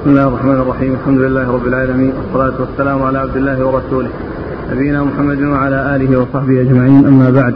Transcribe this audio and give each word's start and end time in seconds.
بسم 0.00 0.10
الله 0.10 0.28
الرحمن 0.28 0.54
الرحيم 0.54 0.94
الحمد 0.94 1.18
لله 1.18 1.52
رب 1.52 1.66
العالمين 1.66 2.12
والصلاة 2.18 2.60
والسلام 2.60 3.02
على 3.02 3.18
عبد 3.18 3.36
الله 3.36 3.66
ورسوله 3.66 4.10
نبينا 4.72 5.04
محمد 5.04 5.42
وعلى 5.42 5.96
آله 5.96 6.20
وصحبه 6.20 6.60
أجمعين 6.60 7.06
أما 7.06 7.30
بعد 7.30 7.54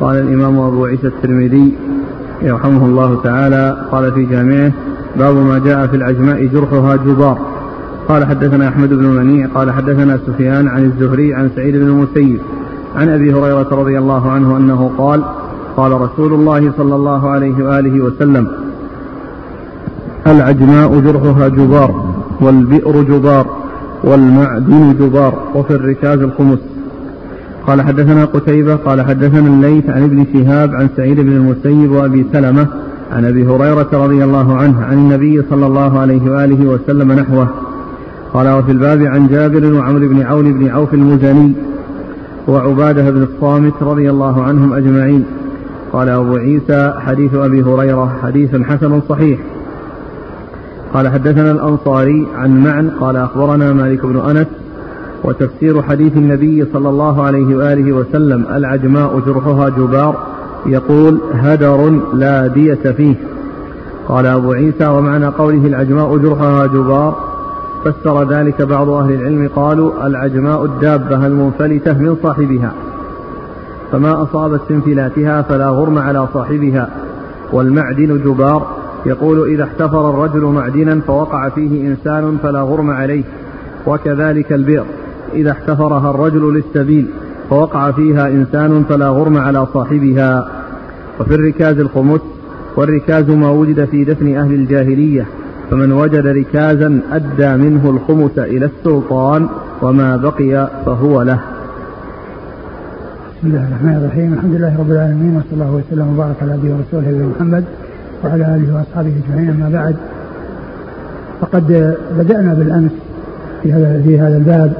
قال 0.00 0.16
الإمام 0.16 0.58
أبو 0.58 0.84
عيسى 0.84 1.06
الترمذي 1.06 1.74
يرحمه 2.42 2.86
الله 2.86 3.20
تعالى 3.22 3.86
قال 3.92 4.12
في 4.12 4.24
جامعه 4.24 4.72
باب 5.16 5.36
ما 5.36 5.58
جاء 5.58 5.86
في 5.86 5.96
العجماء 5.96 6.46
جرحها 6.46 6.96
جبار 6.96 7.38
قال 8.08 8.26
حدثنا 8.26 8.68
أحمد 8.68 8.88
بن 8.88 9.04
منيع 9.04 9.46
قال 9.54 9.72
حدثنا 9.72 10.18
سفيان 10.26 10.68
عن 10.68 10.84
الزهري 10.84 11.34
عن 11.34 11.50
سعيد 11.56 11.76
بن 11.76 11.86
المسيب 11.86 12.40
عن 12.96 13.08
أبي 13.08 13.34
هريرة 13.34 13.68
رضي 13.72 13.98
الله 13.98 14.30
عنه 14.30 14.56
أنه 14.56 14.90
قال 14.98 15.24
قال 15.76 15.92
رسول 15.92 16.32
الله 16.34 16.72
صلى 16.76 16.94
الله 16.94 17.30
عليه 17.30 17.64
وآله 17.64 18.00
وسلم 18.00 18.63
العجماء 20.26 21.00
جرحها 21.00 21.48
جبار 21.48 22.14
والبئر 22.40 23.02
جبار 23.02 23.46
والمعدن 24.04 24.96
جبار 25.00 25.34
وفي 25.54 25.70
الركاز 25.70 26.18
الخمس. 26.18 26.58
قال 27.66 27.82
حدثنا 27.82 28.24
قتيبة 28.24 28.74
قال 28.74 29.02
حدثنا 29.02 29.48
الليث 29.48 29.90
عن 29.90 30.02
ابن 30.02 30.26
شهاب 30.32 30.74
عن 30.74 30.88
سعيد 30.96 31.20
بن 31.20 31.32
المسيب 31.32 31.92
وأبي 31.92 32.26
سلمة 32.32 32.66
عن 33.12 33.24
أبي 33.24 33.46
هريرة 33.46 33.88
رضي 33.92 34.24
الله 34.24 34.56
عنه 34.56 34.82
عن 34.82 34.92
النبي 34.92 35.42
صلى 35.50 35.66
الله 35.66 35.98
عليه 35.98 36.30
وآله 36.30 36.66
وسلم 36.66 37.12
نحوه. 37.12 37.48
قال 38.34 38.48
وفي 38.48 38.72
الباب 38.72 39.02
عن 39.02 39.28
جابر 39.28 39.72
وعمر 39.74 39.98
بن 39.98 40.22
عون 40.22 40.52
بن 40.52 40.68
عوف 40.68 40.94
المزني 40.94 41.52
وعبادة 42.48 43.10
بن 43.10 43.22
الصامت 43.22 43.82
رضي 43.82 44.10
الله 44.10 44.42
عنهم 44.42 44.72
أجمعين. 44.72 45.24
قال 45.92 46.08
أبو 46.08 46.36
عيسى 46.36 46.94
حديث 46.98 47.34
أبي 47.34 47.62
هريرة 47.62 48.16
حديث 48.22 48.56
حسن 48.56 49.00
صحيح. 49.08 49.38
قال 50.94 51.08
حدثنا 51.08 51.50
الأنصاري 51.50 52.28
عن 52.36 52.64
معن 52.64 52.90
قال 53.00 53.16
أخبرنا 53.16 53.72
مالك 53.72 54.06
بن 54.06 54.20
أنس 54.30 54.46
وتفسير 55.24 55.82
حديث 55.82 56.16
النبي 56.16 56.66
صلى 56.72 56.88
الله 56.88 57.22
عليه 57.22 57.56
وآله 57.56 57.92
وسلم 57.92 58.46
العجماء 58.54 59.20
جرحها 59.26 59.68
جبار 59.68 60.16
يقول 60.66 61.20
هدر 61.34 62.00
لا 62.14 62.46
دية 62.46 62.74
فيه. 62.74 63.14
قال 64.08 64.26
أبو 64.26 64.52
عيسى 64.52 64.86
ومعنى 64.86 65.26
قوله 65.26 65.66
العجماء 65.66 66.18
جرحها 66.18 66.66
جبار 66.66 67.16
فسر 67.84 68.30
ذلك 68.32 68.62
بعض 68.62 68.88
أهل 68.88 69.12
العلم 69.12 69.50
قالوا 69.56 70.06
العجماء 70.06 70.64
الدابة 70.64 71.26
المنفلتة 71.26 71.98
من 71.98 72.16
صاحبها. 72.22 72.72
فما 73.92 74.22
أصابت 74.22 74.60
سنفلاتها 74.68 75.42
فلا 75.42 75.68
غرم 75.68 75.98
على 75.98 76.28
صاحبها. 76.34 76.88
والمعدن 77.52 78.20
جبار 78.24 78.83
يقول 79.06 79.50
إذا 79.50 79.64
احتفر 79.64 80.10
الرجل 80.10 80.40
معدنا 80.40 81.00
فوقع 81.00 81.48
فيه 81.48 81.88
إنسان 81.88 82.38
فلا 82.42 82.60
غرم 82.60 82.90
عليه 82.90 83.24
وكذلك 83.86 84.52
البئر. 84.52 84.84
إذا 85.34 85.50
احتفرها 85.50 86.10
الرجل 86.10 86.54
للسبيل 86.54 87.06
فوقع 87.50 87.90
فيها 87.90 88.28
إنسان 88.28 88.84
فلا 88.88 89.08
غرم 89.08 89.38
على 89.38 89.66
صاحبها. 89.74 90.48
وفي 91.20 91.34
الركاز 91.34 91.78
الخمس 91.78 92.20
والركاز 92.76 93.30
ما 93.30 93.50
وجد 93.50 93.84
في 93.84 94.04
دفن 94.04 94.36
أهل 94.36 94.54
الجاهلية 94.54 95.26
فمن 95.70 95.92
وجد 95.92 96.26
ركازا 96.26 97.00
أدى 97.12 97.56
منه 97.56 97.90
الخمس 97.90 98.38
إلى 98.38 98.66
السلطان 98.66 99.48
وما 99.82 100.16
بقي 100.16 100.70
فهو 100.86 101.22
له. 101.22 101.40
بسم 103.38 103.46
الله 103.46 103.68
الرحمن 103.68 103.96
الرحيم. 103.96 104.32
الحمد 104.32 104.54
لله 104.54 104.78
رب 104.78 104.90
العالمين 104.90 105.36
وصلى 105.36 105.52
الله 105.52 105.82
وسلم 105.88 106.14
وبارك 106.14 106.36
على 106.42 106.52
عبده 106.52 106.74
ورسوله 106.74 107.08
نبينا 107.08 107.28
محمد. 107.36 107.64
وعلى 108.24 108.44
آله 108.44 108.74
وأصحابه 108.74 109.12
أجمعين 109.24 109.50
أما 109.50 109.68
بعد 109.68 109.96
فقد 111.40 111.96
بدأنا 112.18 112.54
بالأمس 112.54 112.90
في 113.62 113.72
هذا 113.72 114.02
في 114.02 114.20
هذا 114.20 114.36
الباب 114.36 114.72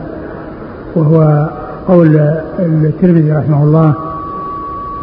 وهو 0.95 1.48
قول 1.89 2.17
الترمذي 2.59 3.33
رحمه 3.33 3.62
الله 3.62 3.94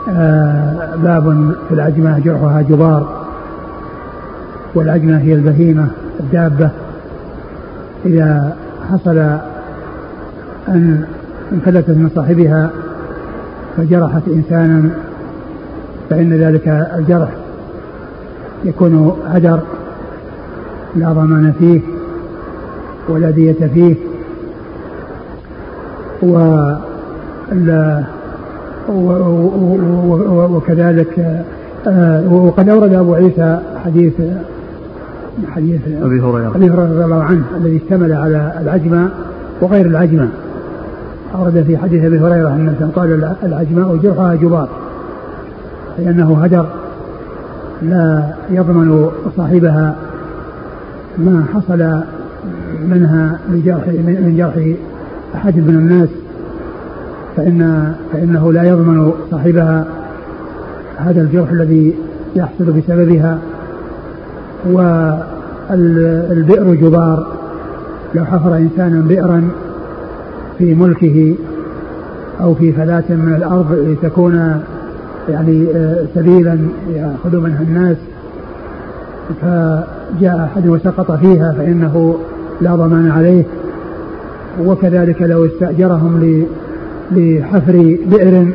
آه، 0.10 0.96
باب 0.96 1.54
في 1.68 1.74
العجمه 1.74 2.20
جرحها 2.20 2.62
جبار 2.62 3.22
والعجمه 4.76 5.18
هي 5.18 5.34
البهيمة 5.34 5.88
الدابة 6.20 6.70
إذا 8.06 8.56
حصل 8.92 9.18
أن 10.68 11.06
انفلتت 11.54 11.90
من 11.90 12.10
صاحبها 12.16 12.70
فجرحت 13.78 14.22
إنسانا 14.28 14.90
فإن 16.10 16.34
ذلك 16.34 16.68
الجرح 16.98 17.30
يكون 18.66 19.18
هدر 19.28 19.60
لا 20.96 21.14
ضمان 21.14 21.54
فيه 21.60 21.82
ولا 23.10 23.30
دية 23.30 23.70
فيه 23.74 23.96
و 26.24 26.72
وكذلك 30.56 31.44
آه، 31.88 32.34
وقد 32.34 32.70
أورد 32.70 32.94
أبو 32.94 33.14
عيسى 33.14 33.60
حديث 33.86 34.14
حديث 35.56 35.82
أبي 36.02 36.22
هريرة. 36.22 36.52
أبي 36.56 36.70
هريرة 36.70 36.94
رضي 36.94 37.04
الله 37.04 37.24
عنه 37.24 37.44
الذي 37.58 37.78
اشتمل 37.78 38.14
على 38.14 38.54
العجمة 38.62 39.10
وغير 39.62 39.86
العجمة. 39.86 40.28
أورد 41.36 41.64
في 41.68 41.78
حديث 41.78 42.06
أبي 42.06 42.20
هريرة 42.20 42.50
أن 42.50 42.92
قال 42.96 43.34
العجماء 43.44 43.96
جرحها 43.96 44.36
جبار 44.36 44.70
لأنه 46.00 46.44
هدر. 46.44 46.66
لا 47.82 48.34
يضمن 48.50 49.10
صاحبها 49.38 49.96
ما 51.18 51.44
حصل 51.54 51.80
منها 52.88 53.40
من 53.50 53.62
جرح 53.66 53.88
من 53.88 54.36
جرح 54.38 54.76
أحد 55.36 55.58
من 55.58 55.76
الناس 55.76 56.10
فإن 57.38 57.94
فإنه 58.14 58.54
لا 58.54 58.64
يضمن 58.64 59.14
صاحبها 59.32 59.86
هذا 60.98 61.22
الجرح 61.22 61.52
الذي 61.52 61.96
يحصل 62.36 62.66
بسببها. 62.66 63.40
والبئر 65.70 66.74
جبار 66.74 67.28
لو 68.16 68.26
حفر 68.26 68.58
إنسان 68.58 69.02
بئرا 69.02 69.50
في 70.58 70.74
ملكه 70.76 71.36
أو 72.42 72.56
في 72.56 72.74
فلاة 72.74 73.04
من 73.10 73.34
الأرض 73.38 73.74
لتكون 73.74 74.62
يعني 75.32 75.68
آه، 75.76 76.06
سبيلا 76.16 76.58
يأخذ 76.94 77.38
منها 77.38 77.62
الناس. 77.62 77.98
فجاء 79.42 80.44
أحد 80.44 80.68
وسقط 80.68 81.12
فيها 81.12 81.54
فإنه 81.58 82.16
لا 82.62 82.76
ضمان 82.76 83.12
عليه. 83.12 83.44
وكذلك 84.66 85.22
لو 85.22 85.46
استأجرهم 85.46 86.46
لحفر 87.12 87.98
بئر 88.12 88.48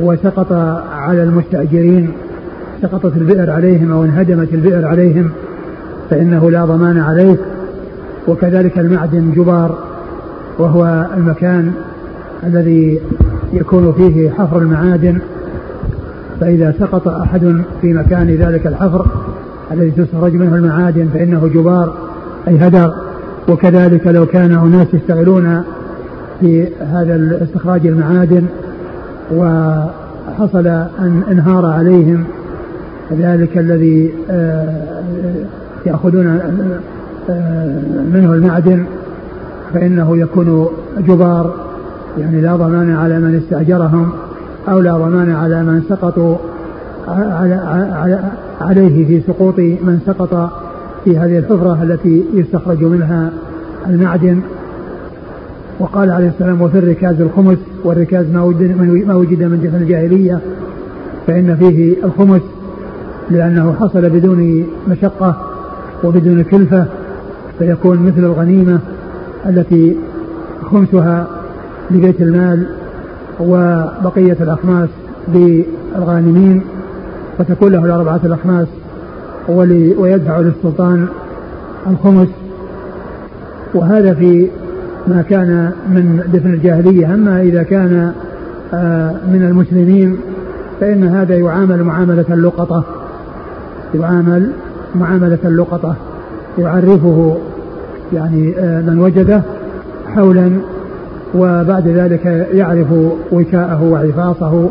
وسقط 0.00 0.52
على 0.92 1.22
المستأجرين 1.22 2.10
سقطت 2.82 3.16
البئر 3.16 3.50
عليهم 3.50 3.92
أو 3.92 4.04
انهدمت 4.04 4.54
البئر 4.54 4.86
عليهم 4.86 5.30
فإنه 6.10 6.50
لا 6.50 6.64
ضمان 6.64 6.98
عليه. 6.98 7.36
وكذلك 8.28 8.78
المعدن 8.78 9.32
جبار 9.36 9.78
وهو 10.58 11.06
المكان 11.16 11.72
الذي 12.44 13.00
يكون 13.52 13.92
فيه 13.92 14.30
حفر 14.30 14.58
المعادن. 14.58 15.18
فإذا 16.40 16.74
سقط 16.80 17.08
أحد 17.08 17.62
في 17.80 17.92
مكان 17.92 18.26
ذلك 18.26 18.66
الحفر 18.66 19.06
الذي 19.72 19.90
تستخرج 19.90 20.34
منه 20.34 20.54
المعادن 20.54 21.08
فإنه 21.14 21.50
جبار 21.54 21.94
أي 22.48 22.58
هدر. 22.58 22.94
وكذلك 23.48 24.06
لو 24.06 24.26
كان 24.26 24.52
أناس 24.52 24.94
يشتغلون 24.94 25.62
في 26.40 26.68
هذا 26.80 27.42
استخراج 27.42 27.86
المعادن 27.86 28.44
وحصل 29.34 30.66
أن 30.98 31.22
انهار 31.30 31.66
عليهم 31.66 32.24
ذلك 33.12 33.58
الذي 33.58 34.12
آه، 34.30 34.82
يأخذون 35.86 36.40
آه، 37.30 37.80
منه 38.12 38.32
المعدن 38.32 38.84
فإنه 39.74 40.16
يكون 40.16 40.68
جبار. 40.98 41.54
يعني 42.18 42.40
لا 42.40 42.56
ضمان 42.56 42.96
على 42.96 43.20
من 43.20 43.34
استأجرهم. 43.34 44.12
أو 44.68 44.80
لا 44.80 44.92
ضمان 44.92 45.30
على 45.30 45.62
من 45.62 45.82
سقطوا 45.88 46.36
عليه 48.60 49.06
في 49.06 49.20
سقوط 49.26 49.58
من 49.58 50.00
سقط 50.06 50.50
في 51.04 51.18
هذه 51.18 51.38
الحفرة 51.38 51.82
التي 51.82 52.24
يستخرج 52.34 52.84
منها 52.84 53.30
المعدن. 53.86 54.40
وقال 55.80 56.10
عليه 56.10 56.28
السلام 56.28 56.62
وفي 56.62 56.78
الركاز 56.78 57.20
الخمس 57.20 57.58
والركاز 57.84 58.26
ما 58.34 58.42
وجد 58.42 59.06
ما 59.06 59.14
وجد 59.14 59.42
من 59.42 59.60
دفن 59.60 59.82
الجاهلية 59.82 60.40
فإن 61.26 61.56
فيه 61.56 62.04
الخمس 62.04 62.42
لأنه 63.30 63.74
حصل 63.80 64.10
بدون 64.10 64.66
مشقة 64.88 65.36
وبدون 66.04 66.42
كلفة 66.42 66.86
فيكون 67.58 68.02
مثل 68.02 68.18
الغنيمة 68.18 68.78
التي 69.46 69.96
خمسها 70.62 71.26
لبيت 71.90 72.20
المال 72.20 72.66
وبقية 73.40 74.36
الأخماس 74.40 74.88
للغانمين 75.34 76.62
فتكون 77.38 77.72
له 77.72 77.84
الأربعة 77.84 78.20
الأخماس 78.24 78.66
ويدفع 79.98 80.38
للسلطان 80.38 81.06
الخمس. 81.86 82.28
وهذا 83.74 84.14
في 84.14 84.48
ما 85.06 85.22
كان 85.22 85.72
من 85.88 86.22
دفن 86.32 86.52
الجاهلية. 86.52 87.14
أما 87.14 87.42
إذا 87.42 87.62
كان 87.62 88.12
آه، 88.74 89.10
من 89.10 89.42
المسلمين 89.42 90.16
فإن 90.80 91.04
هذا 91.04 91.36
يعامل 91.36 91.84
معاملة 91.84 92.24
اللقطة. 92.30 92.84
يعامل 93.94 94.50
معاملة 94.94 95.38
اللقطة. 95.44 95.94
يعرفه 96.58 97.38
يعني 98.12 98.54
آه، 98.58 98.80
من 98.80 98.98
وجده 98.98 99.42
حولا 100.14 100.50
وبعد 101.34 101.88
ذلك 101.88 102.46
يعرف 102.52 102.86
وكاءه 103.32 103.82
وعفاصه 103.82 104.68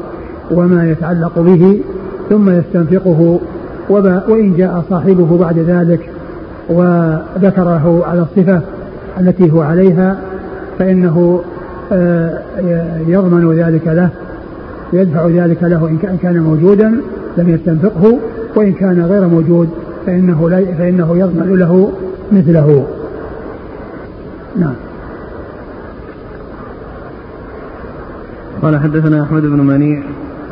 وما 0.52 0.92
يتعلق 0.92 1.40
به 1.40 1.82
ثم 2.30 2.50
يستنفقه 2.50 3.40
وإن 3.90 4.54
جاء 4.58 4.84
صاحبه 4.90 5.38
بعد 5.38 5.60
ذلك 5.60 6.10
وذكره 6.70 8.04
على 8.06 8.22
الصفة 8.22 8.62
التي 9.20 9.52
هو 9.52 9.62
عليها 9.62 10.18
فإنه 10.80 11.42
آه، 11.92 12.40
يضمن 13.08 13.54
ذلك 13.54 13.88
له 13.88 14.10
يدفع 14.94 15.28
ذلك 15.28 15.64
له 15.64 15.88
إن 15.88 16.18
كان 16.22 16.40
موجودا 16.40 17.02
لم 17.38 17.50
يستنفقه 17.50 18.20
وإن 18.56 18.74
كان 18.74 19.02
غير 19.02 19.28
موجود 19.28 19.70
فإنه 20.06 20.50
لا 20.50 20.66
فإنه 20.78 21.18
يضمن 21.18 21.56
له 21.56 21.92
مثله. 22.32 22.88
نعم. 24.56 24.74
قال 28.68 28.80
حدثنا 28.80 29.24
أحمد 29.24 29.42
بن 29.42 29.60
منيع. 29.60 30.04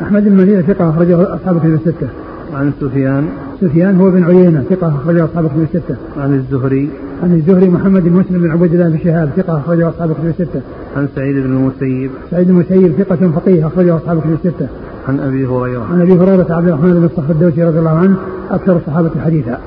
أحمد 0.02 0.24
بن 0.24 0.36
منيع 0.36 0.60
ثقة 0.60 0.90
أخرجه 0.90 1.34
أصحاب 1.34 1.58
كتب 1.58 1.74
الستة. 1.74 2.08
عن 2.54 2.72
سفيان. 2.80 3.28
سفيان 3.60 3.96
هو 3.96 4.10
بن 4.10 4.24
عيينة 4.24 4.64
ثقة 4.70 4.88
أخرجه 4.88 5.24
أصحاب 5.24 5.46
كتب 5.46 5.62
الستة. 5.62 5.96
عن 6.16 6.34
الزهري. 6.34 6.88
عن 7.22 7.32
الزهري 7.32 7.68
محمد 7.68 8.02
بن 8.02 8.12
مسلم 8.12 8.42
بن 8.42 8.50
عبد 8.50 8.74
الله 8.74 8.88
بن 8.88 8.98
شهاب 9.04 9.28
ثقة 9.36 9.58
أخرجه 9.58 9.88
أصحاب 9.88 10.12
كتب 10.12 10.26
الستة. 10.26 10.60
عن 10.96 11.08
سعيد 11.14 11.36
بن 11.36 11.56
المسيب. 11.56 12.10
سعيد 12.30 12.48
بن 12.48 12.54
المسيب 12.54 12.92
ثقة 12.92 13.30
فقيه 13.30 13.66
أخرجه 13.66 13.96
أصحاب 13.96 14.20
كتب 14.20 14.32
الستة. 14.32 14.68
عن 15.08 15.20
أبي 15.20 15.46
هريرة. 15.46 15.84
عن 15.92 16.00
أبي 16.00 16.12
هريرة 16.12 16.46
عبد 16.50 16.68
الرحمن 16.68 16.94
بن 16.94 17.04
الصخر 17.04 17.30
الدوسي 17.30 17.64
رضي 17.64 17.78
الله 17.78 17.90
عنه 17.90 18.16
أكثر 18.50 18.76
الصحابة 18.76 19.10
حديثا. 19.24 19.58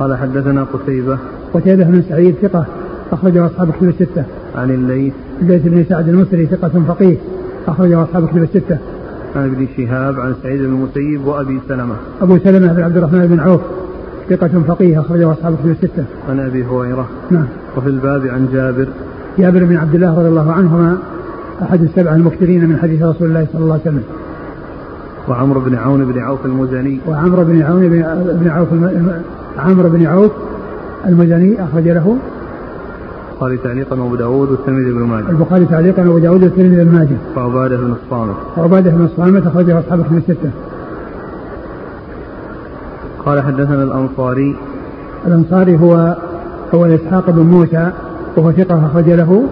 قال 0.00 0.16
حدثنا 0.16 0.64
قتيبة. 0.64 1.18
قتيبة 1.54 1.84
بن 1.84 2.02
سعيد 2.08 2.34
ثقة 2.42 2.66
أخرجه 3.12 3.46
أصحاب 3.46 3.70
كتب 3.70 3.88
الستة. 3.88 4.24
عن 4.56 4.70
الليث. 4.70 5.12
الليث 5.42 5.62
بن 5.62 5.84
سعد 5.88 6.08
المصري 6.08 6.46
ثقة 6.46 6.82
فقيه. 6.88 7.16
أخرجه 7.68 8.02
أصحاب 8.02 8.28
كتب 8.28 8.42
الستة 8.42 8.78
عن 9.36 9.44
ابن 9.44 9.66
شهاب 9.76 10.20
عن 10.20 10.34
سعيد 10.42 10.60
بن 10.60 10.66
المسيب 10.66 11.26
وأبي 11.26 11.60
سلمة. 11.68 11.94
أبو 12.22 12.38
سلمة 12.38 12.72
بن 12.72 12.82
عبد 12.82 12.96
الرحمن 12.96 13.26
بن 13.26 13.40
عوف 13.40 13.60
ثقة 14.30 14.62
فقيه 14.68 15.00
أخرجه 15.00 15.32
أصحاب 15.32 15.56
كتب 15.56 15.70
الستة. 15.70 16.04
عن 16.28 16.40
أبي 16.40 16.64
هريرة. 16.64 17.08
نعم. 17.30 17.46
وفي 17.76 17.88
الباب 17.88 18.26
عن 18.26 18.48
جابر. 18.52 18.88
جابر 19.38 19.64
بن 19.64 19.76
عبد 19.76 19.94
الله 19.94 20.18
رضي 20.18 20.28
الله 20.28 20.52
عنهما 20.52 20.98
أحد 21.62 21.82
السبعة 21.82 22.14
المكثرين 22.14 22.68
من 22.68 22.78
حديث 22.78 23.02
رسول 23.02 23.28
الله 23.28 23.46
صلى 23.52 23.62
الله 23.62 23.72
عليه 23.72 23.82
وسلم. 23.82 24.02
وعمرو 25.28 25.60
بن 25.60 25.74
عون 25.74 26.04
بن 26.04 26.18
عوف 26.18 26.46
المزني. 26.46 27.00
وعمرو 27.06 27.44
بن 27.44 27.62
عون 27.62 27.88
بن 28.40 28.48
عوف 28.48 28.68
عمرو 29.58 29.88
بن 29.88 30.06
عوف 30.06 30.32
المزني 31.06 31.64
أخرج 31.64 31.88
له 31.88 32.16
البخاري 33.44 33.56
تعليقا 33.56 33.96
وأبو 34.00 34.16
داود 34.16 34.50
والترمذي 34.50 34.92
بن 34.92 35.02
ماجه. 35.02 35.30
البخاري 35.30 35.66
تعليقا 35.66 36.02
وأبو 36.02 36.18
داود 36.18 36.42
والترمذي 36.42 36.84
بن 36.84 36.90
ماجه. 36.90 37.16
وعباده 37.36 37.76
بن 37.76 37.94
الصامت. 38.02 38.34
وعباده 38.56 38.90
بن 38.90 39.04
الصامت 39.04 39.46
أخرجه 39.46 39.78
أصحاب 39.78 40.00
الكتب 40.00 40.16
السته. 40.16 40.50
قال 43.24 43.42
حدثنا 43.42 43.82
الأنصاري. 43.82 44.56
الأنصاري 45.26 45.78
هو 45.78 46.16
هو 46.74 46.84
إسحاق 46.86 47.30
بن 47.30 47.42
موسى 47.42 47.90
وهو 48.36 48.52
ثقة 48.52 48.86
أخرج 48.86 49.10
له 49.10 49.44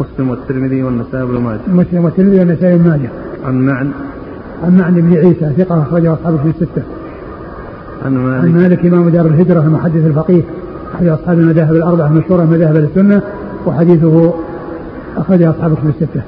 مسلم 0.00 0.30
والترمذي 0.30 0.82
والنسائي 0.82 1.26
بن 1.26 1.40
ماجه. 1.40 1.60
مسلم 1.68 2.04
والترمذي 2.04 2.38
والنسائي 2.38 2.78
بن 2.78 2.88
ماجه. 2.88 3.08
عن 3.46 3.66
معن. 3.66 3.90
عن 4.64 4.78
معن 4.78 4.94
بن 4.94 5.16
عيسى 5.16 5.52
ثقة 5.58 5.82
أخرجه 5.82 6.12
أصحاب 6.12 6.34
الكتب 6.34 6.62
السته. 6.62 6.82
عن 8.04 8.16
مالك. 8.16 8.44
عن 8.44 8.52
مالك 8.52 8.86
إمام 8.86 9.08
دار 9.08 9.26
الهجرة 9.26 9.60
المحدث 9.60 10.06
الفقيه 10.06 10.42
أحد 10.94 11.06
أصحاب 11.06 11.38
المذاهب 11.38 11.74
الأربعة 11.74 12.06
المشهورة 12.06 12.44
مذاهب 12.44 12.76
السنة 12.76 13.22
وحديثه 13.66 14.34
أخرجه 15.16 15.50
أصحاب 15.50 15.72
الكتب 15.72 15.88
الستة. 15.88 16.22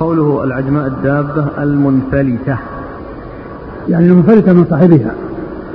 قوله 0.00 0.44
العجماء 0.44 0.86
الدابة 0.86 1.46
المنفلتة 1.58 2.58
يعني 3.88 4.06
المنفلتة 4.06 4.52
من 4.52 4.64
صاحبها 4.70 5.14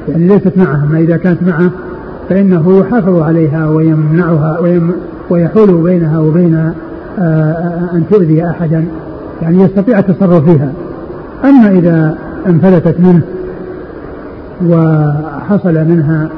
يعني 0.08 0.28
ليست 0.28 0.58
معها 0.58 0.84
أما 0.84 1.00
إذا 1.00 1.18
كانت 1.18 1.44
معه 1.44 1.72
فإنه 2.30 2.80
يحافظ 2.80 3.22
عليها 3.22 3.68
ويمنعها 3.70 4.60
ويم 4.60 4.94
ويحول 5.30 5.84
بينها 5.84 6.20
وبين 6.20 6.56
آه، 6.56 6.74
آه، 7.20 7.90
أن 7.94 8.04
تؤذي 8.12 8.46
أحدا 8.46 8.86
يعني 9.42 9.64
يستطيع 9.64 10.00
التصرف 10.00 10.50
فيها 10.50 10.74
أما 11.44 11.70
إذا 11.70 12.18
انفلتت 12.48 13.00
منه 13.00 13.22
وحصل 14.68 15.74
منها 15.74 16.30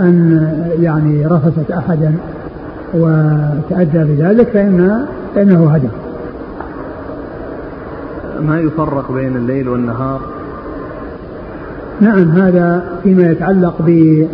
أن 0.00 0.48
يعني 0.80 1.26
رفست 1.26 1.70
أحدا 1.70 2.14
وتأدى 2.94 4.04
بذلك 4.04 4.48
فإن 4.48 5.06
فإنه 5.34 5.70
هدر 5.70 5.88
ما 8.40 8.60
يفرق 8.60 9.12
بين 9.12 9.36
الليل 9.36 9.68
والنهار؟ 9.68 10.20
نعم 12.00 12.30
هذا 12.30 12.84
فيما 13.02 13.30
يتعلق 13.30 13.74
ب 13.86 14.26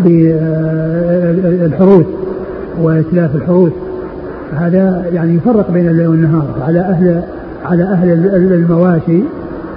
بالحروث 0.00 2.06
وإتلاف 2.82 3.36
الحروث. 3.36 3.72
هذا 4.56 5.04
يعني 5.12 5.34
يفرق 5.34 5.70
بين 5.70 5.88
الليل 5.88 6.06
والنهار. 6.06 6.54
على 6.66 6.80
أهل 6.80 7.22
على 7.64 7.82
أهل 7.82 8.52
المواشي 8.52 9.22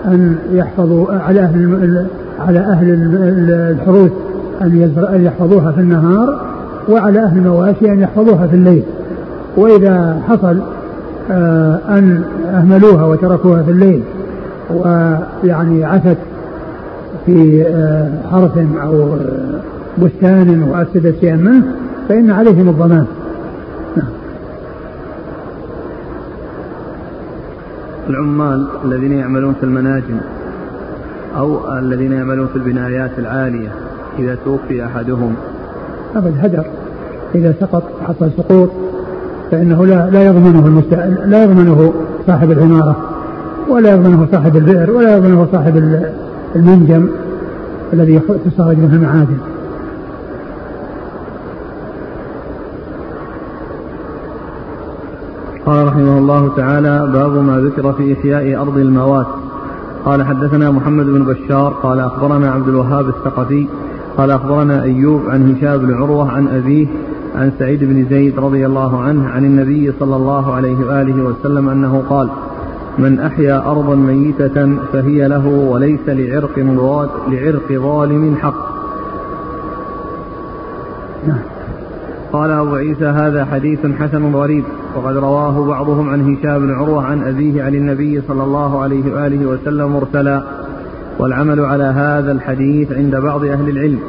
أن 0.06 0.36
يحفظوا 0.52 1.14
على 1.14 1.42
أهل 1.42 2.08
على 2.40 2.60
أهل 2.60 2.88
الحروث 3.72 4.12
أن 4.62 5.26
يحفظوها 5.26 5.72
في 5.72 5.82
النهار 5.82 6.42
وعلى 6.90 7.20
أهل 7.20 7.38
المواشي 7.38 7.92
أن 7.92 8.02
يحفظوها 8.02 8.48
في 8.48 8.56
الليل 8.56 8.84
وإذا 9.58 10.22
حصل 10.28 10.62
آه، 11.32 11.80
أن 11.90 12.24
أهملوها 12.54 13.06
وتركوها 13.06 13.64
في 13.64 13.72
الليل 13.72 14.04
ويعني 14.74 15.86
عثت 15.86 16.18
في 17.26 17.64
آه، 17.68 18.10
حرث 18.32 18.58
أو 18.84 19.18
بستان 19.98 20.64
وأفسدت 20.64 21.20
شيئا 21.20 21.36
منه 21.36 21.64
فإن 22.10 22.32
عليهم 22.32 22.70
الضمان. 22.70 23.06
العمال 28.10 28.68
الذين 28.86 29.12
يعملون 29.12 29.54
في 29.54 29.64
المناجم 29.64 30.18
أو 31.38 31.78
الذين 31.80 32.12
يعملون 32.12 32.48
في 32.48 32.56
البنايات 32.56 33.20
العالية 33.20 33.70
إذا 34.20 34.38
توفي 34.46 34.86
أحدهم. 34.86 35.36
أبد 36.16 36.34
هدر 36.42 36.66
إذا 37.36 37.54
سقط 37.60 37.84
حصل 38.08 38.30
سقوط 38.38 38.70
فإنه 39.52 39.86
لا 39.86 40.10
لا 40.10 40.26
يضمنه 40.26 40.68
المست... 40.68 40.94
لا 41.26 41.44
يضمنه 41.44 41.94
صاحب 42.28 42.52
العمارة 42.52 42.96
ولا 43.70 43.92
يضمنه 43.92 44.28
صاحب 44.32 44.56
البئر 44.56 44.92
ولا 44.92 45.18
يضمنه 45.18 45.48
صاحب 45.52 46.02
المنجم 46.56 47.08
الذي 47.94 48.20
تستخرج 48.46 48.78
منه 48.78 48.96
المعادن. 48.96 49.38
قال 55.66 55.88
رحمه 55.88 56.18
الله 56.18 56.56
تعالى 56.58 57.10
باب 57.14 57.32
ما 57.32 57.60
ذكر 57.60 57.94
في 57.94 58.14
إحياء 58.14 58.62
أرض 58.62 58.78
الموات. 58.78 59.28
قال 60.06 60.26
حدثنا 60.26 60.72
محمد 60.72 61.06
بن 61.06 61.24
بشار 61.24 61.74
قال 61.74 62.00
أخبرنا 62.00 62.52
عبد 62.52 62.68
الوهاب 62.68 63.08
الثقفي 63.08 63.68
قال 64.18 64.32
أخبرنا 64.32 64.84
أيوب 64.84 65.22
عن 65.30 65.56
هشام 65.56 65.78
بن 65.78 65.94
عروة 65.94 66.32
عن 66.32 66.48
أبيه 66.48 66.88
عن 67.36 67.52
سعيد 67.60 67.84
بن 67.84 68.06
زيد 68.10 68.40
رضي 68.40 68.66
الله 68.66 69.02
عنه 69.02 69.28
عن 69.28 69.46
النبي 69.46 69.94
صلى 70.00 70.16
الله 70.16 70.54
عليه 70.54 70.86
وآله 70.86 71.24
وسلم 71.24 71.70
أنه 71.70 72.04
قال 72.10 72.30
من 72.98 73.20
أحيا 73.20 73.72
أرضا 73.72 73.96
ميتة 73.96 74.76
فهي 74.94 75.28
له 75.28 75.48
وليس 75.48 76.00
لعرق 76.08 76.60
لعرق 77.30 77.72
ظالم 77.72 78.36
حق. 78.36 78.73
قال 82.34 82.52
أبو 82.52 82.76
عيسى 82.76 83.06
هذا 83.06 83.46
حديث 83.46 83.80
حسن 84.00 84.36
غريب 84.36 84.64
وقد 84.96 85.18
رواه 85.18 85.66
بعضهم 85.66 86.10
عن 86.10 86.22
هشام 86.22 86.60
بن 86.60 86.74
عروة 86.74 87.04
عن 87.04 87.24
أبيه 87.28 87.64
عن 87.64 87.76
النبي 87.76 88.22
صلى 88.28 88.44
الله 88.44 88.82
عليه 88.82 89.14
وآله 89.14 89.46
وسلم 89.46 89.94
مرسلا 89.94 90.44
والعمل 91.20 91.60
على 91.60 91.84
هذا 91.84 92.32
الحديث 92.32 92.92
عند 92.92 93.16
بعض 93.16 93.46
أهل 93.46 93.70
العلم 93.70 94.00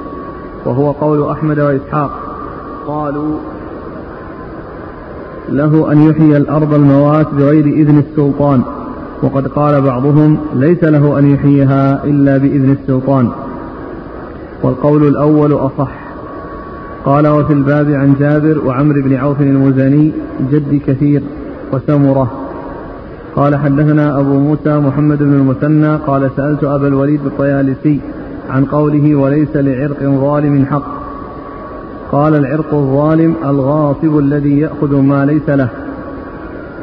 وهو 0.65 0.91
قول 0.91 1.31
أحمد 1.31 1.61
وإسحاق 1.61 2.11
قالوا 2.87 3.39
له 5.49 5.93
أن 5.93 6.11
يحيي 6.11 6.37
الأرض 6.37 6.75
الموات 6.75 7.27
بغير 7.35 7.65
إذن 7.65 7.99
السلطان 7.99 8.63
وقد 9.23 9.47
قال 9.47 9.81
بعضهم 9.81 10.39
ليس 10.55 10.85
له 10.85 11.19
أن 11.19 11.35
يحييها 11.35 12.05
إلا 12.05 12.39
بإذن 12.39 12.71
السلطان 12.71 13.29
والقول 14.63 15.09
الأول 15.09 15.53
أصح. 15.53 16.04
قال 17.05 17.29
وفي 17.29 17.53
الباب 17.53 17.91
عن 17.91 18.15
جابر 18.21 18.59
وعمرو 18.67 19.03
بن 19.03 19.15
عوف 19.15 19.41
المزني 19.41 20.13
جد 20.51 20.81
كثير 20.87 21.23
وسمرة. 21.73 22.33
قال 23.37 23.57
حدثنا 23.57 24.21
أبو 24.21 24.39
موسى 24.39 24.79
محمد 24.79 25.19
بن 25.19 25.35
المثنى 25.35 25.97
قال 25.97 26.31
سألت 26.37 26.65
أبا 26.65 26.89
الوليد 26.89 27.21
الطيالسي 27.27 28.01
عن 28.51 28.65
قوله 28.65 29.15
وليس 29.15 29.49
لعرق 29.55 30.03
ظالم 30.03 30.67
حق. 30.67 31.05
قال 32.13 32.35
العرق 32.35 32.75
الظالم 32.75 33.35
الغاصب 33.45 34.19
الذي 34.19 34.61
يأخذ 34.61 34.97
ما 34.97 35.27
ليس 35.27 35.49
له. 35.49 35.69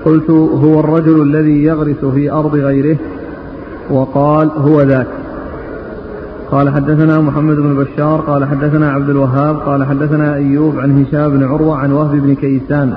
قلت 0.05 0.29
هو 0.29 0.79
الرجل 0.79 1.21
الذي 1.21 1.63
يغرس 1.63 2.05
في 2.05 2.31
أرض 2.31 2.55
غيره 2.55 2.97
وقال 3.89 4.49
هو 4.57 4.81
ذاك. 4.81 5.20
قال 6.51 6.70
حدثنا 6.70 7.22
محمد 7.22 7.55
بن 7.55 7.75
بشار 7.75 8.22
قال 8.22 8.46
حدثنا 8.46 8.91
عبد 8.91 9.10
الوهاب 9.10 9.58
قال 9.58 9.86
حدثنا 9.86 10.36
أيوب 10.36 10.79
عن 10.79 11.01
هشام 11.03 11.31
بن 11.31 11.43
عروة 11.43 11.77
عن 11.77 11.91
وهب 11.91 12.12
بن 12.12 12.36
كيسان 12.36 12.93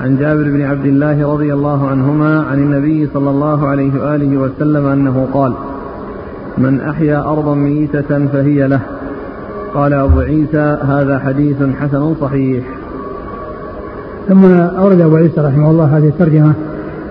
عن 0.00 0.16
جابر 0.16 0.42
بن 0.42 0.62
عبد 0.62 0.86
الله 0.86 1.32
رضي 1.32 1.54
الله 1.54 1.88
عنهما 1.88 2.40
عن 2.40 2.58
النبي 2.58 3.08
صلى 3.14 3.30
الله 3.30 3.66
عليه 3.66 4.00
وآله 4.00 4.36
وسلم 4.36 4.86
أنه 4.86 5.28
قال 5.32 5.52
من 6.58 6.80
أحيا 6.80 7.18
أرضا 7.18 7.54
ميتة 7.54 8.26
فهي 8.26 8.68
له. 8.68 8.80
قال 9.74 9.92
أبو 9.92 10.20
عيسى 10.20 10.78
هذا 10.82 11.18
حديث 11.18 11.56
حسن 11.80 12.14
صحيح. 12.20 12.64
ثم 14.28 14.44
أورد 14.54 15.00
أبو 15.00 15.16
عيسى 15.16 15.40
رحمه 15.40 15.70
الله 15.70 15.98
هذه 15.98 16.08
الترجمة 16.08 16.52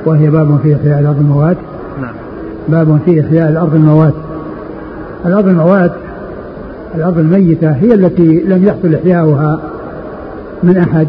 وهي 0.06 0.30
باب 0.30 0.60
في 0.64 0.76
إحياء 0.76 1.00
الأرض 1.00 1.20
الموات. 1.20 1.58
نعم. 2.02 2.14
باب 2.68 3.00
في 3.06 3.22
إحياء 3.22 3.50
الأرض 3.50 3.76
الموات. 3.76 4.14
الأرض 5.26 5.48
الموات 5.48 5.92
الأرض 6.96 7.18
الميتة 7.18 7.72
هي 7.72 7.94
التي 7.94 8.44
لم 8.48 8.66
يحصل 8.66 8.96
إحياؤها 8.96 9.60
من 10.64 10.78
أحد. 10.78 11.08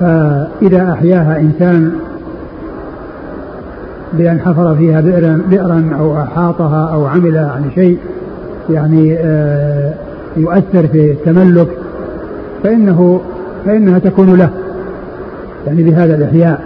فإذا 0.00 0.92
أحياها 0.92 1.40
إنسان 1.40 1.92
بأن 4.12 4.40
حفر 4.40 4.74
فيها 4.74 5.00
بئرا, 5.00 5.42
بئرا 5.50 5.90
أو 5.98 6.16
أحاطها 6.22 6.90
أو 6.92 7.06
عمل 7.06 7.38
عن 7.38 7.70
شيء 7.74 7.98
يعني 8.70 9.16
آه، 9.18 9.94
يؤثر 10.36 10.86
في 10.86 11.10
التملك 11.10 11.68
فإنه 12.62 13.20
فإنها 13.64 13.98
تكون 13.98 14.34
له 14.38 14.50
يعني 15.66 15.82
بهذا 15.82 16.14
الإحياء. 16.14 16.60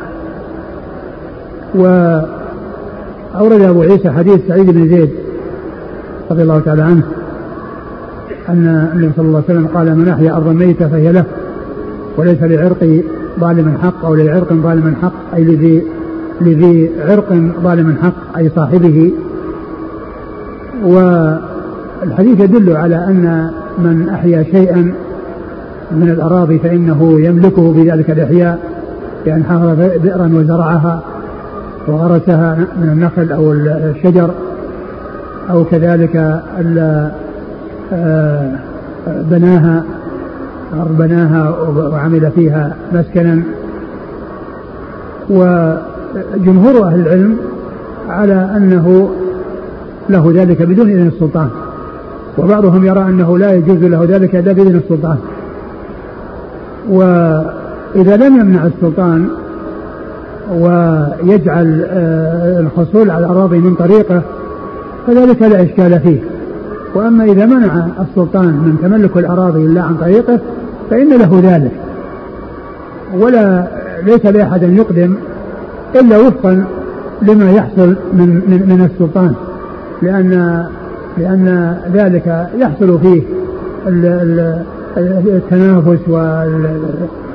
وأورد 1.74 3.60
أبو 3.62 3.82
عيسى 3.82 4.10
حديث 4.10 4.40
سعيد 4.48 4.70
بن 4.70 4.88
زيد 4.88 5.10
رضي 6.30 6.42
الله 6.42 6.60
تعالى 6.60 6.82
عنه 6.82 7.02
أن 8.48 8.90
النبي 8.92 9.12
صلى 9.16 9.26
الله 9.26 9.42
عليه 9.48 9.58
وسلم 9.58 9.66
قال 9.66 9.98
من 9.98 10.08
أحيا 10.08 10.36
أرضا 10.36 10.52
ميتة 10.52 10.88
فهي 10.88 11.12
له 11.12 11.24
وليس 12.16 12.42
لعرق 12.42 13.02
ظالم 13.40 13.74
حق 13.82 14.04
أو 14.04 14.14
لعرق 14.14 14.52
ظالم 14.52 14.94
حق 15.02 15.34
أي 15.34 15.44
لذي 15.44 15.82
لذي 16.40 16.90
عرق 17.08 17.32
ظالم 17.62 17.96
حق 18.02 18.38
أي 18.38 18.50
صاحبه. 18.56 19.12
والحديث 20.84 22.40
يدل 22.40 22.76
على 22.76 22.96
أن 22.96 23.50
من 23.78 24.08
أحيا 24.08 24.42
شيئا 24.42 24.94
من 25.90 26.10
الأراضي 26.10 26.58
فإنه 26.58 27.20
يملكه 27.20 27.72
بذلك 27.72 28.10
الإحياء 28.10 28.58
بأن 29.24 29.44
حفر 29.44 29.98
بئرا 30.02 30.30
وزرعها 30.34 31.02
وغرسها 31.88 32.58
من 32.82 32.88
النخل 32.88 33.32
أو 33.32 33.52
الشجر. 33.52 34.30
أو 35.50 35.64
كذلك 35.64 36.16
آه، 37.92 38.52
بناها 39.06 39.84
بناها 40.98 41.50
وعمل 41.76 42.30
فيها 42.34 42.76
مسكنا. 42.92 43.42
وجمهور 45.30 46.86
أهل 46.86 47.00
العلم 47.00 47.36
على 48.08 48.50
أنه 48.56 49.10
له 50.08 50.32
ذلك 50.34 50.62
بدون 50.62 50.90
إذن 50.90 51.06
السلطان. 51.06 51.48
وبعضهم 52.38 52.86
يرى 52.86 53.02
أنه 53.02 53.38
لا 53.38 53.52
يجوز 53.52 53.78
له 53.78 54.04
ذلك 54.04 54.34
إلا 54.34 54.52
بإذن 54.52 54.76
السلطان. 54.76 55.16
وإذا 56.88 58.16
لم 58.16 58.40
يمنع 58.40 58.66
السلطان 58.66 59.28
ويجعل 60.52 61.84
آه، 61.90 62.60
الحصول 62.60 63.10
على 63.10 63.26
الأراضي 63.26 63.58
من 63.58 63.74
طريقه 63.74 64.22
فذلك 65.06 65.42
لا 65.42 65.62
إشكال 65.62 66.00
فيه. 66.00 66.20
وأما 66.94 67.24
إذا 67.24 67.46
منع 67.46 67.86
السلطان 68.00 68.46
من 68.46 68.78
تملك 68.82 69.16
الأراضي 69.16 69.64
إلا 69.64 69.82
عن 69.82 69.94
طريقه 69.94 70.40
فإن 70.90 71.08
له 71.08 71.40
ذلك. 71.42 71.72
ولا 73.18 73.68
ليس 74.04 74.26
لأحد 74.26 74.64
أن 74.64 74.76
يقدم 74.76 75.14
إلا 75.94 76.18
وفقا 76.18 76.64
لما 77.22 77.50
يحصل 77.52 77.96
من 78.12 78.42
من, 78.46 78.64
من 78.68 78.90
السلطان. 78.92 79.34
لأن 80.02 80.64
لأن 81.18 81.76
ذلك 81.94 82.48
يحصل 82.58 82.98
فيه 82.98 83.22
التنافس 84.96 86.08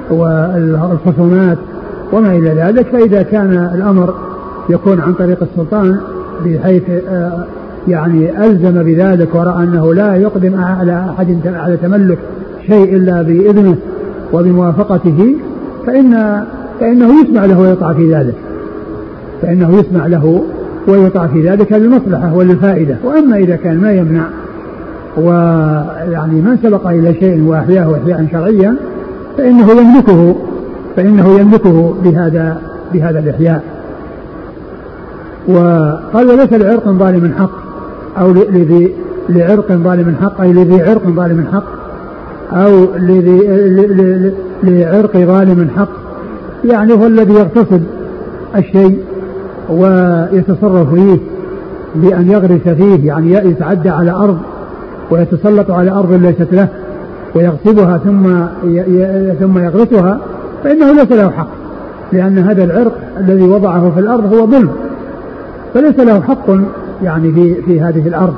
والخصومات 0.10 1.58
وما 2.14 2.32
إلى 2.32 2.50
ذلك. 2.50 2.88
فإذا 2.88 3.22
كان 3.22 3.72
الأمر 3.76 4.14
يكون 4.70 5.02
عن 5.02 5.14
طريق 5.14 5.38
السلطان 5.42 6.00
بحيث 6.46 6.84
آه، 7.10 7.46
يعني 7.88 8.46
ألزم 8.46 8.84
بذلك 8.84 9.36
ورأى 9.36 9.64
أنه 9.64 9.94
لا 9.94 10.16
يقدم 10.16 10.62
على 10.62 11.06
أحد 11.10 11.38
على 11.48 11.78
تملك 11.78 12.18
شيء 12.68 12.96
إلا 12.96 13.22
بإذنه 13.22 13.76
وبموافقته 14.34 15.36
فإن 15.88 16.44
فإنه 16.80 17.22
يسمع 17.22 17.46
له 17.46 17.60
ويطاع 17.60 17.94
في 17.94 18.14
ذلك. 18.14 18.36
فإنه 19.42 19.80
يسمع 19.80 20.08
له 20.08 20.44
ويطاع 20.88 21.28
في 21.28 21.50
ذلك 21.50 21.72
للمصلحة 21.72 22.36
وللفائدة. 22.36 22.98
وأما 23.04 23.38
إذا 23.38 23.56
كان 23.56 23.78
ما 23.78 23.92
يمنع 23.92 24.26
ويعني 25.18 26.42
من 26.42 26.58
سبق 26.64 26.88
إلى 26.88 27.14
شيء 27.14 27.44
وأحياه 27.44 27.96
إحياء 28.04 28.28
شرعيا 28.32 28.76
فإنه 29.38 29.72
يملكه 29.72 30.36
فإنه 30.96 31.40
يملكه 31.40 31.96
بهذا 32.04 32.62
بهذا 32.94 33.20
الإحياء. 33.20 33.75
وقال 35.48 36.28
وليس 36.30 36.54
لعرق 36.54 36.90
ظالم 36.90 37.34
حق 37.40 37.52
أو 38.20 38.32
لذي 38.32 38.94
لعرق 39.30 39.72
ظالم 39.72 40.16
حق 40.22 40.42
أي 40.42 40.54
لذي 40.54 40.82
عرق 40.82 41.08
ظالم 41.08 41.46
حق 41.54 41.64
أو 42.54 42.86
لذي 42.96 44.34
لعرق 44.64 45.18
ظالم 45.18 45.70
حق 45.78 45.90
يعني 46.66 46.94
هو 46.94 47.08
الذي 47.08 47.34
يغتصب 47.34 47.82
الشيء 48.56 49.00
ويتصرف 49.70 50.94
فيه 50.94 51.18
بأن 51.96 52.32
يغرس 52.32 52.76
فيه 52.78 53.08
يعني 53.08 53.32
يتعدى 53.32 53.90
على 53.90 54.12
أرض 54.12 54.38
ويتسلط 55.12 55.72
على 55.72 55.92
أرض 55.92 56.14
ليست 56.14 56.48
له 56.54 56.68
ويغصبها 57.36 57.98
ثم 57.98 58.24
ثم 59.40 59.58
يغرسها 59.60 60.20
فإنه 60.64 60.92
ليس 60.92 61.12
له 61.12 61.30
حق 61.30 61.48
لأن 62.14 62.38
هذا 62.38 62.64
العرق 62.64 62.94
الذي 63.20 63.44
وضعه 63.44 63.92
في 63.96 64.00
الأرض 64.00 64.34
هو 64.34 64.48
ظلم. 64.48 64.70
فليس 65.76 66.00
له 66.00 66.22
حق 66.22 66.50
يعني 67.04 67.32
في 67.32 67.62
في 67.62 67.82
هذه 67.82 68.08
الأرض. 68.08 68.36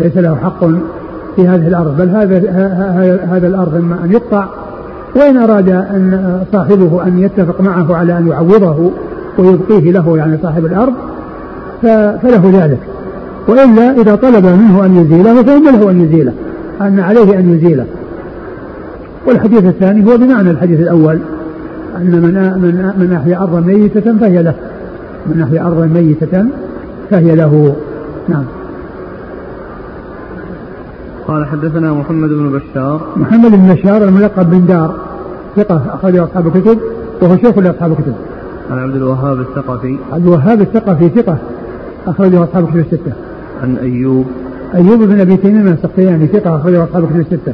ليس 0.00 0.16
له 0.16 0.36
حق 0.36 0.64
في 1.36 1.48
هذه 1.48 1.68
الأرض 1.68 1.96
بل 1.96 2.08
هذا 2.08 2.36
هذا 3.30 3.46
الأرض 3.46 3.74
إما 3.74 4.04
أن 4.04 4.12
يقطع 4.12 4.46
وإن 5.16 5.36
أراد 5.36 5.68
أن 5.68 6.40
صاحبه 6.52 7.06
أن 7.06 7.18
يتفق 7.18 7.60
معه 7.60 7.96
على 7.96 8.18
أن 8.18 8.28
يعوضه 8.28 8.90
ويبقيه 9.38 9.92
له 9.92 10.16
يعني 10.16 10.38
صاحب 10.42 10.66
الأرض 10.66 10.92
فله 12.22 12.50
ذلك. 12.62 12.78
وإلا 13.48 13.90
إذا 13.90 14.14
طلب 14.14 14.46
منه 14.46 14.84
أن 14.84 14.96
يزيله 14.96 15.42
فإن 15.42 15.64
له 15.64 15.90
أن 15.90 16.00
يزيله 16.00 16.32
أن 16.80 17.00
عليه 17.00 17.38
أن 17.38 17.54
يزيله. 17.54 17.84
والحديث 19.26 19.64
الثاني 19.64 20.12
هو 20.12 20.16
بمعنى 20.16 20.50
الحديث 20.50 20.80
الأول 20.80 21.18
أن 21.96 22.10
من 22.10 22.34
من 22.62 22.92
من 22.98 23.12
أحيا 23.12 23.42
أرضا 23.42 23.60
ميتة 23.60 24.18
فهي 24.20 24.42
له. 24.42 24.54
من 25.34 25.42
أحيا 25.42 25.66
أرضا 25.66 25.86
ميتة 25.86 26.44
فهي 27.10 27.34
له. 27.34 27.76
نعم. 28.28 28.44
قال 31.28 31.46
حدثنا 31.46 31.92
محمد 31.92 32.28
بن 32.28 32.58
بشار. 32.58 33.00
محمد 33.16 33.50
بن 33.50 33.74
بشار 33.74 34.04
الملقب 34.04 34.50
بن 34.50 34.66
دار 34.66 34.94
ثقة 35.56 35.82
أخرجه 35.94 36.24
أصحاب 36.24 36.46
الكتب 36.46 36.78
وهو 37.22 37.36
شيخ 37.36 37.58
لأصحاب 37.58 37.92
الكتب. 37.92 38.14
عن 38.70 38.78
عبد 38.78 38.96
الوهاب 38.96 39.40
الثقفي. 39.40 39.98
عبد 40.12 40.26
الوهاب 40.26 40.60
الثقفي 40.60 41.08
ثقة 41.08 41.38
أخرجه 42.06 42.44
أصحاب 42.44 42.64
الكتب 42.64 42.78
الستة. 42.78 43.12
عن 43.62 43.76
أيوب. 43.76 44.26
أيوب 44.74 45.02
بن 45.02 45.20
أبي 45.20 45.36
تميم 45.36 45.68
السختياني 45.68 46.26
ثقة 46.26 46.56
أخرجه 46.56 46.84
أصحاب 46.84 47.04
الكتب 47.04 47.20
الستة. 47.20 47.52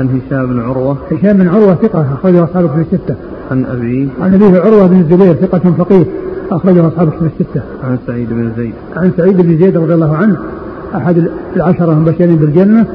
عن 0.00 0.08
هشام 0.08 0.46
بن 0.46 0.60
عروة. 0.60 0.96
هشام 1.10 1.36
بن 1.36 1.48
عروة 1.48 1.74
ثقة 1.74 2.06
أخرجه 2.14 2.44
أصحاب 2.44 2.64
الكتب 2.64 2.80
الستة. 2.80 3.14
عن 3.50 3.64
أبيه. 3.64 4.08
عن 4.20 4.34
أبيه 4.34 4.60
عروة 4.60 4.86
بن 4.86 5.00
الزبير 5.00 5.34
ثقة 5.34 5.72
فقيه. 5.78 6.04
أخرجه 6.56 6.88
أصحاب 6.88 7.08
الكتب 7.08 7.26
الستة. 7.26 7.60
عن 7.84 7.98
سعيد 8.06 8.28
بن 8.30 8.52
زيد. 8.56 8.72
عن 8.96 9.10
سعيد 9.16 9.40
بن 9.40 9.58
زيد 9.58 9.76
رضي 9.76 9.94
الله 9.94 10.16
عنه 10.16 10.36
أحد 10.94 11.28
العشرة 11.56 11.92
المبشرين 11.92 12.36
بالجنة 12.36 12.86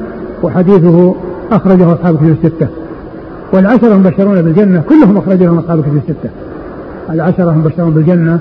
وحديثه 0.42 1.14
أخرجه 1.52 1.92
أصحاب 1.92 2.16
كتب 2.16 2.36
الستة. 2.44 2.68
والعشرة 3.52 3.94
المبشرون 3.94 4.42
بالجنة 4.42 4.82
كلهم 4.88 5.16
أخرج 5.16 5.42
لهم 5.42 5.58
أصحاب 5.58 5.80
كتب 5.80 5.96
الستة. 5.96 6.30
العشرة 7.10 7.50
المبشرون 7.50 7.90
بالجنة 7.90 8.38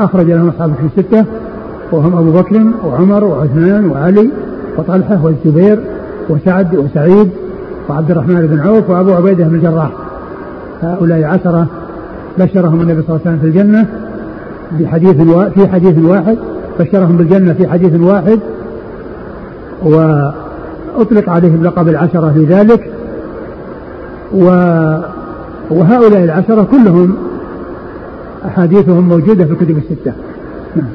أخرج 0.00 0.26
لهم 0.26 0.48
أصحاب 0.48 0.74
كتب 0.74 0.88
الستة. 0.98 1.24
وهم 1.92 2.16
أبو 2.16 2.32
بكر 2.32 2.62
وعمر 2.86 3.24
وعثمان 3.24 3.86
وعلي 3.86 4.28
وطلحة 4.78 5.24
والزبير 5.24 5.78
وسعد 6.28 6.76
وسعيد 6.76 7.30
وعبد 7.88 8.10
الرحمن 8.10 8.46
بن 8.46 8.60
عوف 8.60 8.90
وأبو 8.90 9.12
عبيدة 9.12 9.44
بن 9.44 9.54
الجراح. 9.54 9.90
هؤلاء 10.82 11.24
عشرة 11.24 11.66
بشرهم 12.38 12.80
النبي 12.80 13.02
صلى 13.02 13.08
الله 13.08 13.20
عليه 13.26 13.36
وسلم 13.36 13.38
في 13.38 13.46
الجنة. 13.46 13.86
بحديث 14.80 15.16
في 15.54 15.68
حديث 15.68 15.98
واحد 15.98 16.38
بشرهم 16.80 17.16
بالجنة 17.16 17.52
في 17.52 17.68
حديث 17.68 18.00
واحد 18.00 18.40
وأطلق 19.82 21.28
عليهم 21.28 21.64
لقب 21.64 21.88
العشرة 21.88 22.32
في 22.32 22.44
ذلك 22.44 22.90
و 24.32 24.44
وهؤلاء 25.70 26.24
العشرة 26.24 26.68
كلهم 26.70 27.16
أحاديثهم 28.46 29.08
موجودة 29.08 29.44
في 29.44 29.52
الكتب 29.52 29.78
الستة. 29.78 30.12
نعم. 30.76 30.86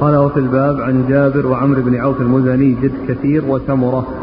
قال 0.00 0.16
وفي 0.16 0.40
الباب 0.40 0.80
عن 0.80 1.04
جابر 1.08 1.46
وعمرو 1.46 1.82
بن 1.82 1.96
عوف 1.96 2.20
المزني 2.20 2.76
جد 2.82 2.92
كثير 3.08 3.44
وسمرة. 3.48 3.98
آه 3.98 4.19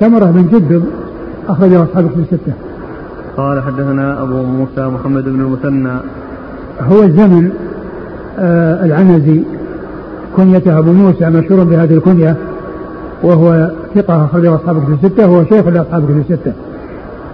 سمرة 0.00 0.24
بن 0.24 0.46
جد 0.52 0.82
أخرجه 1.48 1.82
أصحاب 1.82 2.06
في 2.08 2.20
الستة. 2.20 2.52
قال 3.36 3.62
حدثنا 3.62 4.22
أبو 4.22 4.42
موسى 4.42 4.86
محمد 4.86 5.24
بن 5.24 5.40
المثنى. 5.40 5.92
هو 6.80 7.02
الزمن 7.02 7.50
آه 8.38 8.84
العنزي 8.84 9.42
كنيته 10.36 10.78
أبو 10.78 10.92
موسى 10.92 11.30
مشهور 11.30 11.64
بهذه 11.64 11.94
الكنية 11.94 12.36
وهو 13.22 13.70
ثقة 13.94 14.24
أخرجه 14.24 14.54
أصحاب 14.54 14.76
في 14.84 15.06
الستة 15.06 15.28
وهو 15.28 15.44
شيخ 15.44 15.66
لأصحاب 15.66 16.06
في 16.06 16.32
الستة. 16.32 16.52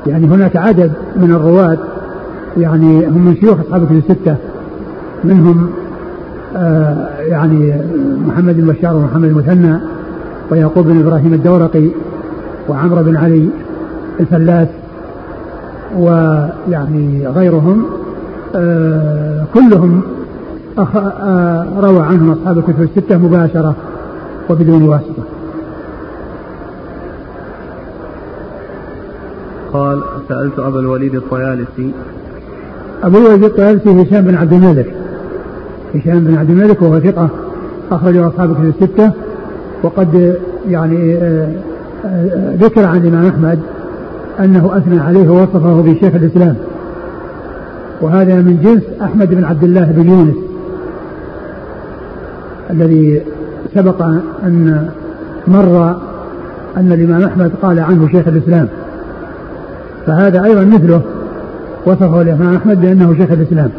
يعني 0.06 0.26
هناك 0.26 0.56
عدد 0.56 0.92
من 1.16 1.30
الرواة 1.30 1.78
يعني 2.56 3.06
هم 3.06 3.24
من 3.24 3.36
شيوخ 3.40 3.60
أصحاب 3.60 3.86
في 3.86 3.94
الستة. 3.94 4.36
منهم 5.24 5.70
آه 6.56 7.08
يعني 7.20 7.74
محمد 8.26 8.56
بن 8.56 8.66
بشار 8.66 8.96
ومحمد 8.96 9.24
المثنى. 9.24 9.78
ويعقوب 10.52 10.86
بن 10.86 11.00
إبراهيم 11.00 11.34
الدورقي 11.34 11.88
وعمرو 12.68 13.02
بن 13.02 13.16
علي 13.16 13.48
الفلاس 14.20 14.68
ويعني 15.98 17.28
غيرهم 17.28 17.84
آه 18.54 19.44
كلهم 19.54 20.02
أخ... 20.78 20.96
آه 20.96 21.66
روى 21.80 22.00
عنهم 22.02 22.30
أصحاب 22.30 22.58
الكتب 22.58 22.82
الستة 22.82 23.18
مباشرة 23.18 23.74
وبدون 24.50 24.82
واسطة. 24.82 25.22
قال 29.72 30.02
سألت 30.28 30.58
أبا 30.58 30.80
الوليد 30.80 31.14
الطيالسي. 31.14 31.90
أبو 33.02 33.18
الوليد 33.18 33.44
الطيالسي 33.44 34.02
هشام 34.02 34.24
بن 34.24 34.34
عبد 34.34 34.52
الملك. 34.52 34.94
هشام 35.94 36.24
بن 36.24 36.36
عبد 36.36 36.50
الملك 36.50 36.82
وهو 36.82 37.00
ثقة 37.00 37.28
أخرجه 37.92 38.28
أصحاب 38.28 38.50
الكتب 38.50 38.82
الستة. 38.82 39.12
وقد 39.82 40.36
يعني 40.68 41.14
آه، 41.14 41.48
آه، 42.06 42.54
ذكر 42.60 42.84
عن 42.84 42.96
الإمام 42.96 43.26
أحمد 43.26 43.58
أنه 44.40 44.76
أثنى 44.76 45.00
عليه 45.00 45.28
ووصفه 45.28 45.82
بشيخ 45.82 46.14
الإسلام. 46.14 46.56
وهذا 48.00 48.34
من 48.34 48.60
جنس 48.64 49.02
أحمد 49.02 49.34
بن 49.34 49.44
عبد 49.44 49.64
الله 49.64 49.84
بن 49.84 50.08
يونس 50.10 50.34
الذي 52.70 53.22
سبق 53.74 54.02
أن 54.42 54.88
مر 55.46 55.96
أن 56.76 56.92
الإمام 56.92 57.22
أحمد 57.22 57.52
قال 57.62 57.80
عنه 57.80 58.08
شيخ 58.08 58.28
الإسلام. 58.28 58.68
فهذا 60.06 60.44
أيضا 60.44 60.64
مثله 60.64 61.02
وصفه 61.86 62.22
الإمام 62.22 62.54
أحمد 62.54 62.80
بأنه 62.80 63.14
شيخ 63.14 63.30
الإسلام 63.32 63.70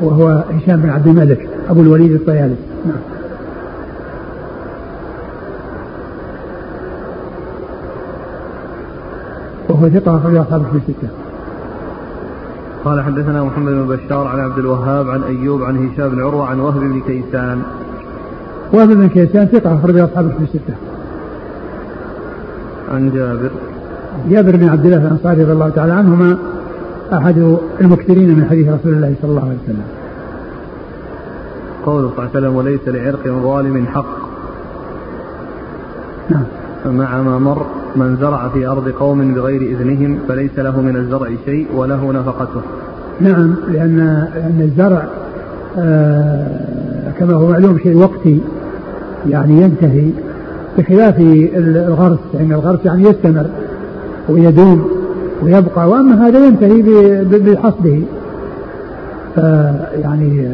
وهو 0.00 0.28
هشام 0.28 0.80
بن 0.80 0.90
عبد 0.90 1.06
الملك 1.06 1.48
أبو 1.70 1.80
الوليد 1.80 2.12
الطيالسي. 2.12 2.62
نعم. 2.84 3.13
وهو 9.68 9.88
ثقة 9.88 10.16
أخرج 10.16 10.36
أصحاب 10.36 10.62
في 10.62 10.76
الستة. 10.76 11.08
قال 12.84 13.02
حدثنا 13.02 13.44
محمد 13.44 13.72
بن 13.72 13.86
بشار 13.86 14.26
عن 14.26 14.40
عبد 14.40 14.58
الوهاب 14.58 15.08
عن 15.10 15.22
أيوب 15.22 15.62
عن 15.62 15.88
هشام 15.88 16.08
بن 16.08 16.22
عروة 16.22 16.46
عن 16.46 16.60
وهب 16.60 16.80
بن 16.80 17.00
كيسان. 17.00 17.62
وهب 18.72 18.88
بن 18.88 19.08
كيسان 19.08 19.46
ثقة 19.46 19.74
أخرج 19.74 19.98
أصحاب 19.98 20.30
في 20.30 20.44
الستة. 20.44 20.74
عن 22.92 23.10
جابر. 23.10 23.50
جابر 24.28 24.56
بن 24.56 24.68
عبد 24.68 24.84
الله 24.84 25.06
الأنصاري 25.06 25.42
رضي 25.42 25.52
الله 25.52 25.68
تعالى 25.68 25.92
عنهما 25.92 26.36
أحد 27.12 27.56
المكثرين 27.80 28.38
من 28.38 28.46
حديث 28.50 28.68
رسول 28.68 28.92
الله 28.92 29.14
صلى 29.22 29.30
الله 29.30 29.42
عليه 29.42 29.58
وسلم 29.64 29.84
قوله 31.86 32.10
صلى 32.16 32.18
الله 32.18 32.30
عليه 32.34 32.38
وسلم 32.38 32.56
وليس 32.56 32.80
لعرق 32.86 33.42
ظالم 33.42 33.86
حق 33.86 34.24
نعم 36.30 36.44
فمع 36.84 37.22
ما 37.22 37.38
مر 37.38 37.66
من 37.96 38.16
زرع 38.20 38.48
في 38.48 38.66
أرض 38.66 38.88
قوم 38.88 39.34
بغير 39.34 39.62
إذنهم 39.62 40.18
فليس 40.28 40.58
له 40.58 40.80
من 40.80 40.96
الزرع 40.96 41.28
شيء 41.46 41.66
وله 41.76 42.12
نفقته. 42.12 42.60
نعم 43.20 43.54
لأن 43.68 43.96
لأن 44.34 44.60
الزرع 44.60 45.04
آه 45.78 46.46
كما 47.18 47.34
هو 47.34 47.46
معلوم 47.46 47.78
شيء 47.78 47.96
وقتي 47.96 48.40
يعني 49.28 49.62
ينتهي 49.62 50.10
بخلاف 50.78 51.14
الغرس 51.56 52.18
يعني 52.34 52.54
الغرس 52.54 52.78
يعني 52.84 53.02
يستمر 53.02 53.46
ويدوم 54.28 54.88
ويبقى 55.42 55.88
وأما 55.88 56.28
هذا 56.28 56.46
ينتهي 56.46 56.82
بحصده. 57.24 57.98
فيعني 59.34 60.48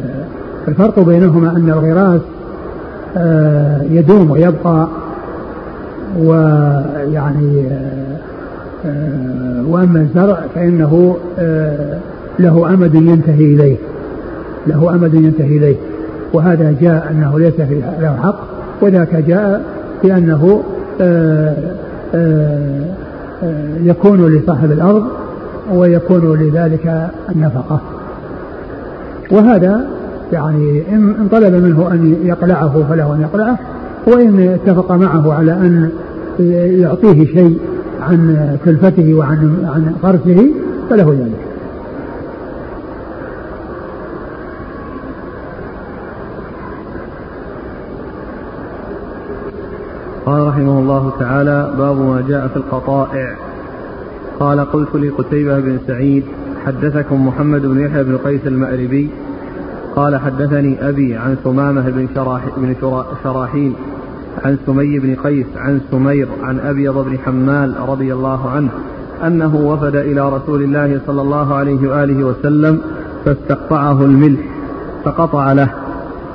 الفرق 0.67 0.99
بينهما 0.99 1.51
أن 1.51 1.69
الغراس 1.69 2.21
آه، 3.17 3.81
يدوم 3.91 4.31
ويبقى 4.31 4.87
ويعني 6.19 7.67
آه، 8.85 9.63
واما 9.67 9.99
الزرع 10.01 10.39
فإنه 10.55 11.17
آه، 11.39 11.97
له 12.39 12.73
أمد 12.73 12.95
ينتهي 12.95 13.45
إليه. 13.45 13.77
له 14.67 14.95
أمد 14.95 15.13
ينتهي 15.13 15.57
إليه. 15.57 15.75
وهذا 16.33 16.75
جاء 16.81 17.07
أنه 17.11 17.39
ليس 17.39 17.53
له 17.99 18.19
حق 18.23 18.39
وذاك 18.81 19.15
جاء 19.15 19.61
بأنه 20.03 20.63
يكون 23.83 24.27
لصاحب 24.27 24.71
الأرض 24.71 25.03
ويكون 25.73 26.39
لذلك 26.39 27.09
النفقة. 27.35 27.81
وهذا 29.31 29.85
يعني 30.33 30.83
إن 30.91 31.27
طلب 31.31 31.53
منه 31.53 31.91
أن 31.91 32.15
يقلعه 32.23 32.85
فله 32.89 33.15
أن 33.15 33.21
يقلعه 33.21 33.59
وإن 34.07 34.39
اتفق 34.39 34.91
معه 34.91 35.33
على 35.33 35.51
أن 35.51 35.91
يعطيه 36.81 37.25
شيء 37.25 37.59
عن 38.01 38.57
كلفته 38.65 39.13
وعن 39.13 39.65
عن 39.65 39.95
غرسه 40.03 40.49
فله 40.89 41.11
ذلك. 41.11 41.47
قال 50.25 50.47
رحمه 50.47 50.79
الله 50.79 51.11
تعالى 51.19 51.73
باب 51.77 51.97
ما 51.97 52.23
جاء 52.27 52.47
في 52.47 52.57
القطائع. 52.57 53.35
قال 54.39 54.59
قلت 54.59 54.95
لقتيبة 54.95 55.59
بن 55.59 55.77
سعيد 55.87 56.23
حدثكم 56.65 57.27
محمد 57.27 57.61
بن 57.61 57.79
يحيى 57.79 58.03
بن 58.03 58.17
قيس 58.17 58.41
المأربي 58.45 59.09
قال 59.95 60.17
حدثني 60.17 60.89
أبي 60.89 61.15
عن 61.15 61.35
ثمامة 61.43 61.81
بن, 61.81 62.07
شراح 62.15 62.41
بن 62.57 62.75
شراحيل 63.23 63.73
عن 64.45 64.57
سمي 64.65 64.99
بن 64.99 65.15
قيس 65.15 65.45
عن 65.55 65.81
سمير 65.91 66.27
عن 66.43 66.59
أبيض 66.59 66.97
بن 66.97 67.17
حمال 67.25 67.73
رضي 67.89 68.13
الله 68.13 68.49
عنه 68.49 68.69
أنه 69.27 69.55
وفد 69.55 69.95
إلى 69.95 70.29
رسول 70.29 70.63
الله 70.63 71.01
صلى 71.07 71.21
الله 71.21 71.55
عليه 71.55 71.89
وآله 71.89 72.23
وسلم 72.23 72.81
فاستقطعه 73.25 74.05
الملح 74.05 74.39
فقطع 75.03 75.53
له. 75.53 75.69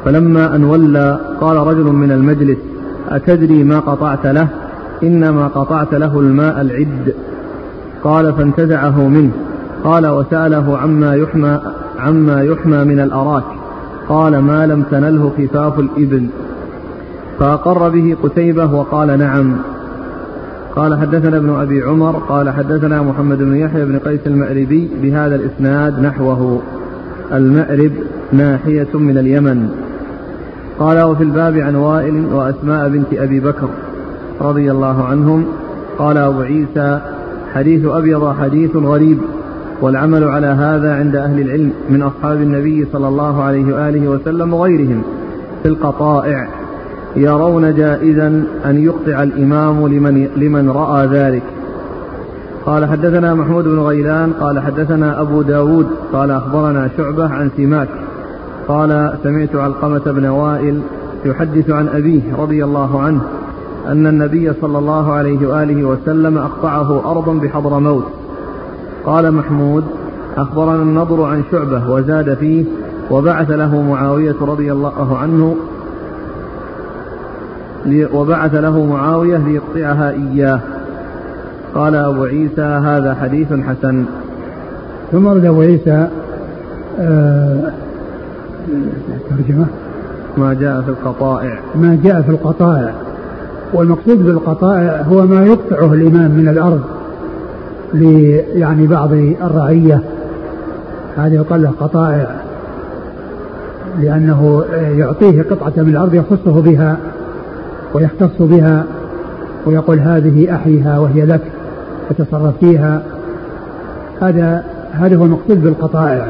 فلما 0.04 0.56
أن 0.56 0.64
ولى 0.64 1.20
قال 1.40 1.56
رجل 1.56 1.84
من 1.84 2.12
المجلس 2.12 2.58
أتدري 3.08 3.64
ما 3.64 3.78
قطعت 3.78 4.26
له؟ 4.26 4.48
إنما 5.02 5.46
قطعت 5.46 5.94
له 5.94 6.20
الماء 6.20 6.60
العد. 6.60 7.14
قال 8.04 8.32
فانتزعه 8.32 9.08
منه. 9.08 9.32
قال 9.84 10.06
وسأله 10.06 10.78
عما 10.78 11.14
يحمى 11.14 11.60
عما 11.98 12.42
يحمى 12.42 12.84
من 12.84 13.00
الأراك. 13.00 13.44
قال 14.08 14.38
ما 14.38 14.66
لم 14.66 14.82
تنله 14.82 15.32
خفاف 15.38 15.78
الإبل. 15.78 16.26
فأقر 17.38 17.88
به 17.88 18.16
قتيبة 18.22 18.74
وقال 18.74 19.18
نعم. 19.18 19.56
قال 20.76 21.00
حدثنا 21.00 21.36
ابن 21.36 21.50
أبي 21.50 21.82
عمر. 21.82 22.16
قال 22.16 22.50
حدثنا 22.50 23.02
محمد 23.02 23.38
بن 23.38 23.56
يحيى 23.56 23.84
بن 23.84 23.98
قيس 23.98 24.20
المأربي 24.26 24.90
بهذا 25.02 25.34
الإسناد 25.34 26.02
نحوه. 26.02 26.62
المأرب 27.32 27.92
ناحية 28.32 28.88
من 28.94 29.18
اليمن. 29.18 29.68
قال 30.78 31.02
وفي 31.02 31.22
الباب 31.22 31.56
عن 31.56 31.74
وائل 31.74 32.24
وأسماء 32.32 32.88
بنت 32.88 33.14
أبي 33.14 33.40
بكر 33.40 33.68
رضي 34.40 34.70
الله 34.70 35.04
عنهم. 35.04 35.46
قال 35.98 36.18
أبو 36.18 36.40
عيسى 36.40 37.00
حديث 37.54 37.86
أبيض 37.86 38.34
حديث 38.40 38.76
غريب. 38.76 39.18
والعمل 39.80 40.24
على 40.24 40.46
هذا 40.46 40.94
عند 40.94 41.16
أهل 41.16 41.40
العلم 41.40 41.72
من 41.90 42.02
أصحاب 42.02 42.42
النبي 42.42 42.86
صلى 42.92 43.08
الله 43.08 43.42
عليه 43.42 43.74
وآله 43.74 44.08
وسلم 44.08 44.54
وغيرهم 44.54 45.02
في 45.62 45.68
القطائع 45.68 46.48
يرون 47.16 47.74
جائزا 47.74 48.44
أن 48.66 48.84
يقطع 48.84 49.22
الإمام 49.22 49.88
لمن, 49.88 50.28
لمن 50.36 50.70
رأى 50.70 51.06
ذلك. 51.06 51.42
قال 52.66 52.88
حدثنا 52.88 53.34
محمود 53.34 53.64
بن 53.64 53.78
غيلان 53.78 54.32
قال 54.32 54.60
حدثنا 54.60 55.20
أبو 55.20 55.42
داود 55.42 55.86
قال 56.12 56.30
أخبرنا 56.30 56.90
شعبة 56.96 57.28
عن 57.28 57.50
سماك 57.56 57.88
قال 58.68 59.12
سمعت 59.22 59.54
علقمة 59.54 59.98
بن 59.98 60.26
وائل 60.26 60.80
يحدث 61.24 61.70
عن 61.70 61.88
أبيه 61.88 62.36
رضي 62.38 62.64
الله 62.64 63.00
عنه 63.00 63.20
أن 63.88 64.06
النبي 64.06 64.52
صلى 64.60 64.78
الله 64.78 65.12
عليه 65.12 65.48
وآله 65.48 65.84
وسلم 65.84 66.38
أقطعه 66.38 67.10
أرضا 67.10 67.32
بحضرموت 67.34 68.04
قال 69.06 69.34
محمود 69.34 69.84
أخبرنا 70.36 70.82
النضر 70.82 71.24
عن 71.24 71.42
شعبة 71.50 71.90
وزاد 71.90 72.34
فيه 72.34 72.64
وبعث 73.10 73.50
له 73.50 73.82
معاوية 73.82 74.34
رضي 74.40 74.72
الله 74.72 75.18
عنه 75.18 75.56
وبعث 78.12 78.54
له 78.54 78.86
معاوية 78.86 79.36
ليقطعها 79.36 80.10
إياه. 80.10 80.60
قال 81.74 81.94
أبو 81.94 82.24
عيسى 82.24 82.62
هذا 82.62 83.14
حديث 83.14 83.52
حسن. 83.52 84.04
ثم 85.12 85.26
ورد 85.26 85.44
أبو 85.44 85.60
عيسى 85.60 86.08
آه 87.00 87.72
ترجمة. 89.30 89.66
ما 90.36 90.54
جاء 90.54 90.80
في 90.80 90.88
القطائع. 90.88 91.58
ما 91.74 91.98
جاء 92.04 92.22
في 92.22 92.30
القطائع. 92.30 92.94
والمقصود 93.74 94.24
بالقطائع 94.24 95.02
هو 95.02 95.26
ما 95.26 95.46
يقطعه 95.46 95.92
الإمام 95.92 96.30
من 96.30 96.48
الأرض. 96.48 96.95
يعني 98.54 98.86
بعض 98.86 99.12
الرعية. 99.42 100.00
هذه 101.16 101.34
يقال 101.34 101.62
له 101.62 101.72
قطائع. 101.80 102.30
لأنه 104.00 104.64
يعطيه 104.72 105.42
قطعة 105.42 105.72
من 105.76 105.88
الأرض 105.88 106.14
يخصه 106.14 106.60
بها 106.62 106.96
ويختص 107.94 108.42
بها 108.42 108.84
ويقول 109.66 109.98
هذه 109.98 110.54
أحيها 110.54 110.98
وهي 110.98 111.26
لك 111.26 111.40
فتصرف 112.08 112.54
فيها. 112.60 113.02
هذا 114.22 114.64
هذا 114.92 115.16
هو 115.16 115.24
المقصود 115.24 115.62
بالقطائع. 115.62 116.26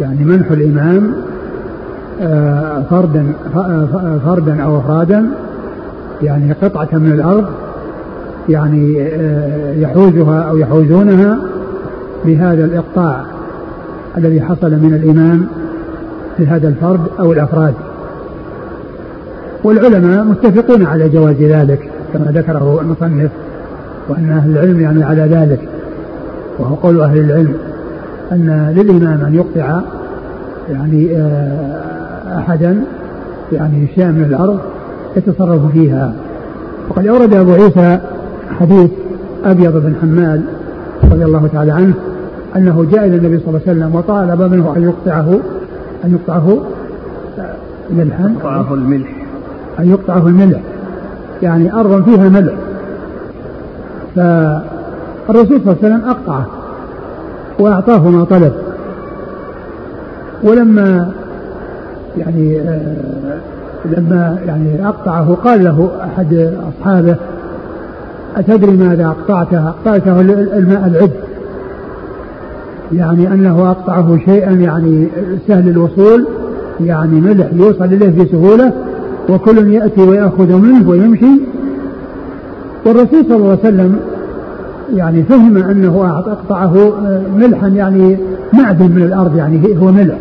يعني 0.00 0.24
منح 0.24 0.50
الإمام 0.50 1.14
آه، 2.20 2.82
فردا 2.90 3.32
فردا 4.24 4.62
أو 4.62 4.78
أفرادا 4.78 5.26
يعني 6.22 6.52
قطعة 6.52 6.88
من 6.92 7.12
الأرض 7.12 7.46
يعني 8.48 9.02
آه، 9.02 9.74
يحوزها 9.74 10.42
أو 10.42 10.58
يحوزونها 10.58 11.38
بهذا 12.24 12.64
الإقطاع 12.64 13.24
الذي 14.18 14.40
حصل 14.40 14.70
من 14.70 14.94
الإمام 15.02 15.46
لهذا 16.38 16.68
الفرد 16.68 17.00
أو 17.20 17.32
الأفراد. 17.32 17.74
والعلماء 19.64 20.24
متفقون 20.24 20.86
على 20.86 21.08
جواز 21.08 21.36
ذلك 21.36 21.90
كما 22.12 22.32
ذكره 22.34 22.80
المصنف 22.80 23.30
وأن 24.08 24.30
أهل 24.30 24.50
العلم 24.50 24.80
يعني 24.80 25.04
على 25.04 25.22
ذلك 25.22 25.60
وهو 26.58 26.74
قول 26.74 27.00
أهل 27.00 27.18
العلم 27.18 27.54
أن 28.32 28.74
للإمام 28.76 29.24
أن 29.24 29.34
يقطع 29.34 29.80
يعني 30.70 31.16
آه، 31.16 32.38
أحدا 32.38 32.80
يعني 33.52 33.88
شيئا 33.94 34.10
من 34.10 34.24
الأرض 34.24 34.58
يتصرف 35.16 35.72
فيها. 35.72 36.14
وقد 36.88 37.06
أورد 37.06 37.34
أبو 37.34 37.52
عيسى 37.52 38.00
حديث 38.60 38.90
أبيض 39.44 39.72
بن 39.72 39.94
حمال 40.02 40.42
رضي 41.04 41.24
الله 41.24 41.48
تعالى 41.52 41.72
عنه 41.72 41.94
أنه 42.56 42.86
جاء 42.92 43.06
إلى 43.06 43.16
النبي 43.16 43.38
صلى 43.38 43.48
الله 43.48 43.60
عليه 43.66 43.78
وسلم 43.78 43.94
وطالب 43.94 44.42
منه 44.42 44.72
أن 44.76 44.82
يقطعه 44.82 45.38
أن 46.04 46.12
يقطعه 46.12 46.58
ملحا. 47.90 48.32
يقطعه 48.36 48.74
الملح. 48.74 49.08
أن 49.78 49.90
يقطعه 49.90 50.26
الملح. 50.26 50.60
يعني 51.42 51.74
أرضا 51.74 52.02
فيها 52.02 52.28
ملح. 52.28 52.54
فالرسول 54.16 55.60
صلى 55.60 55.72
الله 55.72 55.76
عليه 55.82 55.94
وسلم 55.94 56.02
أقطعه 56.08 56.46
وأعطاه 57.58 58.08
ما 58.08 58.24
طلب. 58.24 58.52
ولما 60.42 61.12
يعني 62.16 62.60
آه 62.60 62.96
لما 63.84 64.38
يعني 64.46 64.88
أقطعه 64.88 65.36
قال 65.44 65.64
له 65.64 65.90
أحد 66.04 66.52
أصحابه 66.68 67.16
أتدري 68.36 68.70
ماذا 68.70 69.06
أقطعته 69.06 69.68
أقطعته 69.68 70.20
الماء 70.20 70.86
العذب. 70.86 71.10
يعني 72.92 73.28
أنه 73.28 73.70
أقطعه 73.70 74.18
شيئا 74.24 74.50
يعني 74.50 75.08
سهل 75.48 75.68
الوصول 75.68 76.26
يعني 76.80 77.20
ملح 77.20 77.46
يوصل 77.52 77.84
إليه 77.84 78.24
بسهولة 78.24 78.72
وكل 79.28 79.72
يأتي 79.72 80.02
ويأخذ 80.02 80.52
منه 80.52 80.88
ويمشي. 80.88 81.40
والرسول 82.86 83.24
صلى 83.28 83.36
الله 83.36 83.48
عليه 83.48 83.58
وسلم 83.58 83.96
يعني 84.94 85.22
فهم 85.22 85.56
أنه 85.56 86.22
أقطعه 86.26 86.92
ملحا 87.36 87.68
يعني 87.68 88.16
معدن 88.52 88.90
من 88.90 89.02
الأرض 89.02 89.36
يعني 89.36 89.60
هو 89.82 89.92
ملح. 89.92 90.16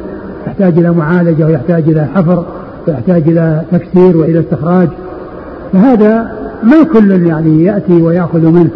يحتاج 0.48 0.78
إلى 0.78 0.92
معالجة 0.92 1.46
ويحتاج 1.46 1.84
إلى 1.90 2.06
حفر 2.16 2.46
ويحتاج 2.88 3.24
إلى 3.28 3.62
تكسير 3.72 4.18
وإلى 4.18 4.40
استخراج. 4.40 4.88
فهذا 5.74 6.41
ما 6.64 6.84
كل 6.94 7.28
يعني 7.28 7.64
يأتي 7.64 8.02
ويأخذ 8.02 8.46
منه. 8.46 8.70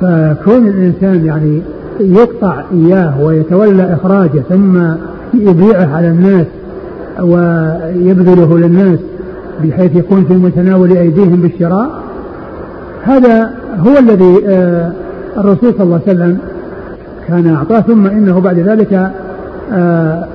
فكون 0.00 0.68
الإنسان 0.68 1.26
يعني 1.26 1.62
يقطع 2.00 2.62
إياه 2.72 3.22
ويتولى 3.22 3.94
إخراجه 3.94 4.42
ثم 4.48 4.78
يبيعه 5.34 5.96
على 5.96 6.08
الناس 6.08 6.46
ويبذله 7.20 8.58
للناس 8.58 8.98
بحيث 9.64 9.96
يكون 9.96 10.24
في 10.24 10.34
متناول 10.34 10.96
أيديهم 10.96 11.36
بالشراء 11.42 12.02
هذا 13.02 13.50
هو 13.78 13.98
الذي 13.98 14.38
آه، 14.48 14.92
الرسول 15.36 15.74
صلى 15.74 15.82
الله 15.82 16.00
عليه 16.06 16.16
وسلم 16.16 16.38
كان 17.28 17.54
أعطاه 17.54 17.80
ثم 17.80 18.06
إنه 18.06 18.40
بعد 18.40 18.58
ذلك 18.58 19.10
آه، 19.72 20.28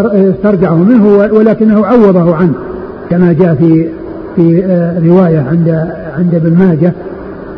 استرجعه 0.00 0.74
منه 0.74 1.06
ولكنه 1.32 1.86
عوضه 1.86 2.36
عنه 2.36 2.54
كما 3.10 3.32
جاء 3.32 3.54
في 3.54 3.88
في 4.36 4.64
آه، 4.64 5.00
رواية 5.06 5.40
عند 5.40 5.68
عند 6.18 6.34
ابن 6.34 6.58
ماجه 6.58 6.92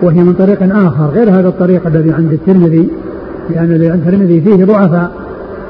وهي 0.02 0.22
من 0.22 0.32
طريق 0.32 0.76
آخر 0.76 1.06
غير 1.06 1.30
هذا 1.30 1.48
الطريق 1.48 1.86
الذي 1.86 2.12
عند 2.12 2.32
الترمذي 2.32 2.88
لأن 3.50 3.64
الذي 3.64 3.90
عند 3.90 4.00
الترمذي 4.06 4.40
فيه 4.40 4.64
ضعفاء 4.64 5.10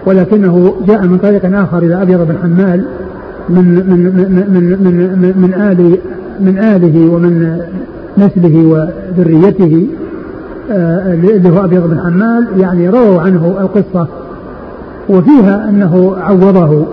ولكنه 0.07 0.75
جاء 0.87 1.07
من 1.07 1.18
طريق 1.18 1.59
آخر 1.59 1.79
إلى 1.79 2.03
أبيض 2.03 2.27
بن 2.27 2.35
حمال 2.42 2.85
من 3.49 3.64
من 3.64 4.01
من 4.01 4.49
من 4.55 5.18
من, 5.23 5.35
من 5.37 5.55
آل 5.55 5.99
من 6.40 6.59
آله 6.59 7.14
ومن 7.14 7.61
نسله 8.18 8.66
وذريته 8.66 9.87
آه، 10.71 11.14
اللي 11.14 11.49
هو 11.49 11.64
أبيض 11.64 11.90
بن 11.90 12.01
حمال 12.01 12.47
يعني 12.57 12.88
رووا 12.88 13.21
عنه 13.21 13.57
القصة 13.61 14.09
وفيها 15.09 15.68
أنه 15.68 16.16
عوضه 16.16 16.87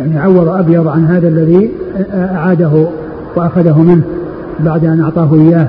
يعني 0.00 0.18
عوض 0.18 0.48
أبيض 0.48 0.88
عن 0.88 1.04
هذا 1.04 1.28
الذي 1.28 1.70
أعاده 2.14 2.88
وأخذه 3.38 3.82
منه 3.82 4.02
بعد 4.60 4.84
أن 4.84 5.00
أعطاه 5.00 5.34
إياه 5.34 5.68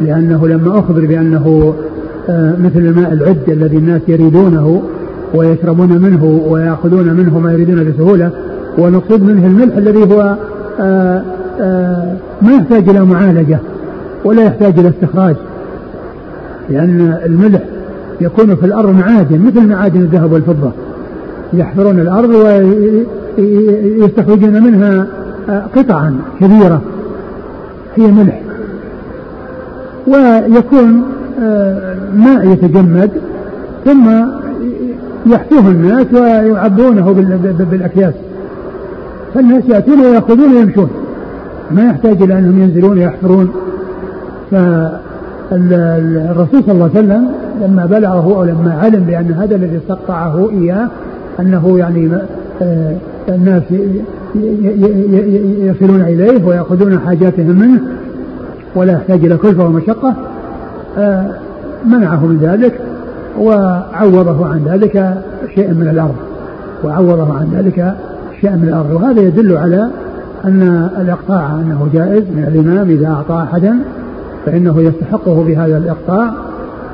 لأنه 0.00 0.48
لما 0.48 0.78
أخبر 0.78 1.06
بأنه 1.06 1.74
آه، 2.28 2.54
مثل 2.64 2.78
الماء 2.78 3.12
العد 3.12 3.48
الذي 3.48 3.76
الناس 3.76 4.00
يريدونه 4.08 4.82
ويشربون 5.34 5.98
منه 5.98 6.42
ويأخذون 6.48 7.12
منه 7.14 7.38
ما 7.38 7.52
يريدون 7.52 7.84
بسهولة 7.84 8.30
ونقصد 8.78 9.22
منه 9.22 9.46
الملح 9.46 9.76
الذي 9.76 10.14
هو 10.14 10.36
آه، 10.80 11.22
آه، 11.60 12.14
ما 12.42 12.52
يحتاج 12.52 12.88
إلى 12.88 13.04
معالجة 13.04 13.58
ولا 14.24 14.42
يحتاج 14.42 14.78
إلى 14.78 14.88
استخراج 14.88 15.36
لأن 16.70 17.18
الملح 17.26 17.62
يكون 18.20 18.56
في 18.56 18.66
الأرض 18.66 18.94
معادن 18.94 19.40
مثل 19.46 19.66
معادن 19.66 20.00
الذهب 20.00 20.32
والفضة 20.32 20.70
يحفرون 21.52 22.00
الأرض 22.00 22.30
ويستخرجون 23.38 24.62
منها 24.62 25.06
قطعا 25.76 26.16
كبيرة. 26.40 26.80
هي 27.96 28.06
ملح. 28.06 28.40
ويكون 30.06 31.02
آه، 31.42 31.94
ماء 32.16 32.52
يتجمد 32.52 33.10
ثم 33.84 34.10
يحفوه 35.26 35.68
الناس 35.68 36.06
ويعبونه 36.12 37.12
بالأكياس. 37.70 38.14
فالناس 39.34 39.62
يأتون 39.68 40.00
ويأخذون 40.00 40.56
ويمشون. 40.56 40.90
ما 41.70 41.84
يحتاج 41.84 42.22
إلى 42.22 42.38
أنهم 42.38 42.62
ينزلون 42.62 42.98
ويحفرون. 42.98 43.50
فالرسول 44.50 46.62
صلى 46.62 46.72
الله 46.72 46.90
عليه 46.94 47.00
وسلم 47.00 47.28
لما 47.62 47.86
بلغه 47.86 48.36
أو 48.36 48.44
لما 48.44 48.78
علم 48.82 49.04
بأن 49.04 49.32
هذا 49.32 49.56
الذي 49.56 49.76
استقطعه 49.76 50.50
إياه 50.50 50.88
أنه 51.40 51.78
يعني 51.78 52.10
آه، 52.62 52.96
الناس 53.34 53.62
يصلون 55.60 56.00
إليه 56.00 56.44
ويأخذون 56.44 56.98
حاجاتهم 56.98 57.58
منه 57.58 57.80
ولا 58.74 58.92
يحتاج 58.92 59.24
إلى 59.24 59.36
كلفة 59.36 59.66
ومشقة 59.66 60.14
آه، 60.98 61.26
منعه 61.86 62.26
من 62.26 62.38
ذلك 62.42 62.80
وعوضه 63.38 64.46
عن 64.46 64.62
ذلك 64.66 65.22
شيئا 65.54 65.72
من 65.72 65.88
الأرض 65.88 66.16
وعوضه 66.84 67.34
عن 67.38 67.48
ذلك 67.54 67.94
شيئا 68.40 68.56
من 68.56 68.68
الأرض 68.68 68.90
وهذا 68.90 69.20
يدل 69.20 69.56
على 69.56 69.90
أن 70.44 70.88
الإقطاع 71.00 71.50
أنه 71.54 71.88
جائز 71.94 72.22
من 72.22 72.44
الإمام 72.54 72.90
إذا 72.90 73.08
أعطى 73.08 73.46
أحدا 73.50 73.74
فإنه 74.46 74.82
يستحقه 74.82 75.44
بهذا 75.44 75.78
الإقطاع 75.78 76.32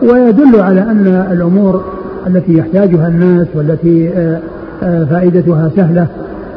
ويدل 0.03 0.61
على 0.61 0.81
أن 0.81 1.27
الأمور 1.33 1.85
التي 2.27 2.59
يحتاجها 2.59 3.09
الناس 3.09 3.47
والتي 3.55 4.11
آه، 4.17 4.41
آه، 4.83 5.05
فائدتها 5.05 5.71
سهلة 5.77 6.07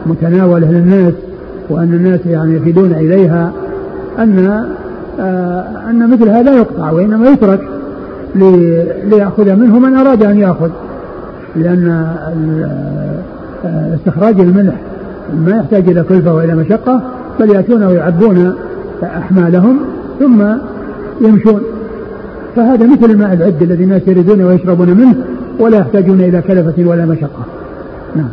متناولة 0.05 0.71
للناس 0.71 1.13
وأن 1.69 1.93
الناس 1.93 2.19
يعني 2.25 2.55
يفيدون 2.55 2.91
إليها 2.91 3.51
أن 4.19 4.65
آه، 5.19 5.89
أن 5.89 6.09
مثل 6.09 6.29
هذا 6.29 6.55
يقطع 6.55 6.91
وإنما 6.91 7.29
يترك 7.29 7.61
ليأخذ 9.05 9.55
منه 9.55 9.79
من 9.79 9.95
أراد 9.95 10.23
أن 10.23 10.37
يأخذ. 10.37 10.69
لأن 11.55 12.05
استخراج 13.95 14.39
الملح 14.39 14.75
ما 15.45 15.57
يحتاج 15.57 15.89
إلى 15.89 16.03
كلفة 16.03 16.33
وإلى 16.33 16.55
مشقة 16.55 17.01
بل 17.39 17.49
يأتون 17.49 17.83
ويعبون 17.83 18.53
أحمالهم 19.03 19.79
ثم 20.19 20.43
يمشون. 21.21 21.61
فهذا 22.55 22.87
مثل 22.87 23.11
الماء 23.11 23.33
العد 23.33 23.61
الذي 23.61 23.83
الناس 23.83 24.01
يريدون 24.07 24.41
ويشربون 24.41 24.89
منه 24.89 25.15
ولا 25.59 25.77
يحتاجون 25.77 26.21
إلى 26.21 26.41
كلفة 26.41 26.83
ولا 26.85 27.05
مشقة. 27.05 27.45
نعم. 28.15 28.29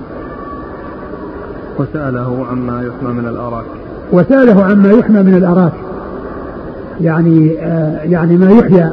وسأله 1.78 2.46
عما 2.50 2.82
يحمى 2.82 3.12
من 3.12 3.28
الأراك. 3.28 3.64
وسأله 4.12 4.64
عما 4.64 4.90
يحمى 4.90 5.22
من 5.22 5.34
الأراك. 5.34 5.72
يعني 7.00 7.58
آه 7.60 8.02
يعني 8.02 8.36
ما 8.36 8.50
يحيى 8.50 8.90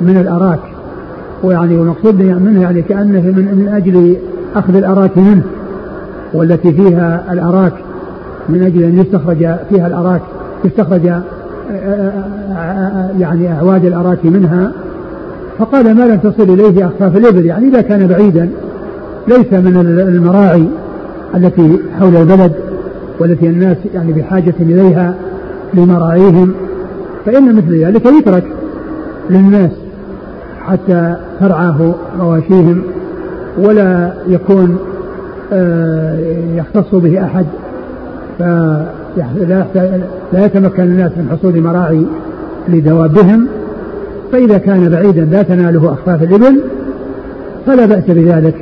من 0.00 0.16
الأراك. 0.16 0.60
ويعني 1.42 1.76
والمقصود 1.76 2.22
منه 2.22 2.62
يعني 2.62 2.82
كأنه 2.82 3.20
من, 3.20 3.54
من 3.54 3.72
أجل 3.74 4.16
أخذ 4.56 4.76
الأراك 4.76 5.18
منه 5.18 5.42
والتي 6.34 6.72
فيها 6.72 7.24
الأراك 7.32 7.72
من 8.48 8.62
أجل 8.62 8.82
أن 8.82 8.98
يستخرج 8.98 9.38
فيها 9.70 9.86
الأراك 9.86 10.20
يستخرج 10.64 11.06
آه، 11.06 11.22
آه، 11.70 12.12
آه، 12.52 13.10
يعني 13.18 13.52
أعواد 13.52 13.84
الأراك 13.84 14.18
منها. 14.24 14.72
فقال 15.58 15.94
ما 15.94 16.02
لم 16.02 16.16
تصل 16.16 16.42
إليه 16.42 16.86
أخفاف 16.86 17.16
الإبل. 17.16 17.46
يعني 17.46 17.68
إذا 17.68 17.80
كان 17.80 18.06
بعيدا 18.06 18.50
ليس 19.28 19.52
من 19.52 19.76
المراعي. 20.08 20.68
التي 21.36 21.78
حول 21.98 22.16
البلد 22.16 22.52
والتي 23.20 23.46
الناس 23.46 23.76
يعني 23.94 24.12
بحاجة 24.12 24.54
إليها 24.60 25.14
لمراعيهم 25.74 26.52
فإن 27.26 27.56
مثل 27.56 27.84
ذلك 27.84 28.06
يترك 28.06 28.44
للناس 29.30 29.70
حتى 30.66 31.16
ترعاه 31.40 31.94
مواشيهم 32.18 32.82
ولا 33.58 34.12
يكون 34.28 34.78
آه، 35.52 36.18
يختص 36.54 36.94
به 36.94 37.24
أحد 37.24 37.46
فلا 38.38 38.86
لا 40.32 40.44
يتمكن 40.44 40.82
الناس 40.82 41.12
من 41.16 41.28
حصول 41.30 41.60
مراعي 41.60 42.06
لدوابهم. 42.68 43.48
فإذا 44.32 44.58
كان 44.58 44.88
بعيدا 44.88 45.24
لا 45.24 45.42
تناله 45.42 45.92
أخفاف 45.92 46.22
الإبل 46.22 46.60
فلا 47.66 47.86
بأس 47.86 48.04
بذلك 48.08 48.54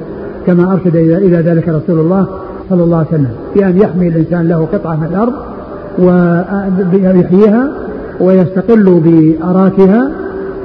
كما 0.47 0.73
أرشد 0.73 0.97
إلى 0.97 1.37
ذلك 1.37 1.69
رسول 1.69 1.99
الله 1.99 2.27
صلى 2.71 2.85
الله 2.85 2.97
عليه 2.97 3.09
وسلم 3.09 3.31
بأن 3.55 3.77
يحمي 3.77 4.09
الإنسان 4.09 4.49
له 4.49 4.69
قطعة 4.73 4.97
من 4.97 5.07
الأرض 5.11 5.33
ويحييها 5.99 7.69
ويستقل 8.21 9.01
بأراكها 9.05 10.11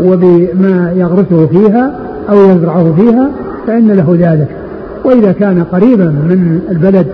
وبما 0.03 0.91
يغرسه 0.95 1.47
فيها 1.47 1.91
أو 2.29 2.35
يزرعه 2.35 2.93
فيها 2.93 3.31
فإن 3.67 3.91
له 3.91 4.17
ذلك. 4.19 4.47
وإذا 5.05 5.31
كان 5.31 5.63
قريبا 5.63 6.05
من 6.05 6.61
البلد 6.71 7.07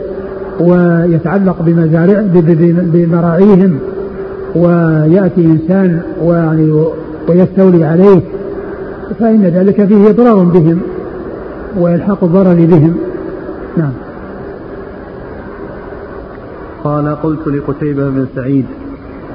ويتعلق 0.60 1.62
بمزارع 1.62 2.24
بمراعيهم 2.93 3.80
ويأتي 4.56 5.46
إنسان 5.46 6.00
ويعني 6.24 6.84
ويستولي 7.30 7.86
عليه 7.86 8.22
فإن 9.19 9.43
ذلك 9.43 9.86
فيه 9.86 10.10
إضرار 10.10 10.43
بهم 10.43 10.80
وإلحاق 11.80 12.24
الضرر 12.24 12.54
بهم. 12.54 12.93
نعم. 13.78 13.91
قال 16.84 17.15
قلت 17.24 17.48
لقتيبة 17.48 18.10
بن 18.10 18.26
سعيد 18.36 18.65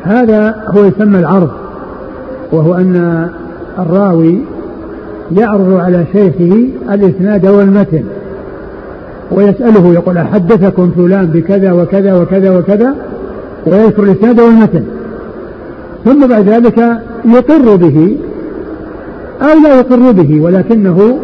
هذا 0.03 0.65
هو 0.69 0.85
يسمى 0.85 1.19
العرض 1.19 1.51
وهو 2.53 2.75
أن 2.75 3.29
الراوي 3.79 4.41
يعرض 5.37 5.75
على 5.75 6.05
شيخه 6.13 6.69
الإسناد 6.95 7.47
والمتن 7.47 8.05
ويسأله 9.31 9.95
يقول 9.95 10.19
أحدثكم 10.19 10.91
فلان 10.91 11.27
بكذا 11.27 11.73
وكذا 11.73 12.15
وكذا 12.15 12.59
وكذا 12.59 12.95
ويذكر 13.67 14.03
الإسناد 14.03 14.41
والمتن 14.41 14.85
ثم 16.05 16.27
بعد 16.27 16.49
ذلك 16.49 16.79
يقر 17.25 17.77
به 17.77 18.17
أو 19.43 19.59
لا 19.65 19.79
يقر 19.79 20.13
به 20.13 20.41
ولكنه 20.41 21.19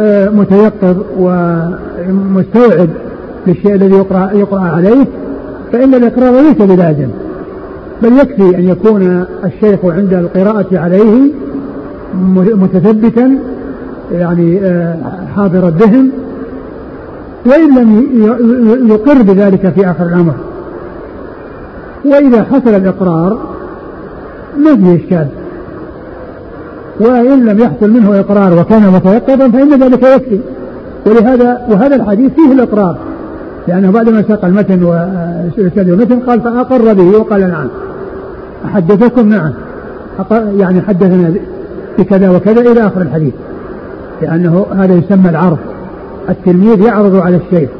آه، 0.00 0.28
متيقظ 0.28 0.96
ومستوعب 1.18 2.88
للشيء 3.46 3.74
الذي 3.74 3.94
يقرأ, 3.94 4.30
يقرأ 4.32 4.60
عليه 4.60 5.06
فإن 5.72 5.94
الإقرار 5.94 6.40
ليس 6.40 6.56
بلازم 6.56 7.08
بل 8.02 8.18
يكفي 8.18 8.58
أن 8.58 8.68
يكون 8.68 9.24
الشيخ 9.44 9.84
عند 9.84 10.14
القراءة 10.14 10.78
عليه 10.78 11.30
متثبتا 12.54 13.38
يعني 14.12 14.60
آه، 14.60 14.96
حاضر 15.36 15.68
الذهن 15.68 16.10
وإن 17.46 17.78
لم 17.78 18.90
يقر 18.90 19.22
بذلك 19.22 19.72
في 19.74 19.90
آخر 19.90 20.06
الأمر. 20.06 20.34
وإذا 22.04 22.42
حصل 22.42 22.74
الإقرار 22.74 23.38
ما 24.58 24.76
فيه 24.76 24.96
إشكال 24.96 25.26
وإن 27.00 27.44
لم 27.44 27.58
يحصل 27.58 27.90
منه 27.90 28.20
إقرار 28.20 28.60
وكان 28.60 28.92
متيقظا 28.92 29.48
فإن 29.48 29.82
ذلك 29.82 30.02
يكفي. 30.02 30.40
ولهذا 31.06 31.66
وهذا 31.70 31.96
الحديث 31.96 32.32
فيه 32.32 32.52
الإقرار. 32.52 32.98
لأنه 33.68 33.90
بعدما 33.90 34.24
ساق 34.28 34.44
المتن 34.44 34.82
وسأل 34.82 35.90
المتن 35.90 36.20
قال 36.20 36.40
فأقر 36.40 36.92
به 36.92 37.18
وقال 37.18 37.40
نعم. 37.40 37.68
أحدثكم 38.64 39.28
نعم. 39.28 39.52
يعني 40.58 40.80
حدثنا 40.80 41.34
بكذا 41.98 42.30
وكذا 42.30 42.60
إلى 42.60 42.86
آخر 42.86 43.02
الحديث. 43.02 43.34
لأنه 44.22 44.66
هذا 44.72 44.94
يسمى 44.94 45.30
العرض. 45.30 45.58
التلميذ 46.28 46.80
يعرض 46.80 47.16
على 47.16 47.36
الشيخ 47.36 47.70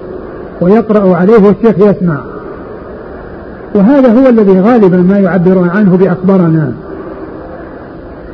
ويقرأ 0.61 1.17
عليه 1.17 1.39
والشيخ 1.47 1.79
يسمع. 1.79 2.17
وهذا 3.75 4.13
هو 4.13 4.29
الذي 4.29 4.61
غالبا 4.61 4.97
ما 4.97 5.19
يعبرون 5.19 5.69
عنه 5.69 5.97
بأخبرنا 5.97 6.73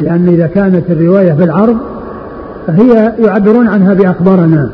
لأن 0.00 0.28
إذا 0.28 0.46
كانت 0.46 0.90
الرواية 0.90 1.32
بالعرض 1.32 1.76
فهي 2.66 3.12
يعبرون 3.18 3.68
عنها 3.68 3.94
بأخبرنا 3.94 4.70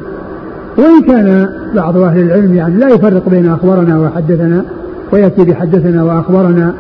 وإن 0.79 1.03
كان 1.03 1.49
بعض 1.75 1.97
أهل 1.97 2.21
العلم 2.21 2.55
يعني 2.55 2.77
لا 2.77 2.88
يفرق 2.88 3.29
بين 3.29 3.49
أخبرنا 3.49 3.99
وحدثنا 3.99 4.64
ويأتي 5.12 5.45
بحدثنا 5.45 6.03
وأخبرنا 6.03 6.75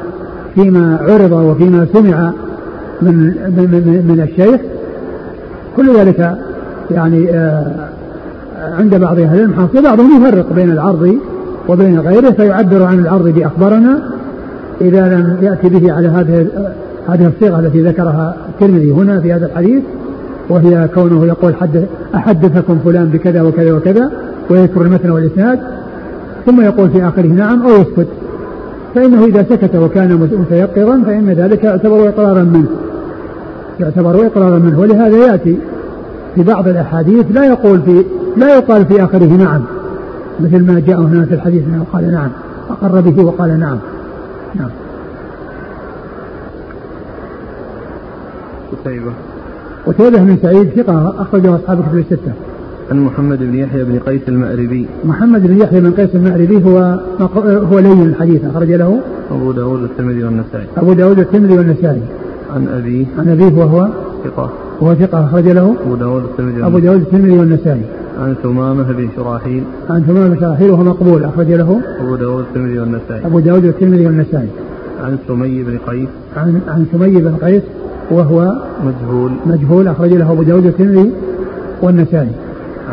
فيما 0.54 0.98
عرض 1.00 1.32
وفيما 1.32 1.86
سمع 1.92 2.32
من 3.02 3.14
من, 3.56 4.04
من 4.08 4.20
الشيخ. 4.20 4.60
كل 5.76 5.96
ذلك 5.96 6.38
يعني 6.90 7.30
آه 7.30 7.88
عند 8.78 8.94
بعض 8.94 9.20
أهل 9.20 9.34
العلم 9.34 9.52
حاصل. 9.52 9.82
بعضهم 9.82 10.16
يفرق 10.16 10.52
بين 10.52 10.70
العرض 10.70 11.18
وبين 11.68 12.00
غيره 12.00 12.30
فيعبر 12.30 12.82
عن 12.82 12.98
العرض 12.98 13.28
بأخبرنا 13.28 14.02
إذا 14.80 15.08
لم 15.08 15.38
يأتي 15.42 15.68
به 15.68 15.92
على 15.92 16.08
هذه 16.08 16.46
هذه 17.08 17.26
الصيغة 17.26 17.60
التي 17.60 17.82
ذكرها 17.82 18.36
الترمذي 18.48 18.90
هنا 18.90 19.20
في 19.20 19.32
هذا 19.32 19.46
الحديث. 19.46 19.82
وهي 20.48 20.88
كونه 20.94 21.26
يقول 21.26 21.54
حدث 21.54 21.84
أحدثكم 22.14 22.78
فلان 22.84 23.04
بكذا 23.04 23.42
وكذا 23.42 23.72
وكذا 23.72 24.12
ويذكر 24.50 24.82
المثل 24.82 25.10
والإسناد 25.10 25.60
ثم 26.46 26.60
يقول 26.60 26.90
في 26.90 27.08
آخره 27.08 27.26
نعم 27.26 27.62
أو 27.62 27.70
يسكت. 27.70 28.06
فإنه 28.94 29.24
إذا 29.24 29.42
سكت 29.42 29.76
وكان 29.76 30.14
متيقظا 30.40 31.02
فإن 31.06 31.30
ذلك 31.30 31.64
يعتبر 31.64 32.08
إقرارا 32.08 32.42
منه. 32.42 32.68
يعتبر 33.80 34.26
إقرارا 34.26 34.58
منه. 34.58 34.80
ولهذا 34.80 35.16
يأتي 35.16 35.58
في 36.34 36.42
بعض 36.42 36.68
الأحاديث 36.68 37.26
لا 37.30 37.44
يقول 37.44 37.80
في 37.82 38.04
لا 38.36 38.56
يقال 38.56 38.86
في 38.86 39.04
آخره 39.04 39.26
نعم. 39.26 39.62
مثل 40.40 40.64
ما 40.64 40.80
جاء 40.80 41.00
هنا 41.00 41.26
في 41.26 41.34
الحديث 41.34 41.64
أنه 41.64 41.84
قال 41.92 42.12
نعم. 42.12 42.30
أقر 42.70 43.00
به 43.00 43.24
وقال 43.24 43.60
نعم. 43.60 43.78
نعم. 44.54 44.70
قتيبة 48.72 49.12
قتيبة 49.88 50.18
بن 50.18 50.36
سعيد 50.42 50.68
ثقة 50.68 51.14
أخرجه 51.22 51.56
أصحاب 51.56 51.82
كتب 51.82 51.98
الستة. 51.98 52.32
عن 52.90 53.00
محمد 53.00 53.38
بن 53.38 53.54
يحيى 53.54 53.84
بن 53.84 53.98
قيس 53.98 54.20
المأربي. 54.28 54.86
محمد 55.04 55.46
بن 55.46 55.60
يحيى 55.60 55.80
بن 55.80 55.90
قيس 55.90 56.08
المأربي 56.14 56.64
هو 56.64 57.00
هو 57.72 57.78
لين 57.78 58.02
الحديث 58.02 58.44
أخرج 58.44 58.72
له. 58.72 59.00
أبو 59.30 59.52
داود 59.52 59.82
والترمذي 59.82 60.24
والنسائي. 60.24 60.66
أبو 60.76 60.92
داود 60.92 61.18
والترمذي 61.18 61.58
والنسائي. 61.58 62.02
عن 62.54 62.68
أبيه 62.68 63.06
عن 63.18 63.28
أبيه 63.28 63.58
وهو 63.58 63.88
ثقة. 64.24 64.50
وهو 64.80 64.94
ثقة 64.94 65.24
أخرج 65.24 65.48
له. 65.48 65.74
أبو 65.86 65.94
داود 65.94 66.22
والترمذي 66.22 66.66
أبو 66.66 66.78
داود 66.78 67.00
والترمذي 67.00 67.38
والنسائي. 67.38 67.82
عن 68.20 68.34
ثمامة 68.42 68.92
بن 68.92 69.08
شراحيل. 69.16 69.62
عن 69.90 70.02
ثمامة 70.02 70.28
بن 70.28 70.40
شراحيل 70.40 70.70
وهو 70.70 70.84
مقبول 70.84 71.24
أخرج 71.24 71.52
له. 71.52 71.80
أبو 72.00 72.16
داود 72.16 72.36
والترمذي 72.36 72.78
والنسائي. 72.78 73.26
أبو 73.26 73.40
داود 73.40 73.64
والترمذي 73.64 74.06
والنسائي. 74.06 74.48
عن 75.04 75.18
سمي 75.28 75.62
بن 75.62 75.78
قيس. 75.86 76.08
عن 76.36 76.60
عن 76.68 76.86
سمي 76.92 77.20
بن 77.20 77.34
قيس. 77.36 77.62
وهو 78.10 78.52
مجهول. 78.84 79.32
مجهول 79.46 79.88
أخرج 79.88 80.12
له 80.12 80.32
أبو 80.32 80.42
داود 80.42 80.64
والترمذي 80.66 81.12
والنسائي. 81.82 82.30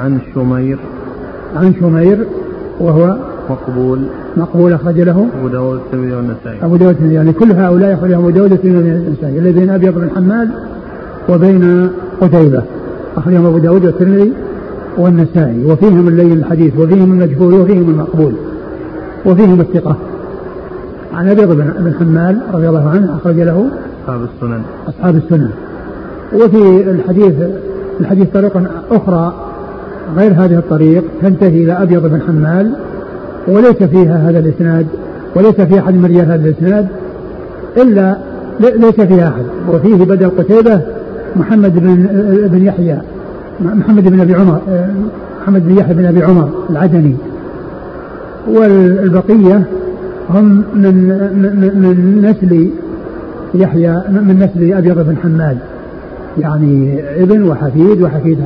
عن 0.04 0.19
شمير. 0.36 0.78
عن 1.56 1.73
شمير 1.80 2.17
وهو 2.80 3.17
مقبول. 3.49 3.99
مقبول 4.38 4.73
أخرج 4.73 5.01
له 5.01 5.28
أبو 5.39 5.47
داود 5.47 5.80
الترمذي 5.86 6.15
والنسائي. 6.15 6.63
أبو 6.63 6.75
داود 6.75 6.95
يعني 7.01 7.34
كل 7.34 7.51
هؤلاء 7.51 7.93
يخرج 7.93 8.12
أبو 8.12 8.30
داود 8.30 8.51
والترمذي 8.51 8.91
والنسائي. 8.91 9.39
الذي 9.39 9.60
بين 9.60 9.69
أبيض 9.69 9.93
بن 9.93 10.10
حماد 10.15 10.49
وبين 11.30 11.89
قتيبة 12.21 12.63
أخرجهم 13.17 13.45
أبو 13.45 13.58
داود 13.58 13.86
والترمذي 13.86 14.34
والنسائي. 14.97 15.65
وفيهم 15.65 16.08
اللين 16.08 16.32
الحديث 16.32 16.73
وفيهم 16.80 17.12
المجهول 17.12 17.54
وفيهم 17.54 17.89
المقبول 17.89 18.34
وفيهم 19.25 19.62
الثقة. 19.62 19.95
عن 21.13 21.30
أبيض 21.30 21.56
بن 21.80 21.93
حمال 21.99 22.41
رضي 22.54 22.69
الله 22.69 22.89
عنه 22.89 23.15
أخرج 23.15 23.36
له 23.36 23.69
أصحاب 24.06 24.22
السنن. 24.36 24.62
أصحاب 24.88 25.15
السنن. 25.15 25.50
وفي 26.34 26.91
الحديث 26.91 27.34
الحديث 28.00 28.28
طريق 28.34 28.62
أخرى 28.91 29.34
غير 30.18 30.32
هذه 30.32 30.58
الطريق 30.58 31.04
تنتهي 31.22 31.63
إلى 31.63 31.74
أبيض 31.74 32.06
بن 32.08 32.22
حمال 32.22 32.74
وليس 33.48 33.84
فيها 33.84 34.30
هذا 34.30 34.39
الإسناد 34.39 34.88
وليس 35.36 35.62
فيها 35.62 35.80
أحد 35.80 35.94
من 35.94 36.15
هذا 36.15 36.36
الإسناد 36.36 36.88
إلا 37.78 38.18
ليس 38.60 39.02
فيها 39.02 39.28
أحد. 39.28 39.46
وفيه 39.74 39.96
بدل 39.96 40.30
قتيبة 40.30 40.82
محمد 41.36 41.80
بن 41.80 42.08
بن 42.52 42.65
يحيى 42.65 42.98
محمد 43.60 44.04
بن 44.04 44.20
أبي 44.20 44.36
عمر 44.36 44.62
محمد 45.41 45.68
بن 45.68 45.78
يحيى 45.78 45.94
بن 45.94 46.06
أبي 46.06 46.24
عمر 46.24 46.50
العدني 46.70 47.15
والبقية 48.48 49.63
هم 50.30 50.63
من 50.76 50.94
من, 51.36 51.72
من 51.76 52.22
نسل 52.30 52.70
يحيى 53.56 54.02
من 54.10 54.39
نسل 54.39 54.74
أبيض 54.74 55.00
بن 55.00 55.18
حماد. 55.24 55.58
يعني 56.38 57.04
ابن 57.24 57.44
وحفيد 57.44 58.02
وحفيد 58.02 58.39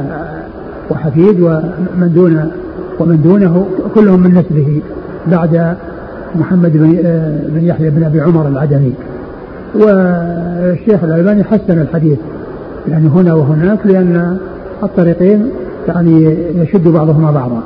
وحفيد 0.89 1.41
ومن 1.41 2.11
دون 2.13 2.51
ومن 2.99 3.21
دونه 3.21 3.67
كلهم 3.95 4.19
من 4.19 4.29
نسله 4.29 4.81
بعد 5.27 5.75
محمد 6.35 6.71
بن 6.77 6.91
بن 7.49 7.65
يحيى 7.65 7.89
بن 7.89 8.03
أبي 8.03 8.21
عمر 8.21 8.47
العدني 8.47 8.93
والشيخ 9.75 11.03
الألباني 11.03 11.43
حسن 11.43 11.81
الحديث. 11.81 12.19
يعني 12.87 13.07
هنا 13.07 13.33
وهناك 13.33 13.79
لأن 13.85 14.37
الطريقين 14.83 15.49
يعني 15.87 16.37
يشد 16.55 16.87
بعضهما 16.87 17.31
بعضا. 17.31 17.63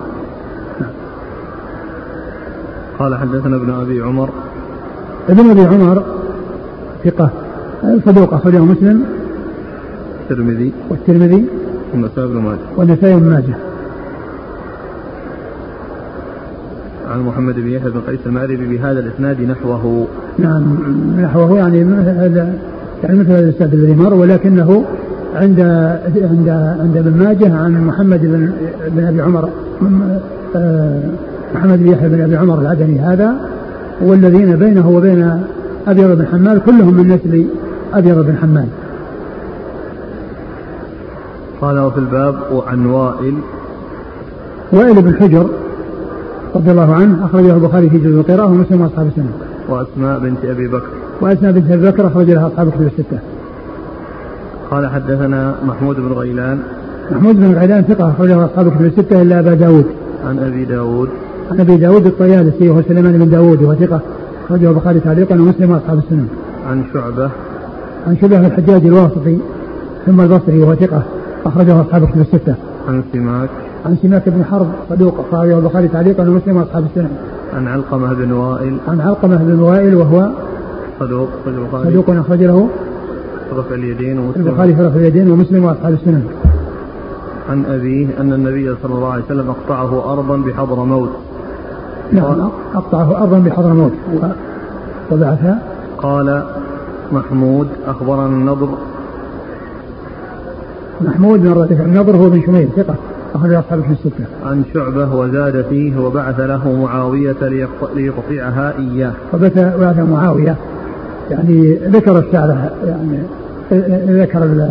قال 3.00 3.16
حدثنا 3.16 3.56
ابن 3.56 3.70
أبي 3.70 4.02
عمر. 4.02 4.30
ابن 5.30 5.50
أبي 5.50 5.62
عمر 5.62 6.04
ثقة. 7.06 7.30
صدوق 8.06 8.34
أخرجه 8.34 8.60
مسلم. 8.60 9.04
الترمذي. 10.22 10.72
والترمذي. 10.90 11.46
والنسائي 11.94 12.28
بن 12.28 12.36
ماجه. 12.36 12.58
والنسائي 12.78 13.16
بن 13.16 13.30
ماجه. 13.30 13.56
عن 17.12 17.20
محمد 17.20 17.56
بن 17.56 17.68
يحيى 17.68 17.92
بن 17.92 18.00
قيس 18.08 18.20
المأربي 18.26 18.78
بهذا 18.78 19.00
الإسناد 19.00 19.42
نحوه. 19.42 20.08
نعم 20.40 20.78
نحوه 21.22 21.58
يعني 21.58 21.84
هذا 21.84 22.54
يعني 23.04 23.20
مثل 23.20 23.32
هذا 23.32 23.40
الإسناد 23.40 23.74
الذي 23.74 23.96
مر 23.96 24.14
ولكنه 24.14 24.86
عند 25.36 25.60
عند 26.32 26.50
عند 26.80 26.98
ابن 26.98 27.18
ماجه 27.24 27.56
عن 27.56 27.86
محمد 27.86 28.22
بن 28.22 28.52
بن 28.96 29.04
أبي 29.04 29.22
عمر 29.22 29.50
آه، 30.56 31.00
محمد 31.56 31.84
بن 31.84 31.88
يحيى 31.88 32.10
بن 32.10 32.22
أبي 32.22 32.36
عمر 32.36 32.62
العدني 32.62 33.00
هذا 33.00 33.36
والذين 34.02 34.56
بينه 34.56 34.90
وبين 34.90 35.42
أبيض 35.88 36.18
بن 36.18 36.26
حمال 36.26 36.62
كلهم 36.66 36.94
من 36.94 37.08
نسل 37.08 37.46
أبيض 37.94 38.26
بن 38.26 38.38
حمال 38.42 38.68
قال 41.62 41.80
وفي 41.80 41.98
الباب 41.98 42.36
عن 42.68 42.86
وائل 42.86 43.34
وائل 44.72 45.02
بن 45.02 45.16
حجر 45.16 45.48
رضي 46.56 46.72
الله 46.72 46.96
عنه 46.96 47.26
أخرجه 47.26 47.54
البخاري 47.54 47.90
في 47.90 47.98
جزء 47.98 48.20
القراءة 48.20 48.46
ومسلم 48.46 48.82
وأصحاب 48.82 49.08
السنة. 49.08 49.32
وأسماء 49.70 50.20
بنت 50.20 50.46
أبي 50.46 50.68
بكر. 50.68 50.88
وأسماء 51.22 51.52
بنت 51.52 51.72
أبي 51.72 51.92
بكر 51.92 52.08
أخرج 52.08 52.32
لها 52.32 52.48
أصحاب 52.48 52.68
الكتب 52.68 52.82
الستة. 52.82 53.20
قال 54.72 54.90
حدثنا 54.90 55.56
محمود 55.68 55.96
بن 55.96 56.14
غيلان. 56.14 56.60
محمود 57.12 57.36
بن 57.36 57.54
غيلان 57.54 57.84
ثقة 57.84 58.10
أخرجه 58.10 58.46
أصحاب 58.46 58.68
الكتب 58.68 58.86
الستة 58.86 59.22
إلا 59.22 59.40
أبا 59.40 59.54
داود. 59.54 59.86
عن 60.28 60.40
أبي 60.40 60.66
داود. 60.66 61.10
عن 61.52 61.60
أبي 61.60 61.78
داود 61.78 62.06
الطيالسي 62.06 62.70
وهو 62.70 62.82
سليمان 62.82 63.18
بن 63.18 63.30
داود 63.30 63.64
وهو 63.64 63.76
ثقة 63.76 64.00
أخرجه 64.46 64.70
البخاري 64.70 65.00
تعليقا 65.00 65.36
ومسلم 65.36 65.72
وأصحاب 65.72 65.98
السنة. 65.98 66.28
عن 66.70 66.84
شعبة. 66.94 67.30
عن 68.08 68.18
شعبة 68.22 68.48
الحجاج 68.48 68.86
الواسطي 68.86 69.38
ثم 70.06 70.22
البصري 70.22 70.60
وهو 70.60 70.76
ثقة 70.76 71.04
أخرجه 71.46 71.82
أصحاب 71.82 72.04
الكتب 72.04 72.22
الستة. 72.22 72.56
عن 72.88 73.04
سماك. 73.14 73.50
عن 73.86 73.98
سماك 74.02 74.30
بن 74.30 74.44
حرب 74.44 74.68
صدوق 74.90 75.26
أخرجه 75.32 75.58
البخاري 75.58 75.88
تعليقا 75.88 76.30
ومسلم 76.30 76.58
وأصحاب 76.58 76.86
السنة. 76.86 77.10
عن 77.54 77.68
علقمة 77.68 78.14
بن 78.14 78.32
وائل. 78.32 78.78
عن 78.88 79.02
علقمة 79.02 79.38
بن 79.38 79.60
وائل 79.60 79.96
وهو 79.96 80.30
صدوق 81.00 81.30
البخاري. 81.48 81.90
صدوق 81.90 82.10
أخرج 82.10 82.44
له 82.44 82.70
رفع 83.58 83.76
اليدين 83.76 84.20
ومسلم. 84.20 84.48
البخاري 84.48 84.76
في 84.76 84.82
رفع 84.82 84.96
اليدين 84.96 85.32
ومسلم 85.32 85.66
وأصحاب 85.66 85.94
السنن. 85.94 86.24
عن 87.50 87.66
أبيه 87.66 88.08
أن 88.20 88.34
النبي 88.34 88.76
صلى 88.84 88.96
الله 88.96 89.12
عليه 89.12 89.24
وسلم 89.24 89.50
أقطعه 89.50 90.14
أرضا 90.14 90.38
بحضر 90.38 90.84
موت. 90.84 91.10
نعم. 92.12 92.50
أقطعه 92.76 93.24
أرضا 93.24 93.40
بحضر 93.40 93.74
موت. 93.74 93.92
وبعثها 95.12 95.60
قال 95.98 96.44
محمود 97.12 97.68
أخبرنا 97.88 98.26
النضر. 98.26 98.70
محمود 101.02 101.42
بن 101.42 101.54
رافع 101.54 101.76
النضر 101.76 102.16
هو 102.16 102.30
بن 102.30 102.42
شميل 102.46 102.70
ثقة. 102.76 102.96
أخرج 103.36 103.54
أصحاب 103.54 103.82
في 103.82 103.92
الستة. 103.92 104.26
عن 104.46 104.64
شعبة 104.74 105.16
وزاد 105.16 105.66
فيه 105.70 106.00
وبعث 106.00 106.40
له 106.40 106.82
معاوية 106.82 107.36
ليقطعها 107.96 108.74
إياه. 108.80 109.12
وبعث 109.34 110.00
معاوية. 110.00 110.56
يعني 111.32 111.76
ذكر 111.76 112.20
الشعر 112.20 112.70
يعني 112.86 113.20
ذكر 114.22 114.68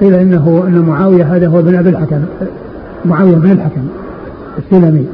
قيل 0.00 0.14
إنه 0.14 0.64
إن 0.66 0.78
معاوية 0.78 1.36
هذا 1.36 1.48
هو 1.48 1.58
ابن 1.58 1.74
أبي 1.74 1.88
الحكم 1.88 2.24
معاوية 3.04 3.34
بن 3.34 3.50
الحكم 3.50 3.80
السلمي. 4.58 5.06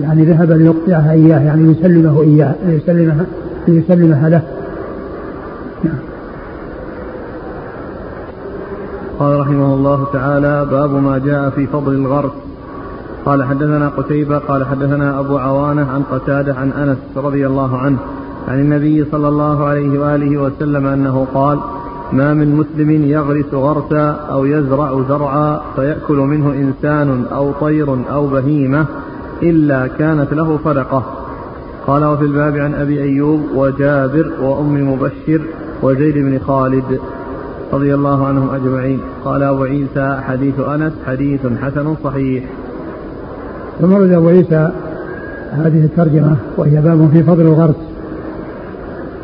يعني 0.00 0.24
ذهب 0.24 0.52
ليقطعها 0.52 1.12
إياه 1.12 1.40
يعني 1.40 1.72
يسلمه 1.72 2.22
إياه 2.22 2.54
يسلمها 2.66 3.26
ليسلمها 3.68 4.28
له. 4.28 4.42
نعم. 5.84 5.98
قال 9.18 9.40
رحمه 9.40 9.74
الله 9.74 10.06
تعالى 10.12 10.66
باب 10.70 10.90
ما 10.90 11.18
جاء 11.18 11.50
في 11.50 11.66
فضل 11.66 11.92
الغرس. 11.92 12.32
قال 13.26 13.44
حدثنا 13.44 13.88
قتيبة 13.88 14.38
قال 14.38 14.66
حدثنا 14.66 15.20
أبو 15.20 15.38
عوانة 15.38 15.86
عن 15.90 16.02
قتادة 16.02 16.54
عن 16.54 16.70
أنس 16.72 16.98
رضي 17.16 17.46
الله 17.46 17.78
عنه 17.78 17.98
عن 18.48 18.60
النبي 18.60 19.04
صلى 19.12 19.28
الله 19.28 19.64
عليه 19.64 19.98
وآله 19.98 20.38
وسلم 20.38 20.86
أنه 20.86 21.26
قال 21.34 21.58
ما 22.12 22.34
من 22.34 22.56
مسلم 22.56 22.90
يغرس 22.90 23.54
غرسا 23.54 24.10
أو 24.30 24.44
يزرع 24.44 25.02
زرعا 25.08 25.60
فيأكل 25.76 26.16
منه 26.16 26.52
إنسان 26.52 27.24
أو 27.32 27.52
طير 27.60 27.96
أو 28.10 28.26
بهيمة 28.26 28.86
إلا 29.42 29.86
كانت 29.86 30.32
له 30.32 30.58
صدقة. 30.64 31.04
قال 31.86 32.04
وفي 32.04 32.24
الباب 32.24 32.56
عن 32.56 32.74
أبي 32.74 33.02
أيوب 33.02 33.40
وجابر 33.54 34.30
وأم 34.40 34.92
مبشر 34.92 35.40
وزيد 35.82 36.14
بن 36.14 36.38
خالد 36.38 37.00
رضي 37.72 37.94
الله 37.94 38.26
عنهم 38.26 38.54
أجمعين. 38.54 39.00
قال 39.24 39.42
أبو 39.42 39.64
عيسى 39.64 40.20
حديث 40.22 40.60
أنس 40.60 40.92
حديث 41.06 41.40
حسن 41.62 41.94
صحيح. 42.04 42.44
ثم 43.80 43.92
ورد 43.92 44.12
أبو 44.12 44.28
عيسى 44.28 44.70
هذه 45.52 45.84
الترجمة 45.84 46.36
وهي 46.56 46.80
باب 46.80 47.10
في 47.12 47.22
فضل 47.22 47.40
الغرس. 47.40 47.76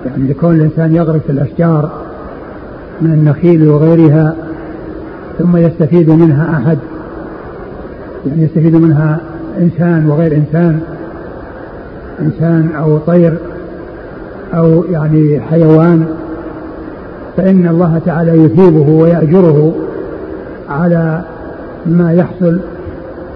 يعني 0.07 0.29
لكون 0.29 0.57
الإنسان 0.57 0.95
يغرس 0.95 1.23
الأشجار 1.29 1.91
من 3.01 3.13
النخيل 3.13 3.69
وغيرها 3.69 4.35
ثم 5.39 5.57
يستفيد 5.57 6.11
منها 6.11 6.59
أحد. 6.59 6.79
يعني 8.27 8.43
يستفيد 8.43 8.77
منها 8.77 9.21
إنسان 9.59 10.11
وغير 10.11 10.33
إنسان 10.37 10.81
إنسان 12.21 12.71
أو 12.77 12.99
طير 12.99 13.35
أو 14.55 14.85
يعني 14.91 15.41
حيوان 15.41 16.07
فإن 17.37 17.69
الله 17.69 18.01
تعالى 18.07 18.45
يثيبه 18.45 18.91
ويأجره 18.91 19.75
على 20.69 21.25
ما 21.87 22.13
يحصل 22.13 22.61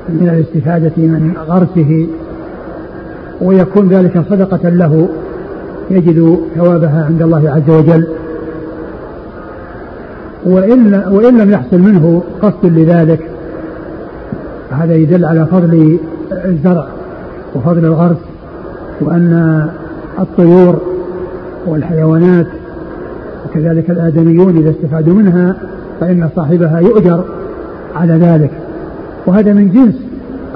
من 0.08 0.28
الاستفادة 0.28 0.92
من 0.96 1.32
غرسه 1.48 2.06
ويكون 3.40 3.88
ذلك 3.88 4.24
صدقة 4.30 4.68
له 4.68 5.08
يجد 5.90 6.38
ثوابها 6.56 7.04
عند 7.04 7.22
الله 7.22 7.50
عز 7.50 7.70
وجل. 7.70 8.06
وإن, 10.46 11.02
وإن 11.10 11.38
لم 11.38 11.50
يحصل 11.50 11.78
منه 11.78 12.22
قصد 12.42 12.64
لذلك 12.64 13.33
هذا 14.74 14.94
يدل 14.94 15.24
على 15.24 15.46
فضل 15.46 15.98
الزرع 16.44 16.86
وفضل 17.54 17.84
الغرس 17.84 18.16
وأن 19.00 19.66
الطيور 20.18 20.80
والحيوانات 21.66 22.46
وكذلك 23.46 23.90
الآدميون 23.90 24.56
إذا 24.56 24.70
استفادوا 24.70 25.14
منها 25.14 25.56
فإن 26.00 26.28
صاحبها 26.36 26.80
يؤجر 26.80 27.24
على 27.96 28.12
ذلك. 28.12 28.50
وهذا 29.26 29.52
من 29.52 29.70
جنس 29.70 29.94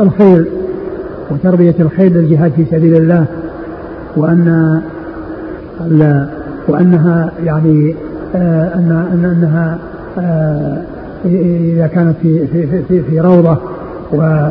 الخير 0.00 0.46
وتربية 1.30 1.74
الخير 1.80 2.12
للجهاد 2.12 2.52
في 2.52 2.64
سبيل 2.64 2.96
الله 2.96 3.26
وأن 4.16 4.80
وأنها 6.68 7.32
يعني 7.44 7.94
آه 8.34 8.74
أن 8.74 9.24
أنها 9.24 9.78
آه 10.18 10.82
إذا 11.24 11.86
كانت 11.86 12.14
في 12.22 12.46
في 12.46 12.82
في, 12.82 13.02
في 13.02 13.20
روضة 13.20 13.58
و 14.12 14.50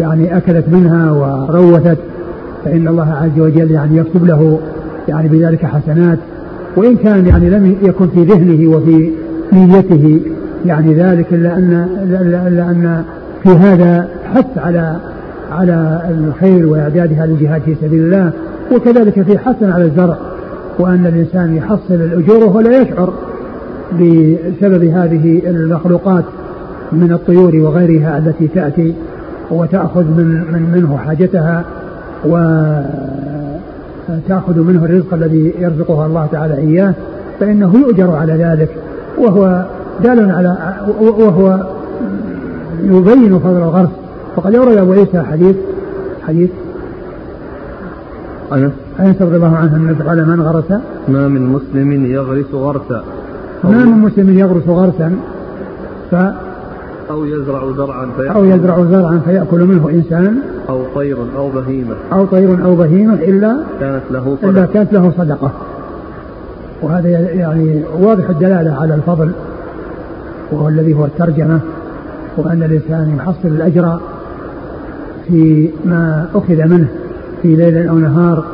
يعني 0.00 0.36
أكلت 0.36 0.64
منها 0.68 1.10
وروثت 1.12 1.98
فإن 2.64 2.88
الله 2.88 3.12
عز 3.12 3.40
وجل 3.40 3.70
يعني 3.70 3.96
يكتب 3.96 4.24
له 4.24 4.58
يعني 5.08 5.28
بذلك 5.28 5.66
حسنات. 5.66 6.18
وإن 6.76 6.96
كان 6.96 7.26
يعني 7.26 7.50
لم 7.50 7.76
يكن 7.82 8.08
في 8.08 8.24
ذهنه 8.24 8.76
وفي 8.76 9.10
نيته 9.52 10.20
يعني 10.66 10.94
ذلك 10.94 11.26
إلا 11.32 11.56
أن 11.56 11.88
إلا 12.46 12.70
أن 12.70 13.04
في 13.42 13.48
هذا 13.48 14.08
حث 14.34 14.58
على 14.58 14.96
على 15.52 16.00
الخير 16.10 16.66
وإعدادها 16.66 17.26
للجهاد 17.26 17.62
في 17.62 17.74
سبيل 17.82 18.04
الله. 18.04 18.30
وكذلك 18.72 19.22
في 19.22 19.38
حث 19.38 19.62
على 19.62 19.84
الزرع 19.84 20.16
وأن 20.78 21.06
الإنسان 21.06 21.56
يحصل 21.56 21.94
الأجور 21.94 22.44
وهو 22.44 22.60
لا 22.60 22.80
يشعر 22.80 23.12
بسبب 23.92 24.84
هذه 24.84 25.42
المخلوقات. 25.46 26.24
من 26.94 27.12
الطيور 27.12 27.56
وغيرها 27.56 28.18
التي 28.18 28.48
تأتي 28.48 28.94
وتأخذ 29.50 30.04
من, 30.04 30.44
من 30.52 30.70
منه 30.74 30.96
حاجتها 30.96 31.64
وتأخذ 34.08 34.60
منه 34.60 34.84
الرزق 34.84 35.14
الذي 35.14 35.54
يرزقها 35.58 36.06
الله 36.06 36.28
تعالى 36.32 36.56
إياه 36.56 36.94
فإنه 37.40 37.74
يؤجر 37.74 38.10
على 38.10 38.32
ذلك 38.32 38.68
وهو 39.18 39.64
دال 40.02 40.30
على 40.30 40.56
وهو 41.00 41.66
يبين 42.82 43.38
فضل 43.38 43.56
الغرس. 43.56 43.88
وقد 44.36 44.54
أورد 44.54 44.76
أبو 44.76 44.92
عيسى 44.92 45.22
حديث 45.22 45.56
حديث 46.28 46.50
أنس 48.52 48.72
أنس 49.00 49.22
رضي 49.22 49.36
الله 49.36 49.56
عنه 49.56 49.76
أن 49.76 49.96
قال 50.08 50.28
من 50.28 50.40
غرس. 50.40 50.80
ما 51.08 51.28
من 51.28 51.42
مسلم 51.42 52.06
يغرس 52.06 52.54
غرسا. 52.54 53.04
ما 53.64 53.84
من 53.84 53.98
مسلم 53.98 54.38
يغرس 54.38 54.68
غرسا. 54.68 55.16
ف 56.10 56.14
أو 57.10 57.24
يزرع 57.24 57.72
زرعا 57.76 58.06
فيأكل. 58.16 58.34
أو 58.34 58.44
يزرع 58.44 58.84
زرعا 58.84 59.20
فيأكل 59.24 59.64
منه 59.64 59.90
إنسان. 59.90 60.38
أو 60.68 60.82
طير 60.94 61.16
أو 61.36 61.48
بهيمة. 61.50 61.94
أو 62.12 62.26
طير 62.26 62.64
أو 62.64 62.76
بهيمة 62.76 63.14
إلا 63.14 63.56
كانت 63.80 64.02
له 64.10 64.36
صدقة. 64.42 64.50
إلا 64.50 64.66
كانت 64.66 64.92
له 64.92 65.12
صدقة. 65.18 65.52
وهذا 66.82 67.08
يعني 67.08 67.82
واضح 68.00 68.30
الدلالة 68.30 68.74
على 68.80 68.94
الفضل 68.94 69.30
وهو 70.52 70.68
الذي 70.68 70.94
هو 70.94 71.04
الترجمة 71.04 71.60
وأن 72.36 72.62
الإنسان 72.62 73.16
يحصل 73.16 73.48
الأجر 73.48 74.00
في 75.28 75.70
ما 75.84 76.26
أخذ 76.34 76.68
منه 76.68 76.88
في 77.42 77.56
ليل 77.56 77.88
أو 77.88 77.98
نهار 77.98 78.44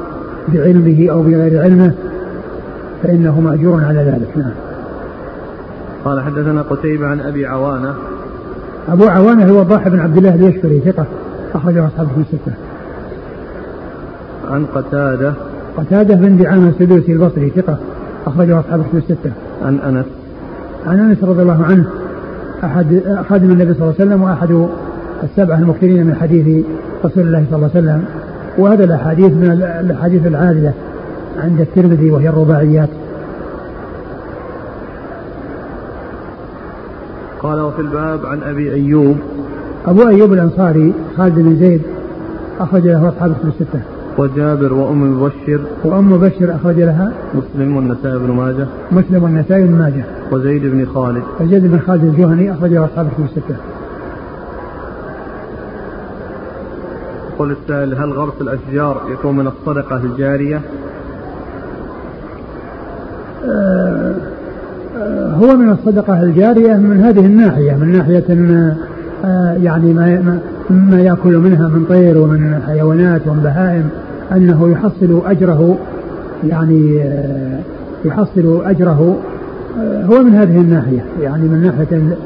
بعلمه 0.49 1.07
أو 1.11 1.23
بغير 1.23 1.63
علمه 1.63 1.93
فإنه 3.03 3.41
مأجور 3.41 3.85
على 3.85 3.99
ذلك. 3.99 4.37
نعم. 4.37 4.53
قال 6.05 6.21
حدثنا 6.21 6.63
قتيبة 6.63 7.07
عن 7.07 7.21
أبي 7.21 7.47
عوانة 7.47 7.95
أبو 8.89 9.05
عوانة 9.05 9.53
هو 9.53 9.63
ضاح 9.63 9.89
بن 9.89 10.01
عبد 10.01 10.17
الله 10.17 10.35
اليشكري 10.35 10.81
ثقة. 10.81 11.07
أخرجه 11.55 11.87
أصحابه 11.87 12.09
في 12.09 12.21
الستة. 12.21 12.53
عن 14.51 14.65
قتادة. 14.65 15.33
قتادة 15.77 16.15
بن 16.15 16.37
دعامة 16.37 16.69
السدوسي 16.69 17.13
البصري 17.13 17.51
ثقة. 17.51 17.79
أخرجه 18.27 18.61
أصحابه 18.61 18.83
في 18.93 18.97
الستة. 18.99 19.31
عن 19.65 19.79
أنس. 19.79 20.05
عن 20.87 20.99
أنس 20.99 21.25
رضي 21.25 21.43
الله 21.43 21.65
عنه 21.65 21.85
أحد 22.65 23.03
خادم 23.29 23.51
النبي 23.51 23.75
صلى 23.75 23.83
الله 23.83 23.95
عليه 24.01 24.09
وسلم 24.09 24.23
وأحد 24.23 24.67
السبعة 25.23 25.59
المكثرين 25.59 26.07
من 26.07 26.15
حديث 26.15 26.65
رسول 27.05 27.27
الله 27.27 27.45
صلى 27.51 27.57
الله 27.57 27.71
عليه 27.75 27.85
وسلم. 27.85 28.05
وهذا 28.59 28.85
الأحاديث 28.85 29.33
من 29.33 29.51
الأحاديث 29.81 30.27
العالية 30.27 30.75
عند 31.43 31.61
الترمذي 31.61 32.11
وهي 32.11 32.29
الرباعيات. 32.29 32.89
وفي 37.71 37.81
الباب 37.81 38.27
عن 38.27 38.43
أبي 38.43 38.73
أيوب. 38.75 39.17
أبو 39.87 40.09
أيوب 40.09 40.33
الأنصاري 40.33 40.95
خالد 41.17 41.35
بن 41.35 41.57
زيد 41.57 41.83
أخرج 42.61 42.87
له 42.87 43.09
أصحاب 43.09 43.31
الكتب 43.31 43.49
الستة. 43.49 43.81
وجابر 44.19 44.73
وأم 44.73 45.23
مبشر. 45.23 45.61
وأم 45.85 46.13
مبشر 46.13 46.55
أخرج 46.55 46.81
لها 46.81 47.13
مسلم 47.35 47.77
والنسائي 47.77 48.19
بن 48.19 48.31
ماجه. 48.31 48.67
مسلم 48.93 49.23
والنسائي 49.23 49.67
بن 49.67 49.73
ماجه. 49.73 50.05
وزيد 50.33 50.63
بن 50.63 50.87
خالد. 50.95 51.23
وزيد 51.41 51.67
بن 51.67 51.79
خالد 51.79 52.05
الجهني 52.05 52.53
أخرج 52.53 52.73
له 52.73 52.85
أصحاب 52.85 53.07
الكتب 53.07 53.25
الستة. 53.25 53.57
يقول 57.35 57.51
السائل 57.51 57.95
هل 57.95 58.13
غرس 58.13 58.35
الأشجار 58.41 59.03
يكون 59.13 59.37
من 59.37 59.47
الصدقة 59.47 59.97
الجارية؟ 59.97 60.61
آه 63.49 64.30
هو 65.43 65.57
من 65.57 65.71
الصدقة 65.71 66.23
الجارية 66.23 66.75
من 66.75 67.01
هذه 67.01 67.27
الناحية 67.27 67.73
من 67.73 67.93
ناحية 67.93 68.25
آه 69.25 69.57
يعني 69.63 69.93
ما 69.93 70.39
ما 70.71 71.01
يأكل 71.01 71.39
منها 71.39 71.69
من 71.69 71.85
طير 71.89 72.19
ومن 72.19 72.63
حيوانات 72.67 73.21
ومن 73.27 73.41
بهائم 73.43 73.89
أنه 74.33 74.71
يحصل 74.71 75.23
أجره 75.27 75.79
يعني 76.49 77.03
آه 77.03 77.61
يحصل 78.05 78.63
أجره 78.65 79.19
آه 79.81 80.05
هو 80.05 80.23
من 80.23 80.35
هذه 80.35 80.61
الناحية 80.61 81.05
يعني 81.23 81.43
من 81.49 81.63
ناحية 81.63 82.17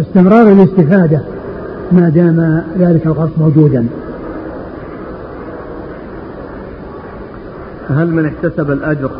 استمرار 0.00 0.52
الاستفادة 0.52 1.20
ما 1.92 2.08
دام 2.08 2.62
ذلك 2.78 3.06
الغرس 3.06 3.30
موجودا. 3.38 3.86
هل 7.88 8.10
من 8.10 8.26
احتسب 8.26 8.70
الأجر 8.70 9.10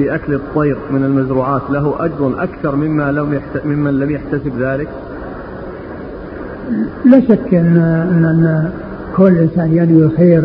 في 0.00 0.14
أكل 0.14 0.34
الطير 0.34 0.76
من 0.90 1.04
المزروعات 1.04 1.62
له 1.70 1.94
أجر 1.98 2.42
أكثر 2.42 2.76
مما 2.76 3.12
لم. 3.12 3.40
ممن 3.64 3.98
لم 3.98 4.10
يحتسب 4.10 4.52
ذلك؟ 4.60 4.88
لا 7.04 7.20
شك 7.20 7.54
أن 7.54 7.76
أن, 8.24 8.70
كل 9.16 9.38
إنسان 9.38 9.76
ينوي 9.76 10.02
الخير 10.02 10.44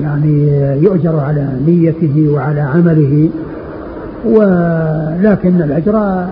يعني 0.00 0.48
يؤجر 0.82 1.20
على 1.20 1.48
نيته 1.66 2.30
وعلى 2.34 2.60
عمله 2.60 3.30
ولكن 4.24 5.62
الأجر 5.62 6.26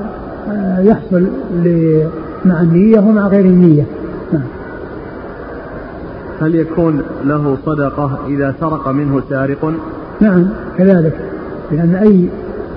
يحصل 0.78 1.26
مع 2.44 2.60
النية 2.60 2.98
ومع 2.98 3.28
غير 3.28 3.44
النية 3.44 3.84
نعم. 4.32 4.42
هل 6.40 6.54
يكون 6.54 7.02
له 7.24 7.56
صدقة 7.66 8.18
إذا 8.26 8.54
سرق 8.60 8.88
منه 8.88 9.22
سارق؟ 9.30 9.74
نعم 10.20 10.46
كذلك 10.78 11.37
لأن 11.72 11.94
أي 11.94 12.28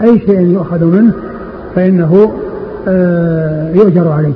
أي 0.01 0.19
شيء 0.19 0.39
يؤخذ 0.39 0.85
منه 0.85 1.13
فإنه 1.75 2.31
يؤجر 3.75 4.07
عليه. 4.07 4.33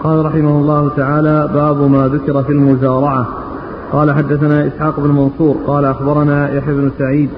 قال 0.00 0.26
رحمه 0.26 0.58
الله 0.58 0.90
تعالى 0.96 1.50
باب 1.54 1.90
ما 1.90 2.08
ذكر 2.08 2.42
في 2.42 2.52
المزارعة. 2.52 3.26
قال 3.92 4.12
حدثنا 4.12 4.66
إسحاق 4.66 5.00
بن 5.00 5.10
منصور. 5.10 5.56
قال 5.66 5.84
أخبرنا 5.84 6.54
يحيى 6.54 6.74
بن 6.74 6.90
سعيد 6.98 7.28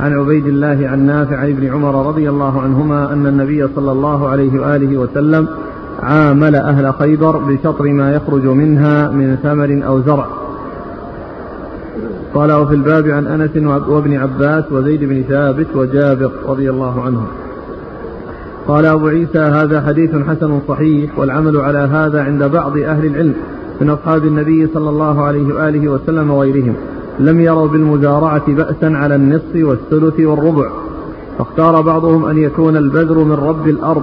عن 0.00 0.18
عبيد 0.18 0.46
الله 0.46 0.88
عن 0.88 1.06
نافع 1.06 1.36
عن 1.36 1.50
ابن 1.50 1.72
عمر 1.72 2.06
رضي 2.06 2.30
الله 2.30 2.60
عنهما 2.60 3.12
أن 3.12 3.26
النبي 3.26 3.68
صلى 3.76 3.92
الله 3.92 4.28
عليه 4.28 4.60
وآله 4.60 4.98
وسلم 4.98 5.48
عامل 6.02 6.54
أهل 6.54 6.94
خيبر 6.94 7.38
بشطر 7.38 7.84
ما 7.84 8.12
يخرج 8.12 8.46
منها 8.46 9.08
من 9.08 9.36
ثمر 9.42 9.82
أو 9.86 10.00
زرع. 10.00 10.26
قال 12.34 12.52
وفي 12.52 12.74
الباب 12.74 13.08
عن 13.08 13.26
أنس 13.26 13.50
وابن 13.88 14.16
عباس 14.16 14.64
وزيد 14.70 15.04
بن 15.04 15.22
ثابت 15.28 15.66
وجابر 15.74 16.30
رضي 16.48 16.70
الله 16.70 17.02
عنهم 17.02 17.26
قال 18.68 18.86
أبو 18.86 19.08
عيسى 19.08 19.38
هذا 19.38 19.80
حديث 19.80 20.10
حسن 20.10 20.60
صحيح 20.68 21.18
والعمل 21.18 21.56
على 21.56 21.78
هذا 21.78 22.22
عند 22.22 22.44
بعض 22.44 22.78
أهل 22.78 23.06
العلم 23.06 23.34
من 23.80 23.90
أصحاب 23.90 24.24
النبي 24.24 24.68
صلى 24.74 24.90
الله 24.90 25.22
عليه 25.22 25.54
وآله 25.54 25.88
وسلم 25.88 26.30
وغيرهم. 26.30 26.74
لم 27.18 27.40
يروا 27.40 27.68
بالمزارعة 27.68 28.54
بأسا 28.54 28.86
على 28.86 29.14
النصف 29.14 29.54
والثلث 29.54 30.20
والربع. 30.20 30.70
فاختار 31.38 31.80
بعضهم 31.80 32.24
أن 32.24 32.38
يكون 32.38 32.76
البذر 32.76 33.24
من 33.24 33.32
رب 33.32 33.68
الأرض 33.68 34.02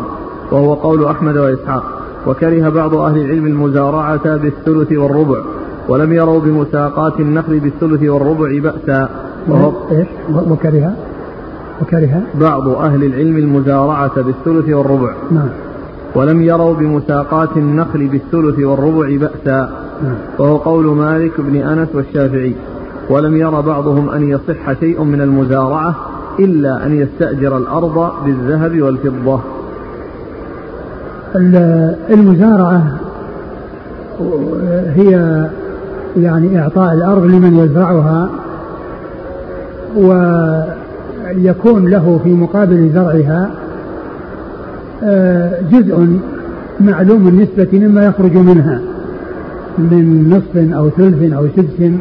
وهو 0.52 0.74
قول 0.74 1.06
أحمد 1.06 1.38
وإسحاق. 1.38 1.84
وكره 2.28 2.70
بعض 2.70 2.96
أهل 2.96 3.18
العلم 3.18 3.46
المزارعة 3.46 4.38
بالثلث 4.38 4.92
والربع. 4.92 5.40
ولم 5.90 6.14
يروا 6.14 6.40
بمساقات 6.40 7.20
النخل 7.20 7.60
بالثلث 7.60 8.04
والربع 8.04 8.60
بأسا. 8.60 9.10
وهو 9.48 9.72
إيش؟ 9.92 10.08
وكره 10.50 10.94
وكره 11.82 12.22
بعض 12.36 12.68
أهل 12.68 13.04
العلم 13.04 13.38
المزارعة 13.38 14.22
بالثلث 14.22 14.70
والربع. 14.70 15.14
نعم. 15.32 15.50
ولم 16.16 16.42
يروا 16.42 16.74
بمساقات 16.74 17.58
النخل 17.58 18.08
بالثلث 18.08 18.60
والربع 18.60 19.18
بأسا. 19.18 19.70
نعم. 20.04 20.16
وهو 20.40 20.58
قول 20.58 20.86
مالك 20.86 21.42
بن 21.42 21.56
أنس 21.56 21.88
والشافعي. 21.94 22.56
ولم 23.10 23.38
ير 23.38 23.62
بعضهم 23.62 24.10
أن 24.10 24.30
يصح 24.30 24.80
شيء 24.80 25.04
من 25.04 25.22
المزارعة 25.22 25.96
إلا 26.40 26.86
أن 26.86 26.94
يستأجر 26.96 27.58
الأرض 27.58 28.12
بالذهب 28.26 28.82
والفضة. 28.82 29.40
المزارعة 32.10 32.84
هي 34.96 35.46
يعني 36.18 36.60
إعطاء 36.62 36.94
الأرض 36.94 37.26
لمن 37.26 37.58
يزرعها 37.58 38.30
ويكون 41.36 41.88
له 41.88 42.20
في 42.24 42.30
مقابل 42.30 42.90
زرعها 42.94 43.52
آه، 45.04 45.62
جزء 45.72 46.20
معلوم 46.80 47.28
النسبة 47.28 47.68
مما 47.74 48.06
يخرج 48.06 48.38
منها 48.38 48.82
من 49.78 50.30
نصف 50.30 50.74
أو 50.74 50.90
ثلث 50.90 51.34
أو 51.34 51.48
سدس 51.56 51.92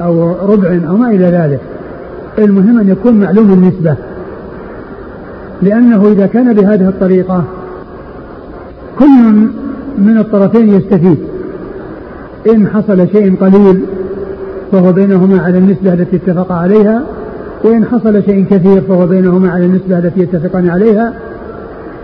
أو 0.00 0.32
ربع 0.52 0.78
أو 0.88 0.96
ما 0.96 1.10
إلى 1.10 1.24
ذلك. 1.24 1.60
المهم 2.38 2.80
أن 2.80 2.88
يكون 2.88 3.20
معلوم 3.20 3.52
النسبة 3.52 3.96
لأنه 5.62 6.08
إذا 6.12 6.26
كان 6.26 6.52
بهذه 6.54 6.88
الطريقة 6.88 7.44
كل 8.98 9.48
من 9.98 10.18
الطرفين 10.18 10.68
يستفيد. 10.68 11.18
إن 12.50 12.66
حصل 12.66 13.08
شيء 13.12 13.36
قليل 13.40 13.80
فهو 14.72 14.92
بينهما 14.92 15.42
على 15.42 15.58
النسبة 15.58 15.92
التي 15.92 16.16
اتفق 16.16 16.52
عليها 16.52 17.02
وإن 17.64 17.84
حصل 17.84 18.22
شيء 18.22 18.44
كثير 18.50 18.80
فهو 18.80 19.06
بينهما 19.06 19.50
على 19.50 19.64
النسبة 19.64 19.98
التي 19.98 20.20
يتفقان 20.20 20.68
عليها 20.68 21.12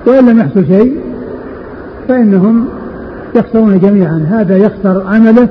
وإن 0.06 0.26
لم 0.26 0.38
يحصل 0.38 0.66
شيء 0.66 1.00
فإنهم 2.08 2.66
يخسرون 3.34 3.78
جميعا. 3.78 4.26
هذا 4.30 4.56
يخسر 4.56 5.02
عمله 5.06 5.48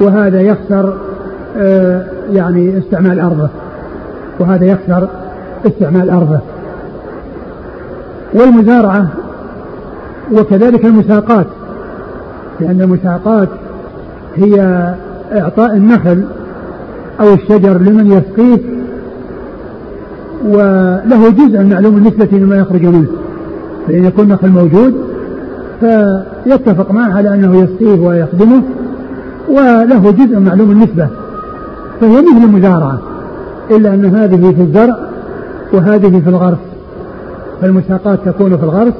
وهذا 0.00 0.40
يخسر 0.40 0.96
آه 1.56 2.04
يعني 2.32 2.78
استعمال 2.78 3.20
أرضه 3.20 3.48
وهذا 4.38 4.64
يخسر 4.64 5.08
استعمال 5.66 6.10
أرضه. 6.10 6.40
والمزارعة 8.34 9.08
وكذلك 10.32 10.84
المساقات 10.84 11.46
لأن 12.60 12.80
المساقات 12.80 13.48
هي 14.36 14.94
إعطاء 15.32 15.76
النخل 15.76 16.24
أو 17.20 17.34
الشجر 17.34 17.78
لمن 17.78 18.12
يسقيه 18.12 18.58
وله 20.44 21.30
جزء 21.30 21.62
معلوم 21.62 21.96
النسبة 21.96 22.28
مما 22.32 22.56
يخرج 22.56 22.84
منه. 22.84 23.06
فإن 23.88 24.04
يكون 24.04 24.28
نخل 24.28 24.48
موجود 24.48 24.94
فيتفق 25.80 26.90
معه 26.90 27.16
على 27.16 27.34
أنه 27.34 27.56
يسقيه 27.56 28.00
ويخدمه 28.00 28.62
وله 29.48 30.10
جزء 30.10 30.38
معلوم 30.38 30.70
النسبة 30.70 31.08
فهي 32.00 32.22
مثل 32.22 32.44
المزارعة 32.44 32.98
إلا 33.70 33.94
أن 33.94 34.04
هذه 34.04 34.54
في 34.56 34.62
الزرع 34.62 34.96
وهذه 35.72 36.20
في 36.20 36.28
الغرس. 36.28 36.58
فالمساقات 37.60 38.18
تكون 38.26 38.56
في 38.56 38.62
الغرس 38.62 38.94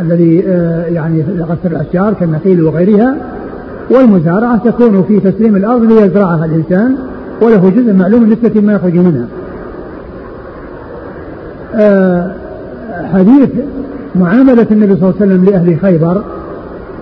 الذي 0.00 0.44
آه، 0.46 0.86
يعني 0.86 1.24
غرس 1.48 1.58
الأشجار 1.64 2.12
كالنخيل 2.12 2.64
وغيرها 2.64 3.16
والمزارعة 3.90 4.58
تكون 4.64 5.02
في 5.02 5.20
تسليم 5.20 5.56
الأرض 5.56 5.82
ليزرعها 5.82 6.44
الإنسان 6.44 6.96
وله 7.42 7.70
جزء 7.70 7.92
معلوم 7.92 8.24
نسبة 8.24 8.60
ما 8.60 8.72
يخرج 8.72 8.94
منها. 8.96 9.26
آه، 11.74 12.32
حديث 13.12 13.48
معاملة 14.16 14.66
النبي 14.70 14.96
صلى 14.96 15.02
الله 15.02 15.14
عليه 15.20 15.26
وسلم 15.26 15.44
لأهل 15.44 15.78
خيبر 15.82 16.22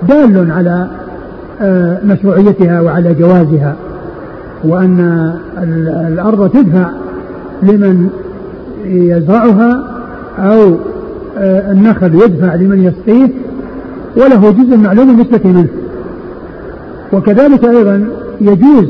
دال 0.09 0.51
على 0.51 0.87
آه، 1.61 1.99
مشروعيتها 2.05 2.81
وعلى 2.81 3.15
جوازها 3.15 3.77
وأن 4.65 5.33
الأرض 6.09 6.51
تدفع 6.51 6.91
لمن 7.63 8.09
يزرعها 8.85 9.85
أو 10.39 10.75
آه، 11.39 11.73
النخل 11.73 12.15
يدفع 12.15 12.55
لمن 12.55 12.85
يسقيه 12.85 13.29
وله 14.17 14.51
جزء 14.51 14.77
معلوم 14.77 15.07
بالنسبة 15.17 15.41
منه. 15.45 15.69
وكذلك 17.13 17.65
أيضا 17.65 18.09
يجوز 18.41 18.89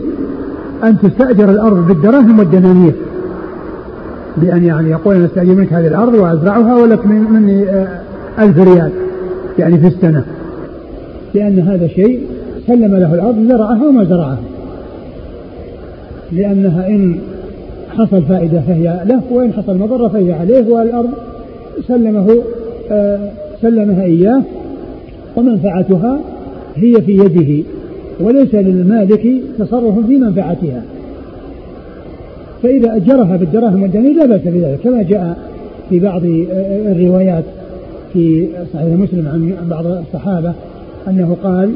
أن 0.84 0.98
تستأجر 0.98 1.50
الأرض 1.50 1.86
بالدراهم 1.86 2.38
والدنانير. 2.38 2.92
بأن 4.36 4.64
يعني 4.64 4.90
يقول 4.90 5.14
أنا 5.14 5.24
أستأجر 5.24 5.54
منك 5.54 5.72
هذه 5.72 5.86
الأرض 5.86 6.14
وأزرعها 6.14 6.74
ولك 6.76 7.06
من 7.06 7.20
مني 7.20 7.68
آه، 7.68 8.00
ألف 8.38 8.58
ريال 8.58 8.90
يعني 9.58 9.78
في 9.78 9.86
السنة. 9.86 10.24
لأن 11.34 11.58
هذا 11.58 11.88
شيء 11.88 12.20
سلم 12.66 12.96
له 12.96 13.14
الأرض 13.14 13.48
زرعها 13.48 13.88
وما 13.88 14.04
زرعها. 14.04 14.38
لأنها 16.32 16.88
إن 16.88 17.18
حصل 17.98 18.22
فائدة 18.22 18.60
فهي 18.60 19.00
له 19.06 19.22
وإن 19.30 19.52
حصل 19.52 19.78
مضرة 19.78 20.08
فهي 20.08 20.32
عليه 20.32 20.68
والأرض 20.68 21.10
سلمه 21.88 22.42
آه 22.90 23.30
سلمها 23.62 24.02
إياه 24.02 24.42
ومنفعتها 25.36 26.18
هي 26.76 27.02
في 27.02 27.12
يده. 27.12 27.64
وليس 28.20 28.54
للمالك 28.54 29.26
تصرف 29.58 30.06
في 30.06 30.16
منفعتها. 30.16 30.82
فإذا 32.62 32.96
أجرها 32.96 33.36
بالدراهم 33.36 33.82
والدنانير 33.82 34.16
لا 34.16 34.26
بأس 34.26 34.40
بذلك 34.44 34.78
كما 34.84 35.02
جاء 35.02 35.38
في 35.90 36.00
بعض 36.00 36.22
آه، 36.24 36.92
الروايات 36.92 37.44
في 38.12 38.46
صحيح 38.74 38.94
مسلم 38.94 39.28
عن 39.28 39.68
بعض 39.70 39.86
الصحابة 39.86 40.52
أنه 41.08 41.36
قال 41.42 41.70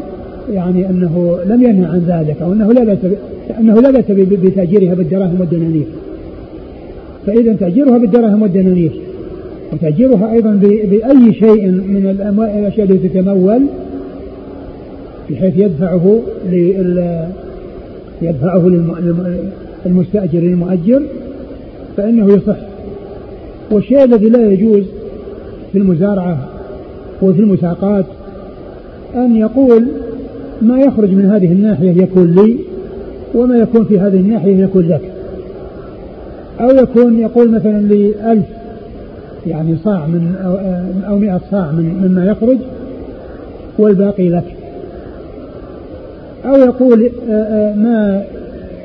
يعني 0.53 0.91
أنه 0.91 1.39
لم 1.47 1.63
ينهى 1.63 1.85
عن 1.85 1.99
ذلك 2.07 2.43
أو 2.43 2.53
أنه 2.53 2.73
لا 2.73 2.85
بأس 2.85 2.99
أنه 3.61 3.81
لا 3.81 3.91
بأس 3.91 4.05
بتأجيرها 4.11 4.95
بالدراهم 4.95 5.41
والدنانير. 5.41 5.87
فإذا 7.27 7.53
تأجيرها 7.53 7.99
بالدراهم 7.99 8.43
والدنانير 8.43 8.93
وتأجيرها 9.73 10.33
أيضا 10.33 10.51
بأي 10.63 11.35
شيء 11.35 11.67
من 11.67 12.17
الأشياء 12.59 12.87
التي 12.87 13.09
تتمول 13.09 13.61
بحيث 15.33 15.59
يدفعه 15.59 16.23
لل 16.51 17.25
يدفعه 18.23 18.69
للمستأجر 19.87 20.39
للمؤجر 20.39 21.03
فإنه 21.97 22.35
يصح. 22.35 22.57
والشيء 23.71 24.05
الذي 24.05 24.29
لا 24.29 24.53
يجوز 24.53 24.85
في 25.73 25.79
المزارعة 25.79 26.49
وفي 27.23 27.41
المساقات 27.41 28.05
أن 29.15 29.37
يقول 29.37 29.87
ما 30.63 30.81
يخرج 30.81 31.11
من 31.11 31.31
هذه 31.31 31.53
الناحية 31.53 32.03
يكون 32.03 32.31
لي 32.31 32.57
وما 33.35 33.57
يكون 33.57 33.85
في 33.85 34.01
هذه 34.01 34.17
الناحية 34.17 34.65
يكون 34.65 34.89
لك. 34.89 35.01
أو 36.61 36.71
يكون 36.71 37.19
يقول 37.19 37.51
مثلا 37.51 37.81
لي 37.81 38.33
ألف 38.33 38.45
يعني 39.47 39.77
صاع 39.85 40.07
من 40.07 40.35
أو, 41.09 41.19
مئة 41.19 41.41
صاع 41.51 41.71
من 41.73 42.09
مما 42.09 42.27
يخرج 42.27 42.59
والباقي 43.79 44.29
لك. 44.29 44.62
أو 46.45 46.55
يقول 46.55 47.11
آه، 47.31 47.33
آه، 47.33 47.75
ما 47.75 48.25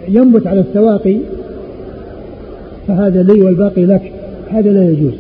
ينبت 0.08 0.48
على 0.48 0.60
السواقي 0.60 1.18
فهذا 2.88 3.24
لي 3.24 3.42
والباقي 3.42 3.86
لك 3.86 4.12
هذا 4.50 4.70
لا 4.70 4.90
يجوز 4.90 5.14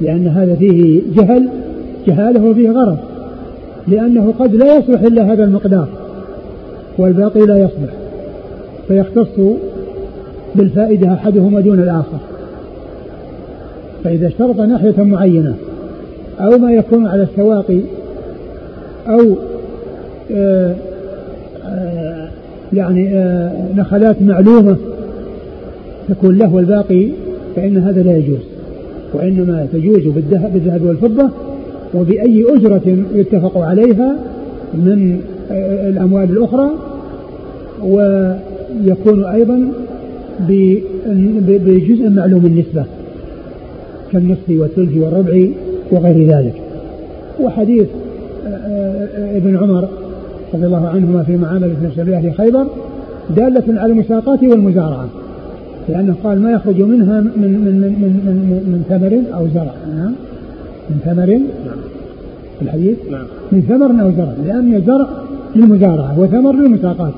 لأن 0.00 0.28
هذا 0.28 0.54
فيه 0.54 1.00
جهل 1.16 1.48
جهاله 2.06 2.44
وفيه 2.44 2.70
غرض 2.70 2.98
لأنه 3.88 4.34
قد 4.38 4.54
لا 4.54 4.76
يصلح 4.76 5.00
إلا 5.00 5.32
هذا 5.32 5.44
المقدار 5.44 5.88
والباقي 6.98 7.40
لا 7.40 7.56
يصلح 7.56 7.92
فيختص 8.88 9.40
بالفائدة 10.54 11.12
أحدهما 11.12 11.60
دون 11.60 11.78
الآخر 11.78 12.18
فإذا 14.04 14.26
اشترط 14.26 14.60
ناحية 14.60 15.02
معينة 15.02 15.54
أو 16.40 16.58
ما 16.58 16.72
يكون 16.72 17.06
على 17.06 17.22
السواقي 17.22 17.80
أو 19.08 19.36
آه، 20.32 20.74
يعني 22.72 23.18
آآ 23.18 23.52
نخلات 23.76 24.22
معلومة 24.22 24.76
تكون 26.08 26.38
له 26.38 26.54
والباقي 26.54 27.08
فإن 27.56 27.76
هذا 27.76 28.02
لا 28.02 28.16
يجوز. 28.16 28.40
وإنما 29.14 29.66
تجوز 29.72 30.02
بالذهب, 30.06 30.82
والفضة 30.82 31.30
وبأي 31.94 32.44
أجرة 32.56 32.96
يتفق 33.14 33.58
عليها 33.58 34.16
من 34.74 35.20
الأموال 35.88 36.30
الأخرى 36.30 36.70
يكون 38.84 39.24
أيضا 39.24 39.68
بجزء 41.48 42.10
معلوم 42.10 42.46
النسبة 42.46 42.84
كالنصف 44.12 44.50
والثلث 44.50 44.96
والربع 44.96 45.48
وغير 45.90 46.26
ذلك. 46.28 46.54
وحديث 47.40 47.86
آه، 48.46 48.48
آه، 48.48 49.36
ابن 49.36 49.56
عمر 49.56 49.88
رضي 50.54 50.66
الله 50.66 50.88
عنهما 50.88 51.22
في 51.22 51.36
معاملة 51.36 51.66
النبي 51.66 52.20
في 52.20 52.36
خيبر 52.36 52.66
دالة 53.36 53.80
على 53.80 53.92
المساقات 53.92 54.42
والمزارعة. 54.42 55.08
لأنه 55.88 56.14
قال 56.24 56.40
ما 56.40 56.50
يخرج 56.50 56.80
منها 56.82 57.20
من 57.20 57.32
من 57.36 57.52
من 57.64 57.80
من, 57.80 58.12
من, 58.26 58.62
من 58.66 58.84
ثمر 58.88 59.38
أو 59.38 59.46
زرع. 59.54 59.74
نعم. 59.96 60.12
من 60.90 60.98
ثمر. 61.04 61.26
نعم. 61.26 61.76
في 62.58 62.62
الحديث؟ 62.62 62.96
نعم. 63.10 63.24
من 63.52 63.62
ثمر 63.68 64.02
أو 64.02 64.10
زرع. 64.10 64.32
لأن 64.46 64.74
الزرع 64.74 65.06
للمزارعة 65.56 66.20
وثمر 66.20 66.52
للمساقات 66.52 67.12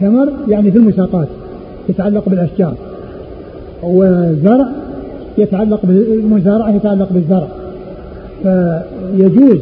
ثمر 0.00 0.32
يعني 0.48 0.70
في 0.70 0.78
المساقات 0.78 1.28
يتعلق 1.88 2.28
بالأشجار. 2.28 2.74
وزرع 3.82 4.68
يتعلق 5.38 5.80
بالمزارعة 5.84 6.70
يتعلق 6.70 7.08
بالزرع. 7.12 7.48
فيجوز 8.42 9.58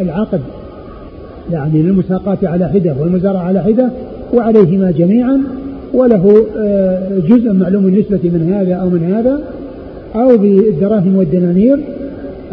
العقد 0.00 0.40
يعني 1.52 1.82
للمساقات 1.82 2.44
على 2.44 2.68
حدة 2.68 2.94
والمزارعة 3.00 3.42
على 3.42 3.62
حدة 3.62 3.90
وعليهما 4.34 4.90
جميعا 4.90 5.40
وله 5.94 6.46
آه، 6.58 7.18
جزء 7.28 7.52
معلوم 7.52 7.86
النسبة 7.86 8.20
من 8.22 8.52
هذا 8.52 8.74
أو 8.74 8.88
من 8.88 9.12
هذا 9.14 9.40
أو 10.14 10.38
بالدراهم 10.38 11.16
والدنانير 11.16 11.78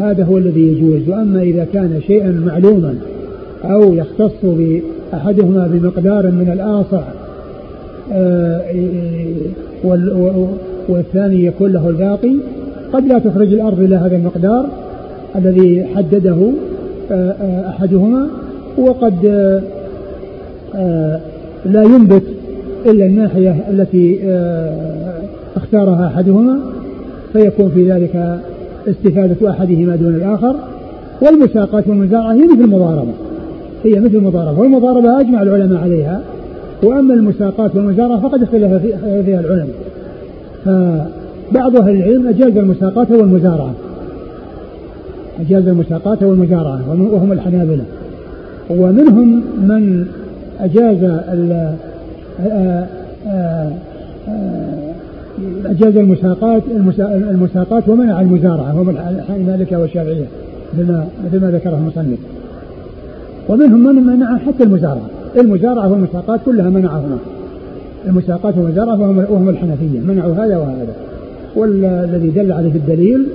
هذا 0.00 0.24
هو 0.24 0.38
الذي 0.38 0.60
يجوز. 0.60 1.08
وأما 1.08 1.42
إذا 1.42 1.66
كان 1.72 2.00
شيئا 2.06 2.42
معلوما 2.46 2.94
أو 3.64 3.94
يختص 3.94 4.44
بأحدهما 4.44 5.66
بمقدار 5.72 6.26
من 6.26 6.50
الآصع 6.52 7.02
آه، 8.12 8.62
والثاني 10.88 11.44
يكون 11.44 11.72
له 11.72 11.88
الباقي 11.88 12.36
قد 12.92 13.06
لا 13.06 13.18
تخرج 13.18 13.52
الأرض 13.52 13.80
إلى 13.80 13.96
هذا 13.96 14.16
المقدار 14.16 14.66
الذي 15.36 15.84
حدده 15.96 16.50
آه، 17.12 17.68
أحدهما. 17.68 18.28
وقد 18.78 19.14
لا 21.64 21.82
ينبت 21.82 22.22
إلا 22.86 23.06
الناحية 23.06 23.64
التي 23.70 24.20
آه، 24.24 24.72
اختارها 25.56 26.06
أحدهما 26.06 26.58
فيكون 27.32 27.68
في 27.68 27.90
ذلك 27.90 28.38
استفادة 28.88 29.50
أحدهما 29.50 29.96
دون 29.96 30.14
الآخر. 30.14 30.56
والمساقات 31.22 31.88
والمزارعة 31.88 32.32
هي 32.32 32.44
مثل 32.44 32.60
المضاربة 32.60 33.12
هي 33.84 34.00
مثل 34.00 34.14
المضاربة 34.14 34.60
والمضاربة 34.60 35.20
أجمع 35.20 35.42
العلماء 35.42 35.82
عليها 35.82 36.20
وأما 36.82 37.14
المساقات 37.14 37.76
والمزارعة 37.76 38.20
فقد 38.20 38.42
اختلف 38.42 38.82
فيها 39.24 39.40
العلماء. 39.40 39.68
فبعض 40.64 41.76
أهل 41.76 41.96
العلم 41.96 42.28
أجاز 42.28 42.56
المساقات 42.56 43.10
والمزارعة 43.10 43.72
أجاز 45.40 45.68
المساقات 45.68 46.22
والمزارعة 46.22 46.80
وهم 47.12 47.32
الحنابلة. 47.32 47.84
ومنهم 48.78 49.42
من 49.58 50.06
أجاز 50.60 51.04
أجاز 55.66 55.96
المساقات 55.96 56.62
المساقات 57.30 57.88
ومنع 57.88 58.20
المزارعة 58.20 58.72
هم 58.72 58.96
المالكة 59.36 59.80
والشافعية 59.80 60.24
مثل 61.24 61.40
ما 61.40 61.50
ذكره 61.50 61.76
المصنف. 61.76 62.18
ومنهم 63.48 63.96
من 63.96 64.02
منع 64.02 64.38
حتى 64.38 64.64
المزارعة. 64.64 65.06
المزارعة 65.36 65.92
والمساقات 65.92 66.40
كلها 66.46 66.70
منعهما. 66.70 67.18
المساقات 68.06 68.58
والمزارعة 68.58 69.00
وهم 69.32 69.48
الحنفية 69.48 70.00
منعوا 70.00 70.34
هذا 70.34 70.56
وهذا. 70.56 70.94
والذي 71.56 72.30
دل 72.30 72.52
عليه 72.52 72.74
الدليل 72.74 73.26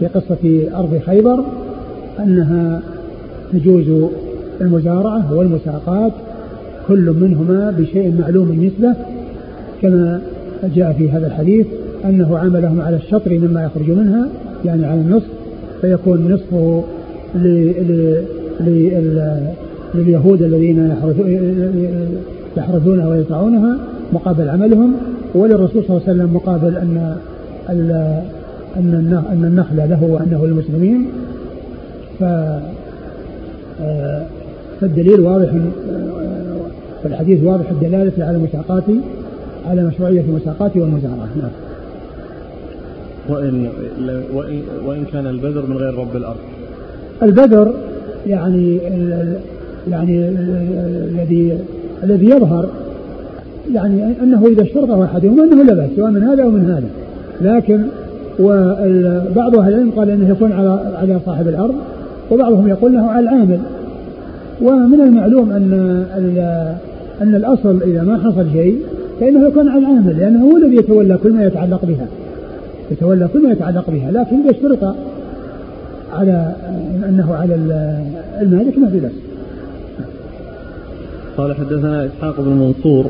في 0.00 0.06
قصة 0.06 0.68
أرض 0.78 1.00
خيبر 1.06 1.44
أنها 2.20 2.80
تجوز 3.52 4.10
المزارعة 4.60 5.34
والمساقات 5.34 6.12
كل 6.88 7.14
منهما 7.20 7.70
بشيء 7.78 8.14
معلوم 8.20 8.50
النسبة 8.50 8.94
كما 9.82 10.20
جاء 10.74 10.92
في 10.92 11.10
هذا 11.10 11.26
الحديث 11.26 11.66
أنه 12.04 12.38
عملهم 12.38 12.80
على 12.80 12.96
الشطر 12.96 13.38
مما 13.38 13.64
يخرج 13.64 13.90
منها 13.90 14.28
يعني 14.64 14.86
على 14.86 15.00
النصف 15.00 15.26
فيكون 15.80 16.32
نصفه 16.32 16.84
لليهود 19.94 20.42
الذين 20.42 20.94
يحرثونها 22.56 23.08
ويقطعونها 23.08 23.78
مقابل 24.12 24.48
عملهم 24.48 24.94
وللرسول 25.34 25.84
صلى 25.84 25.96
الله 25.96 26.08
عليه 26.08 26.18
وسلم 26.18 26.34
مقابل 26.34 26.76
أن 26.76 27.16
أن 27.70 28.12
أن 29.32 29.44
النخل 29.44 29.76
له 29.76 30.04
وأنه 30.04 30.46
للمسلمين. 30.46 31.06
ف 32.20 32.24
فالدليل 34.84 35.20
واضح 35.20 35.50
فالحديث 37.04 37.44
واضح 37.44 37.70
الدلالة 37.70 38.24
على 38.24 38.36
المساقات 38.36 38.84
على 39.70 39.84
مشروعية 39.84 40.20
المساقات 40.20 40.76
والمزارعة 40.76 41.28
نعم. 41.36 41.50
وإن, 43.28 43.68
وإن, 44.34 44.62
وإن 44.86 45.04
كان 45.12 45.26
البذر 45.26 45.66
من 45.66 45.76
غير 45.76 45.94
رب 45.94 46.16
الأرض. 46.16 46.36
البذر 47.22 47.74
يعني 48.26 48.78
يعني 49.90 50.28
الذي 51.08 51.58
الذي 52.02 52.26
يظهر 52.26 52.68
يعني 53.74 54.12
أنه 54.22 54.46
إذا 54.46 54.62
اشترطه 54.62 55.04
احدهما 55.04 55.44
أنه 55.44 55.64
لا 55.64 55.74
بأس 55.74 55.90
سواء 55.96 56.10
من 56.10 56.22
هذا 56.22 56.42
أو 56.42 56.50
من 56.50 56.70
هذا. 56.70 56.88
لكن 57.40 57.82
وبعض 58.40 59.56
أهل 59.56 59.74
العلم 59.74 59.90
قال 59.90 60.10
إنه 60.10 60.30
يكون 60.30 60.52
على 60.52 60.80
على 60.96 61.20
صاحب 61.26 61.48
الأرض 61.48 61.74
وبعضهم 62.30 62.68
يقول 62.68 62.92
له 62.92 63.10
على 63.10 63.20
العامل. 63.20 63.58
ومن 64.62 65.00
المعلوم 65.00 65.52
أن 65.52 65.72
أن 67.22 67.34
الأصل 67.34 67.82
إذا 67.82 68.02
ما 68.02 68.18
حصل 68.18 68.46
شيء 68.52 68.78
فإنه 69.20 69.48
يكون 69.48 69.68
على 69.68 69.78
العامل 69.78 70.18
لأنه 70.18 70.44
هو 70.44 70.56
الذي 70.56 70.76
يتولى 70.76 71.18
كل 71.22 71.32
ما 71.32 71.46
يتعلق 71.46 71.84
بها 71.84 72.06
يتولى 72.90 73.28
كل 73.32 73.42
ما 73.42 73.52
يتعلق 73.52 73.90
بها 73.90 74.10
لكن 74.10 74.36
إذا 74.40 74.50
اشترط 74.50 74.94
على 76.12 76.52
أنه 77.08 77.34
على 77.34 77.54
المالك 78.40 78.78
ما 78.78 78.88
في 78.88 79.00
بأس. 79.00 79.12
قال 81.36 81.56
حدثنا 81.56 82.06
إسحاق 82.06 82.40
بن 82.40 82.50
منصور. 82.50 83.06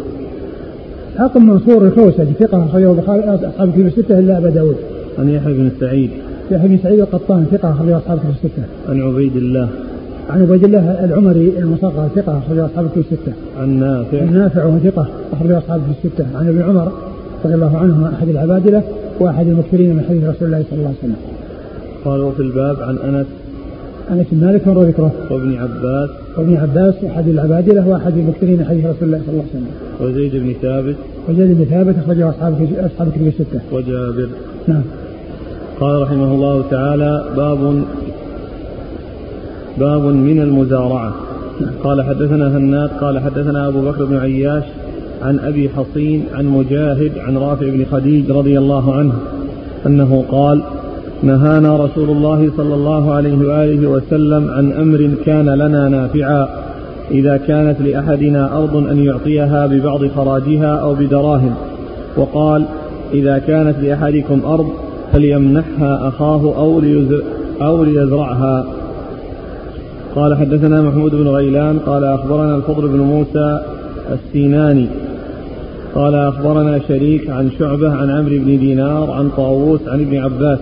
إسحاق 1.15 1.39
بن 1.39 1.47
منصور 1.47 1.87
الكوسجي 1.87 2.33
ثقة 2.41 2.65
أخرجه 2.65 2.99
أصحاب 3.01 3.69
الكتب 3.69 3.87
الستة 3.87 4.19
إلا 4.19 4.39
أبا 4.39 4.51
داود. 4.51 4.77
عن 5.19 5.29
يحيى 5.29 5.55
بن 5.55 5.71
سعيد. 5.81 6.11
يحيى 6.51 6.69
بن 6.69 6.79
سعيد 6.83 7.01
القطان 7.01 7.47
ثقة 7.53 7.71
أخرجه 7.71 7.97
أصحاب 7.97 8.19
الكتب 8.19 8.31
الستة. 8.31 8.63
عن 8.89 9.03
عبيد 9.03 9.37
الله. 9.37 9.69
عن 10.31 10.43
عبيد 10.43 10.65
الله 10.65 11.05
العمري 11.05 11.53
المصغر 11.59 12.09
ثقة 12.17 12.39
أخرج 12.39 12.59
أصحاب 12.59 12.85
الكتب 12.85 12.99
الستة. 12.99 13.33
عن 13.59 13.69
نافع. 13.69 14.21
عن 14.21 14.33
نافع 14.33 14.65
وهو 14.65 14.79
ثقة 14.79 15.07
أخرج 15.33 15.51
أصحاب 15.51 15.81
الكتب 15.81 16.05
الستة. 16.05 16.39
عن 16.39 16.49
ابن 16.49 16.63
عمر 16.63 16.93
رضي 17.45 17.55
الله 17.55 17.79
عنهما 17.79 18.13
أحد 18.15 18.29
العبادلة 18.29 18.83
وأحد 19.21 19.47
المكثرين 19.47 19.97
من 19.97 20.05
حديث 20.09 20.25
رسول 20.25 20.49
الله 20.49 20.65
صلى 20.71 20.79
الله 20.79 20.89
عليه 20.89 20.99
وسلم. 20.99 21.17
قال 22.05 22.21
وفي 22.21 22.41
الباب 22.41 22.77
عن 22.81 22.99
أنس 22.99 23.27
أنس 24.11 24.27
بن 24.33 24.47
مالك 24.47 24.69
مر 24.69 24.83
ذكره. 24.83 25.13
وابن 25.31 25.57
عباس. 25.57 26.11
وابن 26.39 26.57
عباس 26.57 26.95
أحد 27.05 27.29
العبادلة 27.29 27.89
وأحد 27.89 28.19
المكثرين 28.19 28.59
من 28.59 28.65
حديث 28.65 28.85
رسول 28.85 28.97
الله 29.03 29.21
صلى 29.27 29.33
الله 29.33 29.45
عليه 29.55 29.65
وسلم. 29.65 29.71
وزيد 30.01 30.37
بن 30.43 30.55
ثابت. 30.63 30.97
وزيد 31.29 31.59
بن 31.59 31.65
ثابت 31.65 31.95
أخرجه 32.05 32.31
أصحاب 32.31 32.69
أصحاب 32.79 33.09
الكتب 33.09 33.27
الستة. 33.27 33.61
وجابر. 33.73 34.29
نعم. 34.69 34.83
قال 35.81 36.03
رحمه 36.03 36.35
الله 36.35 36.65
تعالى 36.71 37.25
باب 37.37 37.83
باب 39.79 40.03
من 40.03 40.41
المزارعة. 40.41 41.15
قال 41.85 42.03
حدثنا 42.03 42.57
هناد 42.57 42.91
قال 43.01 43.19
حدثنا 43.19 43.69
أبو 43.69 43.81
بكر 43.81 44.05
بن 44.05 44.17
عياش 44.17 44.65
عن 45.23 45.39
أبي 45.39 45.69
حصين 45.69 46.25
عن 46.35 46.47
مجاهد 46.47 47.13
عن 47.19 47.37
رافع 47.37 47.67
بن 47.67 47.85
خديج 47.93 48.31
رضي 48.31 48.59
الله 48.59 48.95
عنه 48.95 49.13
أنه 49.87 50.25
قال 50.31 50.61
نهانا 51.23 51.77
رسول 51.77 52.11
الله 52.11 52.51
صلى 52.57 52.75
الله 52.75 53.13
عليه 53.13 53.39
وآله 53.49 53.89
وسلم 53.89 54.51
عن 54.51 54.73
أمر 54.73 55.11
كان 55.27 55.49
لنا 55.49 55.89
نافعا 55.89 56.49
إذا 57.11 57.37
كانت 57.37 57.81
لأحدنا 57.81 58.59
أرض 58.59 58.77
أن 58.77 59.05
يعطيها 59.05 59.67
ببعض 59.67 60.01
خراجها 60.17 60.77
أو 60.77 60.95
بدراهم 60.95 61.55
وقال 62.17 62.65
إذا 63.15 63.39
كانت 63.39 63.77
لأحدكم 63.83 64.41
أرض 64.47 64.67
فليمنحها 65.13 66.09
أخاه 66.09 66.55
أو, 66.57 66.83
أو 67.63 67.85
ليزرعها. 67.85 68.67
قال 70.17 70.37
حدثنا 70.37 70.83
محمود 70.83 71.15
بن 71.15 71.29
غيلان 71.29 71.79
قال 71.79 72.05
أخبرنا 72.05 72.57
الفضل 72.57 72.89
بن 72.89 72.99
موسى 72.99 73.61
السيناني 74.13 74.89
قال 75.95 76.15
أخبرنا 76.15 76.81
شريك 76.89 77.31
عن 77.31 77.51
شعبة 77.59 77.91
عن 77.91 78.11
عمرو 78.11 78.39
بن 78.39 78.59
دينار 78.59 79.11
عن 79.11 79.31
طاووس 79.37 79.81
عن 79.89 80.01
ابن 80.01 80.17
عباس 80.17 80.59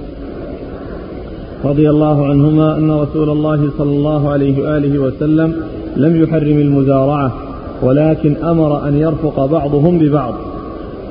رضي 1.64 1.90
الله 1.90 2.26
عنهما 2.26 2.76
أن 2.78 2.90
رسول 2.90 3.30
الله 3.30 3.70
صلى 3.78 3.90
الله 3.90 4.30
عليه 4.30 4.62
وآله 4.62 4.98
وسلم 4.98 5.54
لم 5.96 6.22
يحرم 6.22 6.58
المزارعة 6.58 7.32
ولكن 7.82 8.36
أمر 8.36 8.88
أن 8.88 8.98
يرفق 8.98 9.46
بعضهم 9.46 9.98
ببعض. 9.98 10.34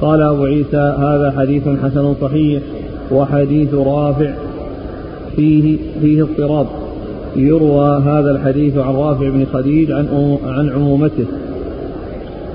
قال 0.02 0.22
أبو 0.22 0.44
عيسى 0.46 0.96
هذا 1.00 1.34
حديث 1.38 1.64
حسن 1.84 2.14
صحيح 2.22 2.62
وحديث 3.12 3.74
رافع 3.74 4.34
فيه 5.36 5.78
فيه 6.02 6.24
اضطراب. 6.24 6.68
يروى 7.36 8.02
هذا 8.06 8.32
الحديث 8.32 8.78
عن 8.78 8.94
رافع 8.96 9.30
بن 9.30 9.46
خديج 9.54 9.92
عن 9.92 10.38
عن 10.46 10.70
عمومته 10.70 11.26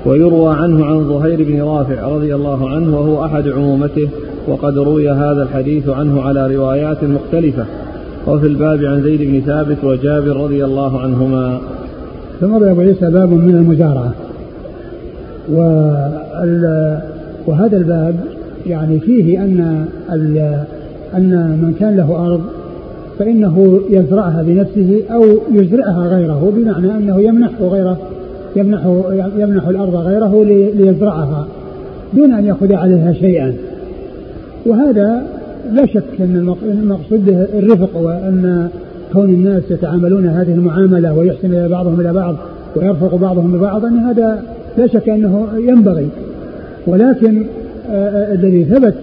ويروى 0.05 0.55
عنه 0.55 0.85
عن 0.85 1.07
زهير 1.07 1.43
بن 1.43 1.61
رافع 1.61 2.07
رضي 2.07 2.35
الله 2.35 2.69
عنه 2.69 2.99
وهو 2.99 3.25
أحد 3.25 3.47
عمومته 3.47 4.09
وقد 4.47 4.77
روي 4.77 5.09
هذا 5.09 5.43
الحديث 5.43 5.89
عنه 5.89 6.21
على 6.21 6.55
روايات 6.55 7.03
مختلفة 7.03 7.65
وفي 8.27 8.47
الباب 8.47 8.83
عن 8.83 9.01
زيد 9.03 9.21
بن 9.21 9.41
ثابت 9.41 9.83
وجابر 9.83 10.37
رضي 10.43 10.65
الله 10.65 10.99
عنهما. 10.99 11.59
ثم 12.39 12.53
أبو 12.53 12.81
عيسى 12.81 13.09
باب 13.09 13.29
من 13.29 13.55
المزارعة 13.55 14.13
وهذا 17.47 17.77
الباب 17.77 18.15
يعني 18.67 18.99
فيه 18.99 19.43
أن 19.43 19.85
أن 21.13 21.59
من 21.61 21.73
كان 21.79 21.97
له 21.97 22.27
أرض 22.27 22.41
فإنه 23.19 23.81
يزرعها 23.89 24.43
بنفسه 24.47 25.01
أو 25.11 25.23
يزرعها 25.51 26.07
غيره 26.07 26.53
بمعنى 26.55 26.97
أنه 26.97 27.21
يمنح 27.21 27.51
غيره 27.61 27.97
يمنح 28.55 28.85
يمنح 29.37 29.67
الأرض 29.67 29.95
غيره 29.95 30.45
ليزرعها 30.77 31.47
دون 32.13 32.33
أن 32.33 32.45
يأخذ 32.45 32.73
عليها 32.73 33.13
شيئا. 33.13 33.53
وهذا 34.65 35.21
لا 35.73 35.85
شك 35.85 36.03
أن 36.19 36.55
المقصود 36.63 37.25
به 37.25 37.59
الرفق 37.59 37.97
وأن 37.97 38.69
كون 39.13 39.29
الناس 39.29 39.63
يتعاملون 39.71 40.25
هذه 40.25 40.53
المعاملة 40.53 41.13
ويحسن 41.13 41.47
إلى 41.47 41.69
بعضهم 41.69 42.01
إلى 42.01 42.13
بعض 42.13 42.35
ويرفق 42.75 43.15
بعضهم 43.15 43.51
ببعض 43.51 43.85
أن 43.85 43.97
هذا 43.97 44.43
لا 44.77 44.87
شك 44.87 45.09
أنه 45.09 45.47
ينبغي. 45.57 46.07
ولكن 46.87 47.43
الذي 48.31 48.63
ثبت 48.63 48.93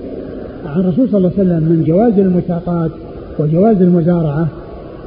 عن 0.66 0.80
الرسول 0.80 1.08
صلى 1.08 1.18
الله 1.18 1.30
عليه 1.38 1.48
وسلم 1.48 1.62
من 1.62 1.84
جواز 1.86 2.18
المساقات 2.18 2.90
وجواز 3.38 3.82
المزارعة 3.82 4.48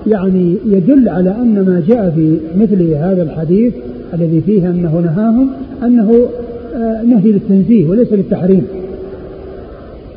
يعني 0.07 0.55
يدل 0.65 1.09
على 1.09 1.29
أن 1.29 1.61
ما 1.61 1.83
جاء 1.87 2.09
في 2.09 2.37
مثل 2.57 2.93
هذا 2.93 3.23
الحديث 3.23 3.73
الذي 4.13 4.41
فيه 4.41 4.69
أنه 4.69 4.99
نهاهم 4.99 5.49
أنه 5.83 6.27
آه، 6.75 7.01
نهي 7.03 7.31
للتنزيه 7.31 7.89
وليس 7.89 8.13
للتحريم. 8.13 8.67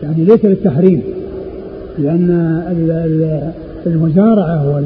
يعني 0.03 0.25
ليس 0.25 0.45
للتحريم 0.45 1.03
لأن 1.99 2.61
المزارعة 3.87 4.83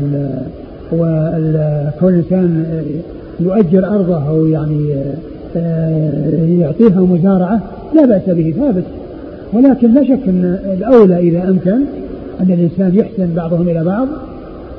وكون 0.93 2.15
الإنسان 2.15 2.65
يؤجر 3.41 3.87
أرضه 3.87 4.29
أو 4.29 4.47
يعني 4.47 4.95
آه، 5.57 6.47
يعطيها 6.61 7.01
مزارعة 7.01 7.61
لا 7.95 8.07
بأس 8.07 8.23
به 8.27 8.55
ثابت 8.59 8.85
ولكن 9.53 9.95
لا 9.95 10.05
شك 10.05 10.29
أن 10.29 10.59
الأولى 10.79 11.19
إذا 11.19 11.49
أمكن 11.49 11.81
أن 12.41 12.51
الإنسان 12.51 12.95
يحسن 12.95 13.35
بعضهم 13.37 13.69
إلى 13.69 13.85
بعض 13.85 14.09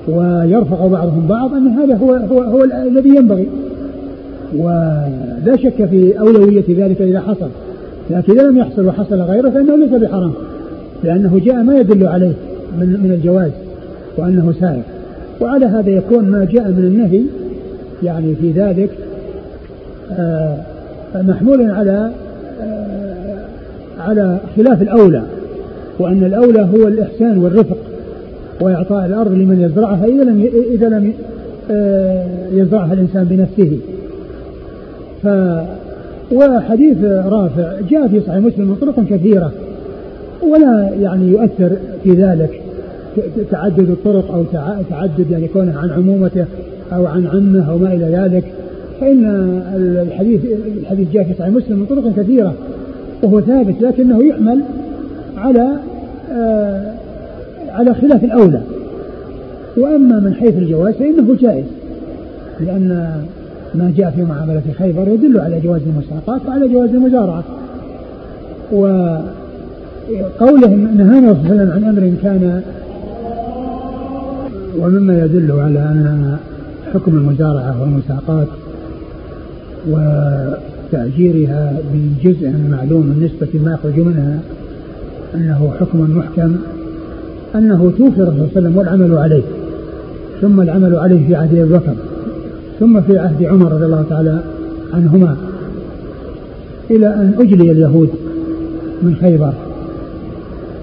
ويرفق 0.08 0.86
بعضهم 0.88 1.28
بعض 1.28 1.54
أن 1.54 1.68
هذا 1.68 1.96
هو 1.96 2.14
هو 2.14 2.42
هو 2.42 2.64
الذي 2.64 3.10
ينبغي. 3.10 3.48
ولا 4.58 5.56
شك 5.56 5.86
في 5.86 6.20
أولوية 6.20 6.64
ذلك 6.70 7.02
إذا 7.02 7.20
حصل. 7.20 7.50
لكن 8.10 8.34
إذا 8.34 8.44
لم 8.44 8.58
يحصل 8.58 8.86
وحصل 8.86 9.22
غيره 9.22 9.50
فإنه 9.50 9.76
ليس 9.76 9.90
بحرام 9.90 10.34
لأنه 11.04 11.42
جاء 11.46 11.64
ما 11.64 11.78
يدل 11.78 12.08
عليه 12.08 12.34
من 12.80 13.00
من 13.04 13.12
الجواز 13.12 13.52
وأنه 14.18 14.54
سائر 14.60 14.82
وعلى 15.42 15.66
هذا 15.66 15.90
يكون 15.90 16.26
ما 16.26 16.46
جاء 16.46 16.72
من 16.72 16.84
النهي 16.84 17.22
يعني 18.04 18.36
في 18.36 18.52
ذلك 18.52 18.90
آه 20.12 20.58
محمول 21.16 21.72
على 21.72 22.12
آه 22.62 23.38
على 24.00 24.38
خلاف 24.56 24.82
الأولى. 24.82 25.24
وأن 26.00 26.24
الأولى 26.24 26.62
هو 26.62 26.88
الإحسان 26.88 27.38
والرفق 27.38 27.78
وإعطاء 28.62 29.06
الأرض 29.06 29.32
لمن 29.32 29.62
يزرعها 29.62 30.06
إذا 30.06 30.24
لم 30.24 30.50
إذا 30.72 30.90
لم 30.90 31.14
آه 31.72 32.26
يزرعها 32.52 32.94
الإنسان 32.94 33.24
بنفسه. 33.24 33.78
ف 35.24 35.28
وحديث 36.32 37.04
رافع 37.04 37.74
جاء 37.90 38.08
في 38.08 38.20
صحيح 38.20 38.38
مسلم 38.38 38.68
من 38.68 38.76
طرق 38.76 39.06
كثيرة 39.10 39.52
ولا 40.44 40.90
يعني 41.02 41.28
يؤثر 41.28 41.72
في 42.04 42.12
ذلك 42.12 42.62
تعدد 43.52 43.90
الطرق 43.90 44.34
أو 44.34 44.44
تعدد 44.90 45.32
يعني 45.32 45.48
كونه 45.48 45.78
عن 45.80 45.90
عمومته 45.90 46.46
أو 46.94 47.06
عن 47.06 47.28
عمه 47.28 47.72
أو 47.72 47.78
ما 47.78 47.94
إلى 47.94 48.06
ذلك. 48.06 48.44
فإن 49.02 49.26
الحديث 49.76 50.42
الحديث 50.82 51.08
جاء 51.14 51.24
في 51.24 51.34
صحيح 51.34 51.54
مسلم 51.54 51.80
من 51.80 51.86
طرق 51.86 52.14
كثيرة 52.18 52.54
وهو 53.24 53.42
ثابت 53.42 53.82
لكنه 53.82 54.24
يحمل 54.24 54.62
على 55.38 55.78
آه 56.32 56.94
على 57.70 57.94
خلاف 57.94 58.24
الأولى. 58.24 58.62
وأما 59.78 60.20
من 60.20 60.34
حيث 60.34 60.58
الجواز 60.58 60.94
فإنه 60.94 61.36
جائز 61.42 61.66
لأن 62.60 63.22
ما 63.76 63.94
جاء 63.98 64.12
في 64.12 64.24
معاملة 64.24 64.62
خيبر 64.78 65.08
يدل 65.08 65.40
على 65.40 65.60
جواز 65.60 65.82
المساقات 65.82 66.42
وعلى 66.48 66.68
جواز 66.68 66.90
المزارعة. 66.90 67.44
وقوله 68.72 70.68
نهانا 70.98 71.34
صلى 71.34 71.42
الله 71.42 71.52
عليه 71.52 71.56
وسلم 71.56 71.72
عن 71.72 71.84
أمر 71.84 72.14
كان 72.24 72.62
ومما 74.80 75.24
يدل 75.26 75.52
على 75.52 75.80
أن 75.80 76.38
حكم 76.94 77.12
المزارعة 77.18 77.82
والمساقات 77.82 78.48
وتأجيرها 79.90 81.78
بجزء 81.94 82.54
معلوم 82.72 83.02
النسبة 83.02 83.60
ما 83.66 83.74
يخرج 83.74 84.00
منها 84.00 84.40
أنه 85.36 85.72
حكم 85.80 86.18
محكم 86.18 86.56
أنه 87.56 87.94
توفي 87.98 88.22
الرسول 88.22 88.36
صلى 88.38 88.38
الله 88.38 88.50
عليه 88.50 88.52
وسلم 88.52 88.78
والعمل 88.78 89.18
عليه 89.18 89.44
ثم 90.42 90.62
العمل 90.62 90.96
عليه 90.96 91.28
في 91.28 91.36
عهد 91.36 91.56
أبي 91.56 91.74
بكر 91.74 91.96
ثم 92.80 93.02
في 93.02 93.18
عهد 93.18 93.44
عمر 93.44 93.72
رضي 93.72 93.86
الله 93.86 94.06
تعالى 94.10 94.40
عنهما 94.94 95.38
إلى 96.92 97.08
أن 97.08 97.34
أجلي 97.40 97.72
اليهود 97.72 98.10
من 99.02 99.16
خيبر 99.16 99.54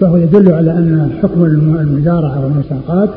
فهو 0.00 0.16
يدل 0.16 0.52
على 0.52 0.70
أن 0.70 1.10
حكم 1.22 1.44
المزارعة 1.44 2.44
والمساقات 2.44 3.08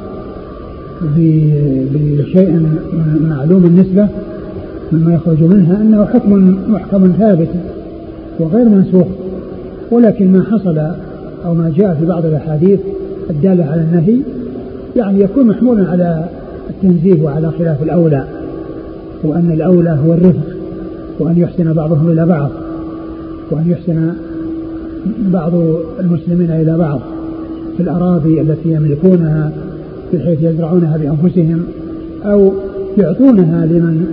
بشيء 1.94 2.68
معلوم 3.22 3.66
النسبة 3.66 4.08
مما 4.92 5.14
يخرج 5.14 5.44
منها 5.44 5.82
أنه 5.82 6.06
حكم 6.06 6.58
محكم 6.68 7.12
ثابت 7.20 7.50
وغير 8.40 8.70
منسوخ 8.70 9.08
ولكن 9.92 10.32
ما 10.32 10.44
حصل 10.44 10.92
أو 11.46 11.54
ما 11.54 11.74
جاء 11.78 11.96
في 12.00 12.06
بعض 12.06 12.26
الأحاديث 12.26 12.80
الدالة 13.30 13.66
على 13.66 13.82
النهي 13.82 14.20
يعني 14.96 15.20
يكون 15.20 15.48
محمولا 15.48 15.90
على 15.90 16.26
التنزيه 16.70 17.24
وعلى 17.24 17.52
خلاف 17.60 17.84
الأولى 17.84 18.24
وأن 19.24 19.52
الأولى 19.52 20.00
هو 20.06 20.14
الرفق 20.14 20.56
وأن 21.20 21.38
يحسن 21.38 21.74
بعضهم 21.74 22.12
إلى 22.12 22.26
بعض 22.26 22.50
وأن 23.52 23.72
يحسن 23.72 24.14
بعض 25.20 25.52
المسلمين 26.00 26.52
إلى 26.52 26.78
بعض 26.78 27.00
في 27.78 27.84
الأراضي 27.84 28.42
التي 28.42 28.72
يملكونها 28.72 29.52
بحيث 30.14 30.44
يزرعونها 30.44 30.98
بأنفسهم 30.98 31.64
أو 32.26 32.52
يعطونها 32.98 33.66
لمن 33.66 34.06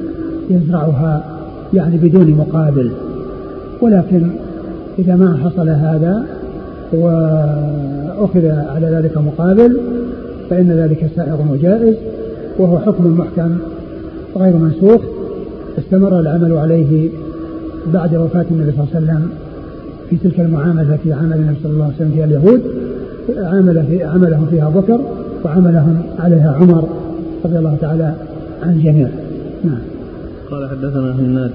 يزرعها 0.50 1.24
يعني 1.74 1.96
بدون 1.96 2.30
مقابل. 2.30 2.90
ولكن 3.80 4.30
إذا 4.98 5.16
ما 5.16 5.36
حصل 5.44 5.68
هذا 5.68 6.26
وأخذ 6.92 8.46
على 8.46 8.86
ذلك 8.86 9.18
مقابل 9.18 9.76
فإن 10.50 10.72
ذلك 10.72 11.10
سائغ 11.16 11.52
وجائز 11.52 11.94
وهو 12.58 12.78
حكم 12.78 13.18
محكم 13.18 13.58
غير 14.36 14.56
منسوخ 14.56 15.00
استمر 15.78 16.20
العمل 16.20 16.52
عليه 16.52 17.08
بعد 17.94 18.14
وفاة 18.14 18.44
النبي 18.50 18.72
صلى 18.72 18.84
الله 18.84 18.94
عليه 18.94 19.04
وسلم 19.04 19.28
في 20.10 20.16
تلك 20.16 20.40
المعاملة 20.40 20.94
التي 20.94 21.12
عامل 21.12 21.36
النبي 21.36 21.56
صلى 21.62 21.72
الله 21.72 21.84
عليه 21.84 21.94
وسلم 21.94 22.10
فيها 22.10 22.24
اليهود 22.24 22.62
عمل 23.36 23.84
في 23.88 24.04
عملهم 24.04 24.46
فيها 24.50 24.68
بكر 24.68 25.00
وعملهم 25.44 26.02
عليها 26.18 26.56
عمر 26.60 26.88
رضي 27.44 27.58
الله 27.58 27.76
تعالى 27.80 28.14
عن 28.62 28.72
الجميع. 28.72 29.08
نعم. 29.64 29.78
قال 30.50 30.70
حدثنا 30.70 31.14
هناد. 31.14 31.50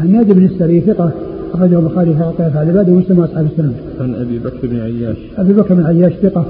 هناد 0.00 0.32
بن 0.32 0.44
السري 0.44 0.80
ثقة. 0.80 1.10
أخرجه 1.54 1.78
البخاري 1.78 2.14
في 2.14 2.22
عطاء 2.22 2.48
العباد 2.48 2.88
ومسلم 2.88 3.18
وأصحاب 3.18 3.46
السنن. 3.52 3.72
عن 4.00 4.14
أبي 4.14 4.38
بكر 4.38 4.66
بن 4.66 4.80
عياش. 4.80 5.16
أبي 5.38 5.52
بكر 5.52 5.74
بن 5.74 5.86
عياش 5.86 6.12
ثقة 6.22 6.44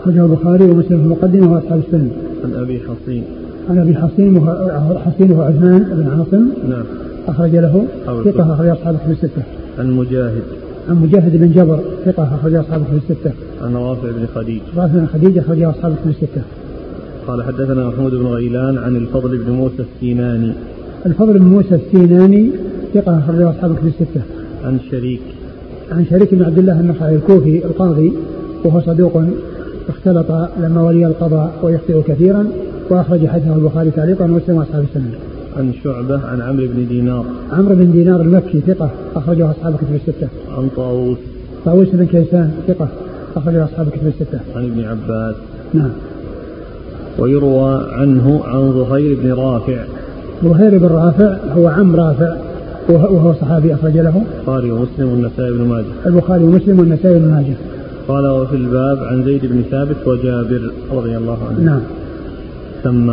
أخرجه 0.00 0.24
البخاري 0.24 0.64
ومسلم 0.64 0.98
في 0.98 1.04
المقدمة 1.04 1.52
وأصحاب 1.52 1.80
السنن. 1.86 2.10
عن 2.44 2.54
أبي 2.54 2.80
حصين. 2.80 3.24
عن 3.70 3.78
أبي 3.78 3.94
حصين 3.94 4.40
حصين 5.04 5.32
هو 5.32 5.42
عثمان 5.42 5.82
بن 5.82 6.06
عاصم. 6.06 6.48
نعم. 6.70 6.84
أخرج 7.28 7.56
له 7.56 7.86
ثقة 8.24 8.54
أخرج 8.54 8.68
أصحاب 8.68 8.94
الكتب 8.94 9.10
الستة. 9.10 9.42
عن 9.78 9.90
مجاهد. 9.90 10.42
عن 10.88 10.96
مجاهد 10.96 11.36
بن 11.36 11.50
جبر 11.50 11.80
ثقة 12.04 12.34
أخرج 12.34 12.54
أصحاب 12.54 12.80
الكتب 12.80 13.10
الستة. 13.10 13.32
عن 13.62 13.74
رافع 13.74 14.10
بن 14.10 14.26
خديج. 14.34 14.60
رافع 14.76 14.94
بن 14.94 15.06
خديج 15.06 15.38
أخرج 15.38 15.62
أصحاب 15.62 15.92
الكتب 15.92 16.08
الستة. 16.08 16.42
قال 17.26 17.42
حدثنا 17.42 17.88
محمود 17.88 18.14
بن 18.14 18.26
غيلان 18.26 18.78
عن 18.78 18.96
الفضل 18.96 19.38
بن 19.38 19.52
موسى 19.52 19.82
السيناني. 19.94 20.52
الفضل 21.06 21.38
بن 21.38 21.44
موسى 21.44 21.74
السيناني 21.74 22.50
ثقة 22.94 23.18
أخرجه 23.18 23.50
أصحاب 23.50 23.76
كتب 23.76 23.86
الستة. 23.86 24.20
عن 24.64 24.78
شريك. 24.90 25.20
عن 25.92 26.04
شريك 26.10 26.34
بن 26.34 26.42
عبد 26.42 26.58
الله 26.58 26.80
النخعي 26.80 27.14
الكوفي 27.14 27.64
القاضي 27.64 28.12
وهو 28.64 28.80
صدوق 28.80 29.22
اختلط 29.88 30.48
لما 30.60 30.82
ولي 30.82 31.06
القضاء 31.06 31.52
ويخطئ 31.62 32.02
كثيرا 32.02 32.46
وأخرج 32.90 33.26
حديثه 33.26 33.56
البخاري 33.56 33.90
تعليقا 33.90 34.24
ومسلم 34.24 34.56
وأصحاب 34.56 34.84
السنة. 34.84 35.18
عن 35.56 35.72
شعبة 35.84 36.20
عن 36.26 36.40
عمرو 36.40 36.66
بن 36.66 36.88
دينار. 36.88 37.24
عمرو 37.52 37.74
بن 37.74 37.92
دينار 37.92 38.20
المكي 38.20 38.60
ثقة 38.60 38.90
أخرجه 39.16 39.50
أصحاب 39.50 39.76
كتب 39.76 39.94
الستة. 39.94 40.28
عن 40.56 40.68
طاووس. 40.76 41.18
طاووس 41.64 41.88
بن 41.92 42.06
كيسان 42.06 42.52
ثقة 42.68 42.88
أخرجه 43.36 43.64
أصحاب 43.64 43.88
كتب 43.88 44.06
الستة. 44.06 44.40
عن 44.56 44.64
ابن 44.64 44.84
عباس. 44.84 45.34
نعم. 45.74 45.90
ويروى 47.18 47.86
عنه 47.92 48.40
عن 48.44 48.72
ظهير 48.72 49.18
بن 49.22 49.32
رافع 49.32 49.84
ظهير 50.44 50.78
بن 50.78 50.86
رافع 50.86 51.36
هو 51.56 51.68
عم 51.68 51.96
رافع 51.96 52.36
وهو 52.88 53.34
صحابي 53.40 53.74
أخرج 53.74 53.96
له 53.98 54.22
البخاري 54.38 54.70
ومسلم 54.70 55.08
والنسائي 55.08 55.52
بن 55.52 55.64
ماجه 55.68 55.86
البخاري 56.06 56.44
ومسلم 56.44 56.78
والنسائي 56.78 57.18
بن 57.18 57.28
ماجه 57.28 57.54
قال 58.08 58.26
وفي 58.26 58.56
الباب 58.56 58.98
عن 59.04 59.24
زيد 59.24 59.46
بن 59.46 59.62
ثابت 59.70 59.96
وجابر 60.06 60.70
رضي 60.92 61.16
الله 61.16 61.38
عنه 61.48 61.60
نعم 61.60 61.80
ثم 62.84 63.12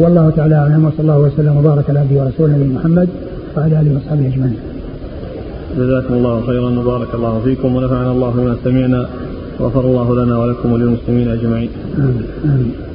والله 0.00 0.30
تعالى 0.30 0.54
أعلم 0.54 0.84
وصلى 0.84 1.00
الله 1.00 1.18
وسلم 1.18 1.56
وبارك 1.56 1.90
على 1.90 1.98
عبده 1.98 2.22
ورسوله 2.22 2.56
نبينا 2.56 2.78
محمد 2.78 3.08
وعلى 3.56 3.80
آله 3.80 3.94
واصحابه 3.94 4.26
أجمعين. 4.26 4.56
جزاكم 5.78 6.14
الله 6.14 6.42
خيرا 6.46 6.70
وبارك 6.70 7.14
الله 7.14 7.40
فيكم 7.44 7.76
ونفعنا 7.76 8.12
الله 8.12 8.30
بما 8.30 8.56
سمعنا 8.64 9.08
وغفر 9.60 9.80
الله 9.80 10.24
لنا 10.24 10.38
ولكم 10.38 10.72
وللمسلمين 10.72 11.28
أجمعين. 11.28 11.70
آمين. 11.98 12.22
آمين. 12.44 12.85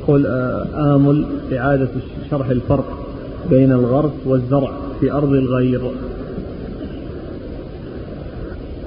يقول 0.00 0.26
آه، 0.26 0.96
آمل 0.96 1.24
إعادة 1.52 1.88
شرح 2.30 2.50
الفرق 2.50 2.84
بين 3.50 3.72
الغرس 3.72 4.12
والزرع 4.26 4.70
في 5.00 5.12
أرض 5.12 5.32
الغير. 5.32 5.80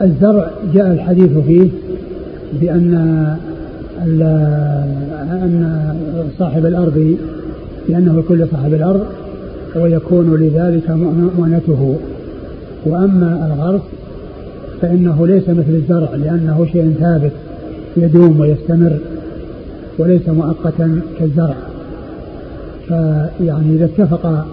الزرع 0.02 0.52
جاء 0.74 0.94
الحديث 0.94 1.38
فيه 1.38 1.70
بأن 2.62 2.94
أن 5.32 5.96
صاحب 6.40 6.66
الأرض 6.66 7.18
بأنه 7.90 8.20
يكون 8.20 8.38
لصاحب 8.38 8.74
الأرض 8.74 9.06
ويكون 9.76 10.36
لذلك 10.36 10.90
مؤنته. 11.38 11.98
وأما 12.86 13.54
الغرس 13.54 13.82
فإنه 14.82 15.28
ليس 15.28 15.50
مثل 15.50 15.70
الزرع 15.70 16.16
لأنه 16.16 16.66
شيء 16.72 16.94
ثابت 17.00 17.32
يدوم 17.98 18.40
ويستمر. 18.40 18.98
وليس 20.00 20.30
مؤقتا 20.30 21.02
كالزرع. 21.20 21.56
فيعني 22.88 23.76
إذا 23.76 23.86
اتفق 23.86 24.46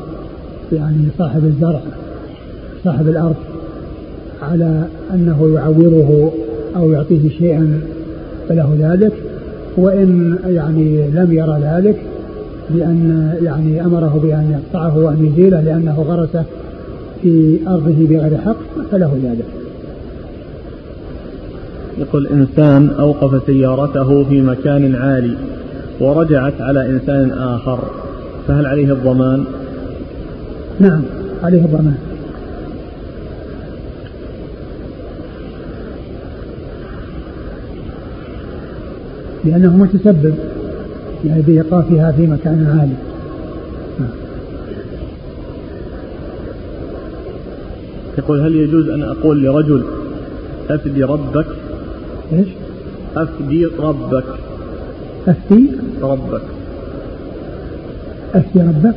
يعني 0.73 1.05
صاحب 1.19 1.45
الزرع 1.45 1.81
صاحب 2.85 3.09
الأرض 3.09 3.37
على 4.43 4.85
أنه 5.15 5.55
يعوضه 5.55 6.31
أو 6.77 6.91
يعطيه 6.91 7.29
شيئا 7.29 7.81
فله 8.49 8.77
ذلك 8.81 9.13
وإن 9.77 10.39
يعني 10.47 11.11
لم 11.11 11.33
يرى 11.33 11.61
ذلك 11.63 11.97
بأن 12.71 13.35
يعني 13.43 13.85
أمره 13.85 14.21
بأن 14.23 14.53
يقطعه 14.53 14.99
وأن 14.99 15.27
يزيله 15.27 15.61
لأنه 15.61 16.05
غرسه 16.09 16.45
في 17.23 17.59
أرضه 17.69 18.07
بغير 18.09 18.39
حق 18.39 18.57
فله 18.91 19.19
ذلك. 19.25 19.45
يقول 22.01 22.27
إنسان 22.27 22.91
أوقف 22.91 23.47
سيارته 23.47 24.25
في 24.25 24.41
مكان 24.41 24.95
عالي 24.95 25.37
ورجعت 26.01 26.61
على 26.61 26.87
إنسان 26.87 27.31
آخر 27.31 27.79
فهل 28.49 28.67
عليه 28.67 28.93
الضمان؟ 28.93 29.45
نعم 30.81 31.03
عليه 31.43 31.65
الضمان. 31.65 31.97
لأنه 39.45 39.77
متسبب 39.77 40.35
يعني 41.25 41.43
بإيقافها 41.43 42.13
في 42.13 42.27
مكان 42.27 42.79
عالي. 42.79 42.95
يقول 48.19 48.41
هل 48.41 48.55
يجوز 48.55 48.89
أن 48.89 49.03
أقول 49.03 49.45
لرجل 49.45 49.83
أفدي 50.71 51.03
ربك؟ 51.03 51.47
إيش؟ 52.33 52.49
أفدي 53.17 53.65
ربك. 53.65 54.25
أفدي؟ 55.29 55.71
ربك. 56.03 56.43
أفدي 58.35 58.61
ربك؟ 58.61 58.95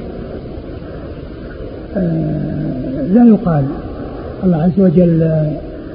آه 1.97 3.07
لا 3.13 3.25
يقال. 3.25 3.65
الله 4.43 4.57
عز 4.57 4.79
وجل 4.79 5.21
آه 5.23 5.51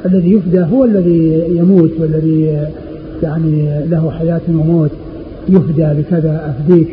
الذي 0.07 0.32
يفدى 0.32 0.61
هو 0.61 0.84
الذي 0.84 1.45
يموت 1.49 1.91
والذي 1.99 2.66
يعني 3.22 3.86
له 3.91 4.11
حياة 4.11 4.41
وموت. 4.49 4.91
يفدى 5.49 5.86
بكذا 6.03 6.51
أفديك 6.51 6.89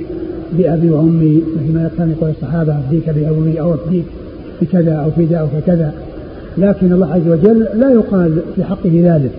بأبي 0.58 0.90
وأمي 0.90 1.44
مثل 1.56 1.74
ما 1.74 1.90
كان 1.98 2.12
يقول 2.12 2.30
الصحابة 2.30 2.74
أفديك 2.80 3.10
بأبي 3.10 3.62
أو 3.62 3.74
أفديك 3.74 4.06
بكذا 4.62 4.94
أو 4.94 5.12
فداء 5.12 5.42
أو 5.42 5.48
كذا. 5.68 5.94
لكن 6.58 6.94
الله 6.94 7.14
عز 7.14 7.28
وجل 7.28 7.68
لا 7.80 7.92
يقال 7.92 8.40
في 8.56 8.64
حقه 8.64 8.92
ذلك. 9.04 9.32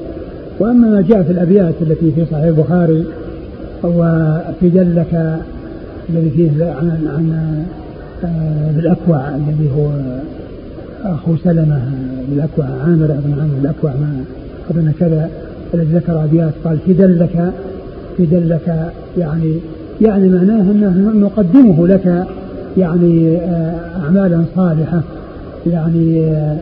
وأما 0.58 0.88
ما 0.88 1.04
جاء 1.08 1.22
في 1.22 1.30
الأبيات 1.32 1.74
التي 1.80 2.12
في 2.12 2.24
صحيح 2.30 2.44
البخاري 2.44 3.04
وفي 3.84 4.68
دلك 4.68 5.40
الذي 6.10 6.30
فيه 6.30 6.64
عن 6.64 7.08
عن 7.16 7.64
آه، 8.24 8.72
بالأكوع 8.76 9.28
الذي 9.28 9.70
هو 9.76 9.88
أخو 11.04 11.36
سلمة 11.36 11.80
بالأكوع 12.30 12.64
عامر 12.64 13.06
بن 13.06 13.34
عامر 13.40 13.54
بالأكوع 13.60 13.90
ما 13.90 14.24
أظن 14.70 14.92
كذا 15.00 15.30
الذي 15.74 15.96
ذكر 15.96 16.24
أبيات 16.24 16.52
قال 16.64 16.78
في 16.86 16.92
دلك 16.92 17.52
في 18.16 18.26
دلك 18.26 18.92
يعني 19.18 19.54
يعني 20.00 20.28
معناه 20.28 20.60
أنه 20.60 21.12
نقدمه 21.26 21.86
لك 21.86 22.26
يعني 22.78 23.36
آه، 23.36 23.74
أعمالا 24.04 24.44
صالحة 24.56 25.00
يعني 25.66 26.20
آه، 26.20 26.56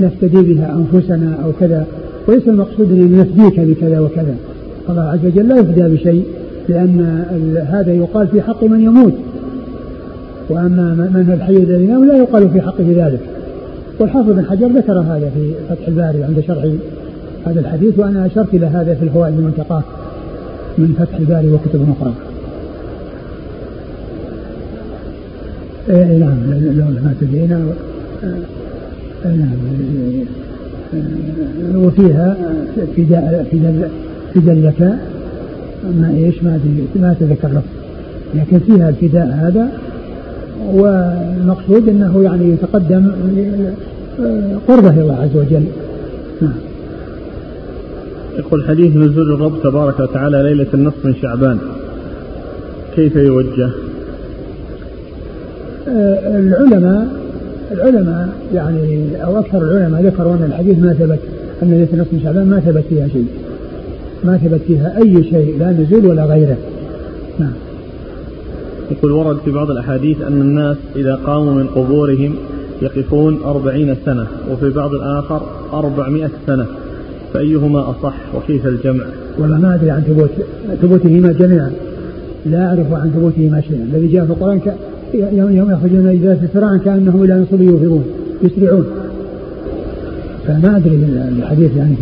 نفتدي 0.00 0.54
بها 0.54 0.76
أنفسنا 0.76 1.36
أو 1.44 1.52
كذا. 1.60 1.86
وليس 2.28 2.48
المقصود 2.48 2.92
أن 2.92 3.18
نفديك 3.18 3.60
بكذا 3.60 4.00
وكذا. 4.00 4.34
الله 4.90 5.02
عز 5.02 5.26
وجل 5.26 5.48
لا 5.48 5.56
يفدى 5.56 5.82
بشيء 5.82 6.24
لأن 6.68 7.00
هذا 7.70 7.92
يقال 7.92 8.28
في 8.28 8.42
حق 8.42 8.64
من 8.64 8.80
يموت. 8.80 9.14
وأما 10.48 10.94
من 10.94 11.32
الحي 11.34 11.56
الذي 11.56 11.84
ينام 11.84 12.04
لا 12.04 12.16
يقال 12.16 12.50
في 12.50 12.60
حقه 12.60 12.86
ذلك. 12.96 13.20
والحافظ 13.98 14.30
بن 14.30 14.44
حجر 14.44 14.66
ذكر 14.66 14.98
هذا 14.98 15.30
في 15.34 15.52
فتح 15.70 15.88
الباري 15.88 16.24
عند 16.24 16.40
شرح 16.46 16.64
هذا 17.46 17.60
الحديث 17.60 17.98
وأنا 17.98 18.26
أشرت 18.26 18.54
إلى 18.54 18.66
هذا 18.66 18.94
في 18.94 19.02
الفوائد 19.02 19.38
المنتقاة 19.38 19.82
من 20.78 20.94
فتح 20.98 21.16
الباري 21.16 21.52
وكتب 21.52 21.86
أخرى 22.00 22.12
إيه 25.90 26.18
نعم 26.18 26.38
لو 26.78 26.84
ما 26.84 27.14
تدينا 27.20 27.62
إيه 29.24 29.32
نعم 29.32 30.47
وفيها 31.74 32.36
فداء 32.96 33.46
فداء 33.52 33.90
فداء 34.34 34.56
لك 34.56 34.80
ما 36.00 36.10
إيش؟ 36.10 36.42
ما 36.42 36.60
ما 36.96 37.12
أتذكر 37.12 37.48
له 37.48 37.62
لكن 38.34 38.58
فيها 38.58 38.88
الفداء 38.88 39.26
هذا 39.26 39.68
والمقصود 40.72 41.88
أنه 41.88 42.22
يعني 42.22 42.52
يتقدم 42.52 43.12
قربه 44.68 44.90
إلى 44.90 45.00
الله 45.00 45.14
عز 45.14 45.36
وجل. 45.36 45.64
نعم. 46.42 46.52
يقول 48.38 48.64
حديث 48.68 48.96
نزول 48.96 49.32
الرب 49.32 49.62
تبارك 49.62 50.00
وتعالى 50.00 50.42
ليلة 50.42 50.66
النصف 50.74 51.06
من 51.06 51.14
شعبان. 51.22 51.58
كيف 52.96 53.16
يوجه؟ 53.16 53.70
العلماء 56.26 57.17
العلماء 57.70 58.28
يعني 58.54 59.08
أو 59.24 59.38
أكثر 59.38 59.58
العلماء 59.58 60.02
ذكروا 60.02 60.34
أن 60.34 60.42
الحديث 60.42 60.78
ما 60.78 60.92
ثبت 60.92 61.18
أن 61.62 61.70
ليلة 61.70 61.88
نصف 62.02 62.12
من 62.12 62.20
شعبان 62.22 62.46
ما 62.46 62.60
ثبت 62.60 62.84
فيها 62.88 63.08
شيء. 63.08 63.26
ما 64.24 64.36
ثبت 64.36 64.60
فيها 64.66 64.98
أي 65.02 65.24
شيء 65.24 65.58
لا 65.58 65.72
نزول 65.72 66.06
ولا 66.06 66.24
غيره. 66.24 66.56
نعم. 67.38 67.52
يقول 68.90 69.12
ورد 69.12 69.38
في 69.44 69.50
بعض 69.50 69.70
الأحاديث 69.70 70.22
أن 70.22 70.40
الناس 70.40 70.76
إذا 70.96 71.14
قاموا 71.14 71.54
من 71.54 71.66
قبورهم 71.66 72.34
يقفون 72.82 73.42
أربعين 73.44 73.96
سنة 74.04 74.26
وفي 74.52 74.70
بعض 74.70 74.94
الآخر 74.94 75.42
أربعمائة 75.72 76.30
سنة 76.46 76.66
فأيهما 77.34 77.90
أصح 77.90 78.14
وكيف 78.34 78.66
الجمع 78.66 79.04
والله 79.38 79.58
ما 79.58 79.74
أدري 79.74 79.90
عن 79.90 80.00
ثبوت 80.00 80.30
ثبوتهما 80.82 81.32
جميعا 81.32 81.72
لا 82.46 82.66
أعرف 82.66 82.92
عن 82.92 83.10
ثبوتهما 83.10 83.60
شيئا 83.60 83.88
الذي 83.92 84.06
جاء 84.06 84.24
في 84.24 84.30
القرآن 84.30 84.60
يوم 85.14 85.70
يخرجون 85.70 86.06
إذا 86.06 86.48
سراعا 86.54 86.76
كأنهم 86.76 87.24
إلى 87.24 87.34
نصب 87.34 87.60
يوفرون 87.60 88.04
يسرعون. 88.42 88.86
فما 90.46 90.76
أدري 90.76 90.96
الحديث 91.38 91.76
يعني 91.76 91.96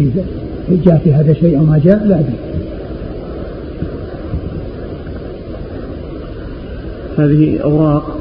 في 0.68 0.76
جاء 0.76 1.00
في 1.04 1.12
هذا 1.12 1.32
شيء 1.32 1.59
أو 1.59 1.64
ما 1.64 1.80
جاء 1.84 2.07
لا 2.07 2.18
أدري. 2.20 2.36
هذه 7.18 7.59
أوراق 7.59 8.18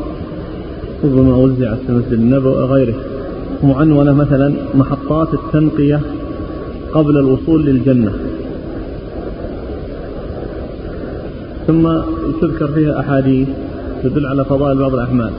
ربما 1.04 1.36
وزعت 1.36 1.78
في 1.88 1.92
مسجد 1.92 2.14
النبوي 2.14 2.54
وغيره 2.54 2.94
معنونة 3.64 4.14
مثلا 4.14 4.54
محطات 4.76 5.34
التنقية 5.34 6.00
قبل 6.94 7.18
الوصول 7.18 7.66
للجنة. 7.66 8.12
ثم 11.68 11.90
تذكر 12.42 12.68
فيها 12.68 13.00
أحاديث 13.00 13.48
تدل 14.10 14.26
على 14.26 14.46
فضائل 14.46 14.78
بعض 14.78 14.94
الأعمال 14.94 15.32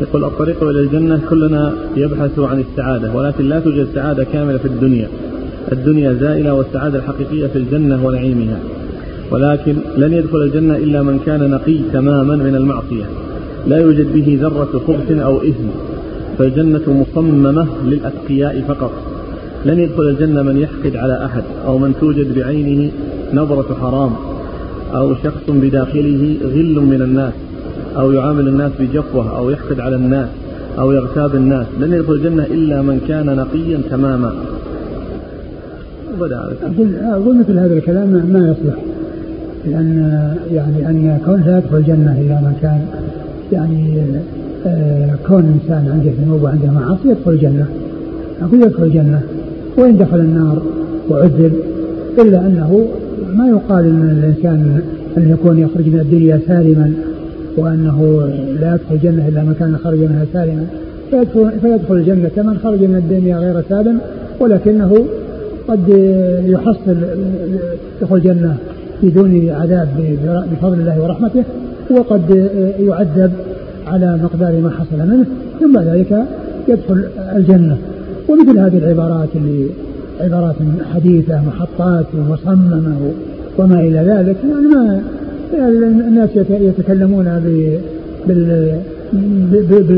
يقول 0.00 0.24
الطريق 0.24 0.62
إلى 0.62 0.80
الجنة 0.80 1.20
كلنا 1.30 1.72
يبحث 1.96 2.38
عن 2.38 2.60
السعادة 2.60 3.12
ولكن 3.14 3.48
لا 3.48 3.60
توجد 3.60 3.88
سعادة 3.94 4.24
كاملة 4.24 4.58
في 4.58 4.68
الدنيا. 4.68 5.08
الدنيا 5.72 6.12
زائلة 6.12 6.54
والسعادة 6.54 6.98
الحقيقية 6.98 7.46
في 7.46 7.58
الجنة 7.58 8.06
ونعيمها. 8.06 8.58
ولكن 9.30 9.76
لن 9.96 10.12
يدخل 10.12 10.42
الجنة 10.42 10.76
إلا 10.76 11.02
من 11.02 11.18
كان 11.26 11.50
نقي 11.50 11.78
تماما 11.92 12.36
من 12.36 12.56
المعصية. 12.56 13.04
لا 13.66 13.76
يوجد 13.76 14.12
به 14.12 14.38
ذرة 14.42 14.82
خبث 14.86 15.10
أو 15.10 15.38
إثم. 15.38 15.68
فالجنة 16.38 17.04
مصممة 17.12 17.66
للأتقياء 17.84 18.64
فقط. 18.68 18.92
لن 19.64 19.78
يدخل 19.78 20.02
الجنة 20.02 20.42
من 20.42 20.58
يحقد 20.58 20.96
على 20.96 21.24
أحد 21.24 21.42
أو 21.66 21.78
من 21.78 21.94
توجد 22.00 22.38
بعينه 22.38 22.90
نظرة 23.34 23.76
حرام 23.80 24.12
أو 24.94 25.14
شخص 25.14 25.42
بداخله 25.48 26.36
غل 26.42 26.80
من 26.80 27.02
الناس. 27.02 27.32
أو 27.96 28.12
يعامل 28.12 28.48
الناس 28.48 28.72
بجفوة 28.80 29.38
أو 29.38 29.50
يحقد 29.50 29.80
على 29.80 29.96
الناس 29.96 30.28
أو 30.78 30.92
يغتاب 30.92 31.34
الناس 31.34 31.66
لن 31.80 31.92
يدخل 31.92 32.12
الجنة 32.12 32.44
إلا 32.44 32.82
من 32.82 33.00
كان 33.08 33.26
نقيا 33.26 33.80
تماما. 33.90 34.32
بدأ 36.20 36.40
أقول 36.62 36.94
أقول 37.02 37.38
مثل 37.38 37.58
هذا 37.58 37.74
الكلام 37.74 38.08
ما 38.08 38.38
يصلح. 38.38 38.76
لأن 39.66 40.10
يعني 40.52 40.88
أن 40.88 41.18
كون 41.24 41.42
لا 41.46 41.58
يدخل 41.58 41.76
الجنة 41.76 42.20
إلا 42.20 42.34
من 42.34 42.56
كان 42.62 42.86
يعني 43.52 44.02
آه، 44.66 45.10
كون 45.26 45.60
إنسان 45.62 45.88
عنده 45.92 46.10
ذنوب 46.22 46.42
وعنده 46.42 46.70
معاصي 46.70 47.08
يدخل 47.08 47.30
الجنة. 47.30 47.66
أقول 48.42 48.62
يدخل 48.62 48.82
الجنة 48.82 49.20
وإن 49.78 49.96
دخل 49.98 50.16
النار 50.16 50.62
وعذب 51.10 51.52
إلا 52.18 52.40
أنه 52.40 52.88
ما 53.34 53.48
يقال 53.48 53.84
أن 53.84 54.18
الإنسان 54.22 54.80
أن 55.16 55.30
يكون 55.30 55.58
يخرج 55.58 55.86
من 55.86 56.00
الدنيا 56.00 56.40
سالما. 56.48 56.92
وأنه 57.56 58.28
لا 58.60 58.74
يدخل 58.74 58.94
الجنة 58.94 59.28
إلا 59.28 59.42
من 59.42 59.54
كان 59.58 59.76
خرج 59.84 59.98
منها 59.98 60.24
سالما. 60.32 60.66
فيدخل, 61.10 61.50
فيدخل 61.60 61.94
الجنة 61.94 62.28
كمن 62.36 62.58
خرج 62.58 62.80
من 62.82 62.96
الدنيا 62.96 63.38
غير 63.38 63.62
سالم 63.68 63.98
ولكنه 64.40 65.06
قد 65.68 65.88
يحصل 66.46 66.96
يدخل 68.02 68.16
الجنة 68.16 68.56
بدون 69.02 69.50
عذاب 69.50 69.88
بفضل 70.52 70.80
الله 70.80 71.02
ورحمته 71.02 71.44
وقد 71.90 72.50
يعذب 72.78 73.32
على 73.86 74.18
مقدار 74.22 74.60
ما 74.60 74.70
حصل 74.70 75.08
منه 75.08 75.26
ثم 75.60 75.78
ذلك 75.78 76.24
يدخل 76.68 77.04
الجنة. 77.36 77.76
ومثل 78.28 78.58
هذه 78.58 78.78
العبارات 78.78 79.28
اللي 79.34 79.66
عبارات 80.20 80.56
حديثة 80.94 81.40
محطات 81.46 82.06
ومصممة 82.14 83.12
وما 83.58 83.80
إلى 83.80 83.98
ذلك 83.98 84.36
يعني 84.50 84.66
ما 84.66 85.00
الناس 85.54 86.30
يتكلمون 86.50 87.24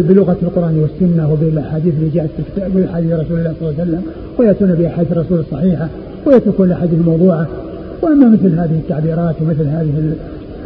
بلغة 0.09 0.36
القرآن 0.42 0.78
والسنة 0.78 1.32
وبالأحاديث 1.32 1.94
اللي 1.94 2.11
جاءت 2.14 2.28
في 2.36 2.62
بأحاديث 2.74 3.12
رسول 3.12 3.38
الله 3.38 3.55
صلى 3.61 3.70
الله 3.70 3.80
عليه 3.80 3.90
وسلم 3.90 4.03
ويأتون 4.38 4.74
بأحاديث 4.74 5.12
الرسول 5.12 5.38
الصحيحة 5.38 5.88
ويتركون 6.26 6.66
الأحاديث 6.66 7.01
الموضوعة. 7.01 7.46
وأما 8.03 8.28
مثل 8.28 8.59
هذه 8.59 8.78
التعبيرات 8.84 9.34
ومثل 9.42 9.66
هذه 9.66 10.12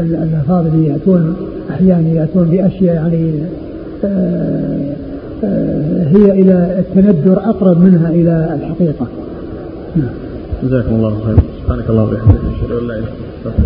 الألفاظ 0.01 0.67
اللي 0.67 0.89
يأتون 0.89 1.37
أحيانا 1.71 2.09
يأتون 2.09 2.45
بأشياء 2.45 2.95
يعني 2.95 3.33
آه، 4.05 4.95
آه، 5.45 6.07
هي 6.09 6.43
إلى 6.43 6.79
التندر 6.79 7.39
أقرب 7.39 7.81
منها 7.81 8.11
إلى 8.11 8.59
الحقيقة. 8.61 9.07
نعم. 9.97 10.09
جزاكم 10.63 10.95
الله 10.95 11.19
خير. 11.27 11.37
سبحانك 11.63 11.91
اللهم 11.91 12.09
وبحمدك 12.09 12.39
أشهد 12.57 12.73
أن 12.83 12.89
لا 12.89 12.95
إله 12.95 12.99
إلا 12.99 13.07
أنت 13.47 13.61